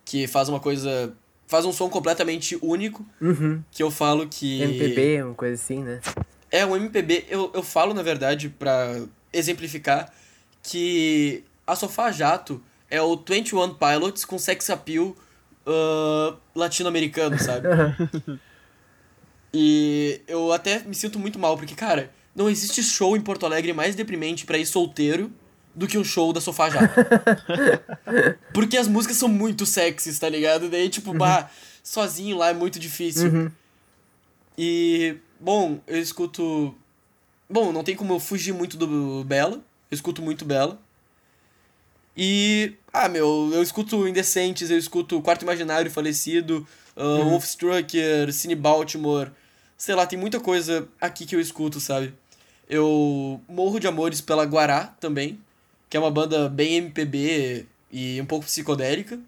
Que 0.03 0.27
faz 0.27 0.49
uma 0.49 0.59
coisa. 0.59 1.13
Faz 1.47 1.65
um 1.65 1.71
som 1.71 1.89
completamente 1.89 2.57
único. 2.61 3.05
Uhum. 3.21 3.63
Que 3.71 3.83
eu 3.83 3.91
falo 3.91 4.27
que. 4.27 4.61
MPB, 4.61 5.23
uma 5.23 5.33
coisa 5.33 5.55
assim, 5.55 5.83
né? 5.83 5.99
É, 6.49 6.65
o 6.65 6.75
MPB, 6.75 7.25
eu, 7.29 7.51
eu 7.53 7.61
falo, 7.61 7.93
na 7.93 8.01
verdade, 8.01 8.49
pra 8.49 9.01
exemplificar, 9.33 10.11
que 10.63 11.43
a 11.65 11.75
Sofá 11.75 12.11
Jato 12.11 12.61
é 12.89 13.01
o 13.01 13.17
21 13.17 13.73
Pilots 13.73 14.23
com 14.23 14.39
sex 14.39 14.69
appeal 14.69 15.13
uh, 15.67 16.37
latino-americano, 16.55 17.37
sabe? 17.37 17.67
E 19.53 20.21
eu 20.27 20.51
até 20.51 20.79
me 20.79 20.93
sinto 20.93 21.17
muito 21.17 21.39
mal, 21.39 21.57
porque, 21.57 21.73
cara, 21.73 22.11
não 22.35 22.49
existe 22.49 22.83
show 22.83 23.15
em 23.15 23.21
Porto 23.21 23.45
Alegre 23.45 23.73
mais 23.73 23.95
deprimente 23.95 24.45
para 24.45 24.57
ir 24.57 24.65
solteiro 24.65 25.31
do 25.77 25.87
que 25.87 25.97
um 25.97 26.03
show 26.03 26.33
da 26.33 26.41
Sofá 26.41 26.71
Já. 26.71 26.79
porque 28.51 28.75
as 28.75 28.87
músicas 28.87 29.15
são 29.15 29.29
muito 29.29 29.63
sexys, 29.63 30.17
tá 30.17 30.27
ligado? 30.27 30.69
Daí, 30.69 30.89
tipo, 30.89 31.11
uhum. 31.11 31.17
bah, 31.19 31.51
sozinho 31.83 32.35
lá 32.35 32.49
é 32.49 32.53
muito 32.53 32.79
difícil. 32.79 33.31
Uhum. 33.31 33.51
E, 34.57 35.17
bom, 35.39 35.79
eu 35.85 35.99
escuto. 35.99 36.73
Bom, 37.47 37.71
não 37.71 37.83
tem 37.83 37.95
como 37.95 38.15
eu 38.15 38.19
fugir 38.19 38.53
muito 38.53 38.75
do 38.75 39.23
Bela. 39.23 39.57
Eu 39.91 39.95
escuto 39.95 40.19
muito 40.19 40.43
Bela. 40.43 40.81
E. 42.17 42.73
Ah, 42.91 43.07
meu, 43.07 43.51
eu 43.53 43.61
escuto 43.61 44.07
Indecentes, 44.07 44.71
eu 44.71 44.77
escuto 44.79 45.21
Quarto 45.21 45.43
Imaginário 45.43 45.91
Falecido, 45.91 46.67
uh, 46.95 47.03
uhum. 47.03 47.29
Wolfstrucker, 47.29 48.33
Cine 48.33 48.55
Baltimore. 48.55 49.29
Sei 49.77 49.93
lá, 49.93 50.07
tem 50.07 50.17
muita 50.17 50.39
coisa 50.39 50.89
aqui 50.99 51.23
que 51.23 51.35
eu 51.35 51.39
escuto, 51.39 51.79
sabe? 51.79 52.15
Eu 52.67 53.39
morro 53.47 53.79
de 53.79 53.85
amores 53.85 54.21
pela 54.21 54.43
Guará 54.43 54.95
também, 54.99 55.39
que 55.89 55.97
é 55.97 55.99
uma 55.99 56.11
banda 56.11 56.49
bem 56.49 56.75
MPB 56.75 57.65
e 57.91 58.21
um 58.21 58.25
pouco 58.25 58.45
psicodélica. 58.45 59.19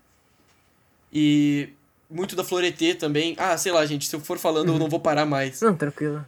E 1.12 1.70
muito 2.10 2.36
da 2.36 2.43
Floretê 2.43 2.93
também. 2.93 3.36
Ah, 3.38 3.57
sei 3.57 3.72
lá, 3.72 3.86
gente, 3.86 4.07
se 4.07 4.16
eu 4.16 4.20
for 4.20 4.38
falando 4.38 4.70
uhum. 4.70 4.76
eu 4.76 4.80
não 4.80 4.89
vou 4.89 4.99
parar 4.99 5.26
mais. 5.26 5.62
Não, 5.62 5.76
tranquilo. 5.76 6.26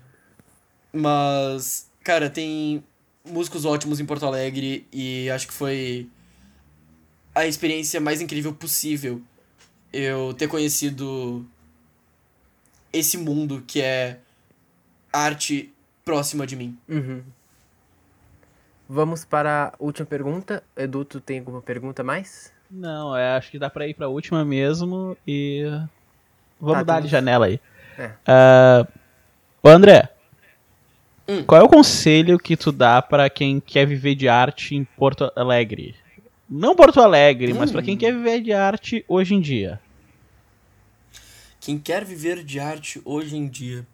Mas, 0.94 1.90
cara, 2.04 2.30
tem 2.30 2.84
músicos 3.26 3.66
ótimos 3.66 4.00
em 4.00 4.06
Porto 4.06 4.26
Alegre 4.26 4.88
e 4.92 5.30
acho 5.30 5.48
que 5.48 5.54
foi 5.54 6.10
a 7.34 7.46
experiência 7.46 8.00
mais 8.02 8.20
incrível 8.20 8.54
possível 8.54 9.22
eu 9.94 10.34
ter 10.34 10.48
conhecido 10.48 11.46
esse 12.92 13.18
mundo 13.18 13.64
que 13.66 13.82
é 13.82 14.20
arte 15.12 15.72
próxima 16.04 16.46
de 16.46 16.56
mim. 16.56 16.78
Uhum. 16.88 17.22
Vamos 18.94 19.24
para 19.24 19.68
a 19.68 19.74
última 19.80 20.06
pergunta. 20.06 20.62
Edu, 20.76 21.06
tu 21.06 21.22
tem 21.22 21.40
alguma 21.40 21.62
pergunta 21.62 22.04
mais? 22.04 22.52
Não, 22.70 23.16
é, 23.16 23.38
acho 23.38 23.50
que 23.50 23.58
dá 23.58 23.70
pra 23.70 23.88
ir 23.88 23.94
pra 23.94 24.10
última 24.10 24.44
mesmo 24.44 25.16
e. 25.26 25.64
Vamos 26.60 26.80
tá, 26.80 26.96
dar 26.96 27.02
de 27.02 27.08
janela 27.08 27.46
aí. 27.46 27.58
É. 27.98 28.84
Uh, 29.64 29.70
André, 29.70 30.10
hum. 31.26 31.42
qual 31.46 31.62
é 31.62 31.64
o 31.64 31.70
conselho 31.70 32.38
que 32.38 32.58
tu 32.58 32.70
dá 32.70 33.02
para 33.02 33.30
quem 33.30 33.62
quer 33.62 33.88
viver 33.88 34.14
de 34.14 34.28
arte 34.28 34.76
em 34.76 34.84
Porto 34.84 35.32
Alegre? 35.38 35.96
Não 36.50 36.76
Porto 36.76 37.00
Alegre, 37.00 37.54
hum. 37.54 37.60
mas 37.60 37.72
para 37.72 37.82
quem 37.82 37.96
quer 37.96 38.12
viver 38.12 38.42
de 38.42 38.52
arte 38.52 39.06
hoje 39.08 39.34
em 39.34 39.40
dia. 39.40 39.80
Quem 41.62 41.80
quer 41.80 42.04
viver 42.04 42.44
de 42.44 42.60
arte 42.60 43.02
hoje 43.06 43.38
em 43.38 43.48
dia. 43.48 43.88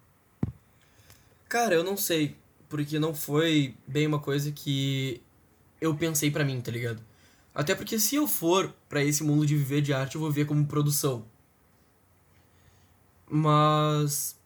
Cara, 1.48 1.76
eu 1.76 1.84
não 1.84 1.96
sei, 1.96 2.36
porque 2.70 3.00
não 3.00 3.14
foi 3.14 3.76
bem 3.88 4.08
uma 4.08 4.20
coisa 4.20 4.52
que 4.52 5.22
eu 5.80 5.96
pensei 5.96 6.32
para 6.32 6.46
mim, 6.46 6.60
tá 6.62 6.72
ligado? 6.72 7.02
Até 7.54 7.74
porque 7.74 8.00
se 8.00 8.16
eu 8.16 8.28
for 8.28 8.74
para 8.88 9.04
esse 9.04 9.24
mundo 9.24 9.46
de 9.46 9.56
viver 9.56 9.82
de 9.82 9.94
arte, 9.94 10.16
eu 10.16 10.22
vou 10.22 10.32
ver 10.32 10.46
como 10.46 10.66
produção. 10.66 11.26
Mas 13.30 14.40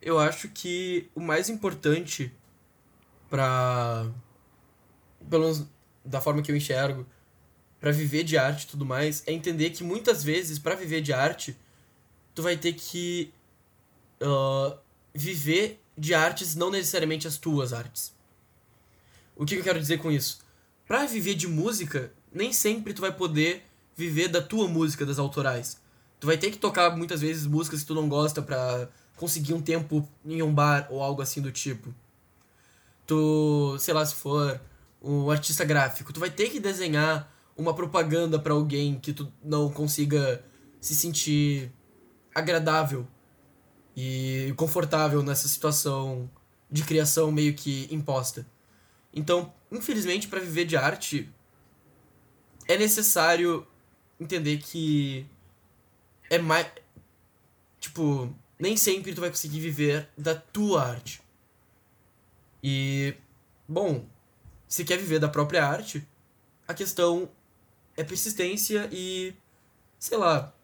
eu 0.00 0.18
acho 0.18 0.48
que 0.48 1.08
o 1.14 1.20
mais 1.20 1.48
importante 1.48 2.32
para 3.28 4.10
pelo 5.28 5.44
menos 5.44 5.66
da 6.04 6.20
forma 6.20 6.42
que 6.42 6.50
eu 6.50 6.56
enxergo, 6.56 7.06
para 7.78 7.92
viver 7.92 8.24
de 8.24 8.36
arte 8.36 8.64
e 8.64 8.66
tudo 8.66 8.84
mais, 8.84 9.22
é 9.26 9.32
entender 9.32 9.70
que 9.70 9.84
muitas 9.84 10.22
vezes, 10.22 10.58
para 10.58 10.74
viver 10.74 11.00
de 11.00 11.12
arte, 11.12 11.56
tu 12.34 12.42
vai 12.42 12.56
ter 12.56 12.74
que 12.74 13.32
uh, 14.20 14.76
viver 15.14 15.79
de 16.00 16.14
artes, 16.14 16.56
não 16.56 16.70
necessariamente 16.70 17.28
as 17.28 17.36
tuas 17.36 17.74
artes. 17.74 18.14
O 19.36 19.44
que 19.44 19.54
eu 19.54 19.62
quero 19.62 19.78
dizer 19.78 19.98
com 19.98 20.10
isso? 20.10 20.40
Para 20.88 21.04
viver 21.04 21.34
de 21.34 21.46
música, 21.46 22.10
nem 22.32 22.54
sempre 22.54 22.94
tu 22.94 23.02
vai 23.02 23.12
poder 23.12 23.62
viver 23.94 24.28
da 24.28 24.40
tua 24.40 24.66
música, 24.66 25.04
das 25.04 25.18
autorais. 25.18 25.78
Tu 26.18 26.26
vai 26.26 26.38
ter 26.38 26.50
que 26.50 26.56
tocar 26.56 26.96
muitas 26.96 27.20
vezes 27.20 27.46
músicas 27.46 27.80
que 27.80 27.86
tu 27.86 27.94
não 27.94 28.08
gosta 28.08 28.40
pra 28.40 28.88
conseguir 29.14 29.52
um 29.52 29.60
tempo 29.60 30.08
em 30.24 30.42
um 30.42 30.52
bar 30.52 30.86
ou 30.90 31.02
algo 31.02 31.20
assim 31.20 31.42
do 31.42 31.52
tipo. 31.52 31.94
Tu, 33.06 33.76
sei 33.78 33.92
lá, 33.92 34.04
se 34.04 34.14
for 34.14 34.58
um 35.02 35.30
artista 35.30 35.66
gráfico, 35.66 36.14
tu 36.14 36.20
vai 36.20 36.30
ter 36.30 36.48
que 36.48 36.58
desenhar 36.58 37.30
uma 37.54 37.74
propaganda 37.74 38.38
para 38.38 38.54
alguém 38.54 38.98
que 38.98 39.12
tu 39.12 39.30
não 39.44 39.70
consiga 39.70 40.42
se 40.80 40.94
sentir 40.94 41.70
agradável 42.34 43.06
e 43.96 44.52
confortável 44.56 45.22
nessa 45.22 45.48
situação 45.48 46.30
de 46.70 46.84
criação 46.84 47.30
meio 47.32 47.54
que 47.54 47.88
imposta. 47.90 48.46
Então, 49.12 49.52
infelizmente, 49.70 50.28
para 50.28 50.40
viver 50.40 50.64
de 50.64 50.76
arte 50.76 51.28
é 52.68 52.78
necessário 52.78 53.66
entender 54.20 54.58
que 54.58 55.26
é 56.28 56.38
mais 56.38 56.66
tipo, 57.80 58.32
nem 58.58 58.76
sempre 58.76 59.14
tu 59.14 59.20
vai 59.20 59.30
conseguir 59.30 59.60
viver 59.60 60.08
da 60.16 60.34
tua 60.34 60.84
arte. 60.84 61.20
E 62.62 63.14
bom, 63.66 64.06
se 64.68 64.84
quer 64.84 64.98
viver 64.98 65.18
da 65.18 65.28
própria 65.28 65.66
arte, 65.66 66.06
a 66.68 66.74
questão 66.74 67.28
é 67.96 68.04
persistência 68.04 68.88
e 68.92 69.34
sei 69.98 70.16
lá, 70.16 70.54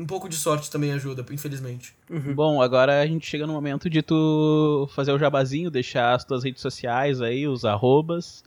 um 0.00 0.06
pouco 0.06 0.30
de 0.30 0.36
sorte 0.36 0.70
também 0.70 0.92
ajuda, 0.92 1.24
infelizmente. 1.30 1.94
Uhum. 2.08 2.34
Bom, 2.34 2.62
agora 2.62 3.02
a 3.02 3.06
gente 3.06 3.26
chega 3.26 3.46
no 3.46 3.52
momento 3.52 3.90
de 3.90 4.00
tu 4.00 4.88
fazer 4.94 5.12
o 5.12 5.18
jabazinho, 5.18 5.70
deixar 5.70 6.14
as 6.14 6.24
tuas 6.24 6.42
redes 6.42 6.62
sociais 6.62 7.20
aí, 7.20 7.46
os 7.46 7.66
arrobas. 7.66 8.42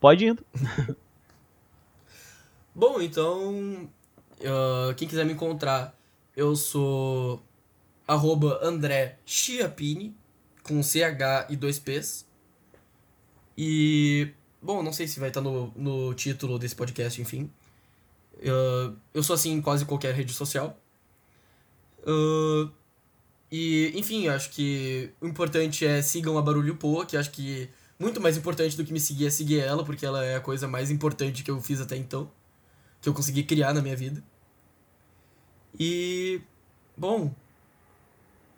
Pode 0.00 0.24
ir. 0.24 0.38
Bom, 2.74 2.98
então, 3.02 3.90
uh, 4.40 4.94
quem 4.96 5.06
quiser 5.06 5.26
me 5.26 5.34
encontrar, 5.34 5.94
eu 6.34 6.56
sou 6.56 7.42
arroba 8.08 8.58
André 8.62 9.18
Chiapini, 9.26 10.16
com 10.62 10.82
CH 10.82 11.50
e 11.50 11.56
dois 11.56 11.78
P's. 11.78 12.24
E, 13.58 14.32
bom, 14.62 14.82
não 14.82 14.94
sei 14.94 15.06
se 15.06 15.20
vai 15.20 15.28
estar 15.28 15.42
no, 15.42 15.70
no 15.76 16.14
título 16.14 16.58
desse 16.58 16.74
podcast, 16.74 17.20
enfim. 17.20 17.50
Uh, 18.40 18.96
eu 19.12 19.22
sou 19.22 19.34
assim 19.34 19.52
em 19.52 19.60
quase 19.60 19.84
qualquer 19.84 20.14
rede 20.14 20.32
social. 20.32 20.78
Uh, 22.00 22.70
e, 23.52 23.92
enfim, 23.94 24.28
acho 24.28 24.50
que 24.50 25.10
o 25.20 25.26
importante 25.26 25.84
é 25.84 26.00
sigam 26.00 26.38
a 26.38 26.42
Barulho 26.42 26.76
Poa, 26.76 27.04
que 27.04 27.16
acho 27.16 27.30
que 27.30 27.68
muito 27.98 28.20
mais 28.20 28.36
importante 28.36 28.76
do 28.76 28.84
que 28.84 28.92
me 28.92 29.00
seguir 29.00 29.26
é 29.26 29.30
seguir 29.30 29.60
ela, 29.60 29.84
porque 29.84 30.06
ela 30.06 30.24
é 30.24 30.36
a 30.36 30.40
coisa 30.40 30.66
mais 30.66 30.90
importante 30.90 31.42
que 31.42 31.50
eu 31.50 31.60
fiz 31.60 31.80
até 31.80 31.96
então. 31.96 32.30
Que 33.00 33.08
eu 33.08 33.14
consegui 33.14 33.42
criar 33.42 33.74
na 33.74 33.82
minha 33.82 33.96
vida. 33.96 34.22
E. 35.78 36.40
Bom. 36.96 37.34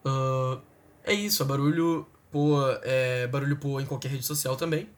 Uh, 0.05 0.61
é 1.05 1.13
isso, 1.13 1.43
a 1.43 1.47
Barulho 1.47 2.07
Poa 2.31 2.81
é 2.83 3.27
Barulho 3.27 3.57
Poa 3.57 3.83
em 3.83 3.87
qualquer 3.87 4.11
rede 4.11 4.25
social 4.25 4.57
também. 4.57 4.89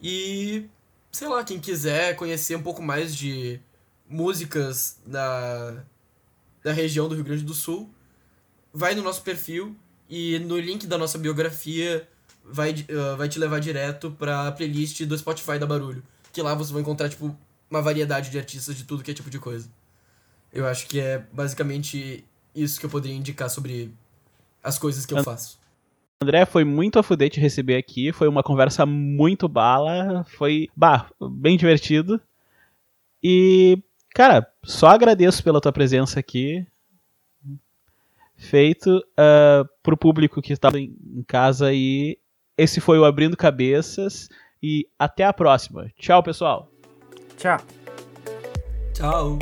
E. 0.00 0.68
Sei 1.12 1.28
lá, 1.28 1.42
quem 1.42 1.58
quiser 1.58 2.14
conhecer 2.16 2.56
um 2.56 2.62
pouco 2.62 2.80
mais 2.80 3.14
de 3.14 3.60
músicas 4.08 4.98
da, 5.06 5.82
da 6.62 6.72
região 6.72 7.08
do 7.08 7.14
Rio 7.14 7.24
Grande 7.24 7.44
do 7.44 7.54
Sul, 7.54 7.90
vai 8.72 8.94
no 8.94 9.02
nosso 9.02 9.22
perfil 9.22 9.76
e 10.08 10.38
no 10.40 10.58
link 10.58 10.86
da 10.86 10.98
nossa 10.98 11.18
biografia 11.18 12.08
vai, 12.44 12.72
uh, 12.72 13.16
vai 13.16 13.28
te 13.28 13.38
levar 13.38 13.60
direto 13.60 14.10
pra 14.12 14.52
playlist 14.52 15.02
do 15.04 15.16
Spotify 15.16 15.58
da 15.58 15.66
Barulho. 15.66 16.02
Que 16.32 16.42
lá 16.42 16.54
você 16.54 16.72
vai 16.72 16.82
encontrar, 16.82 17.08
tipo, 17.08 17.36
uma 17.70 17.82
variedade 17.82 18.30
de 18.30 18.38
artistas 18.38 18.76
de 18.76 18.84
tudo 18.84 19.02
que 19.02 19.10
é 19.10 19.14
tipo 19.14 19.30
de 19.30 19.38
coisa. 19.38 19.68
Eu 20.52 20.66
acho 20.66 20.86
que 20.86 20.98
é 20.98 21.18
basicamente 21.32 22.24
isso 22.54 22.80
que 22.80 22.86
eu 22.86 22.90
poderia 22.90 23.16
indicar 23.16 23.48
sobre 23.48 23.94
as 24.62 24.78
coisas 24.78 25.06
que 25.06 25.14
eu 25.14 25.22
faço. 25.22 25.58
André, 26.22 26.44
foi 26.44 26.64
muito 26.64 26.98
a 26.98 27.02
fuder 27.02 27.30
te 27.30 27.40
receber 27.40 27.76
aqui. 27.76 28.12
Foi 28.12 28.28
uma 28.28 28.42
conversa 28.42 28.84
muito 28.84 29.48
bala. 29.48 30.22
Foi, 30.36 30.68
bah, 30.76 31.08
bem 31.18 31.56
divertido. 31.56 32.20
E, 33.22 33.78
cara, 34.14 34.46
só 34.62 34.88
agradeço 34.88 35.42
pela 35.42 35.60
tua 35.60 35.72
presença 35.72 36.20
aqui 36.20 36.66
feito 38.36 38.98
uh, 38.98 39.68
pro 39.82 39.96
público 39.96 40.40
que 40.40 40.52
estava 40.52 40.80
em 40.80 41.24
casa 41.26 41.72
e 41.74 42.18
esse 42.56 42.80
foi 42.80 42.98
o 42.98 43.04
Abrindo 43.04 43.36
Cabeças 43.36 44.28
e 44.62 44.86
até 44.98 45.24
a 45.24 45.32
próxima. 45.32 45.90
Tchau, 45.98 46.22
pessoal. 46.22 46.70
Tchau. 47.36 47.58
Tchau. 48.94 49.38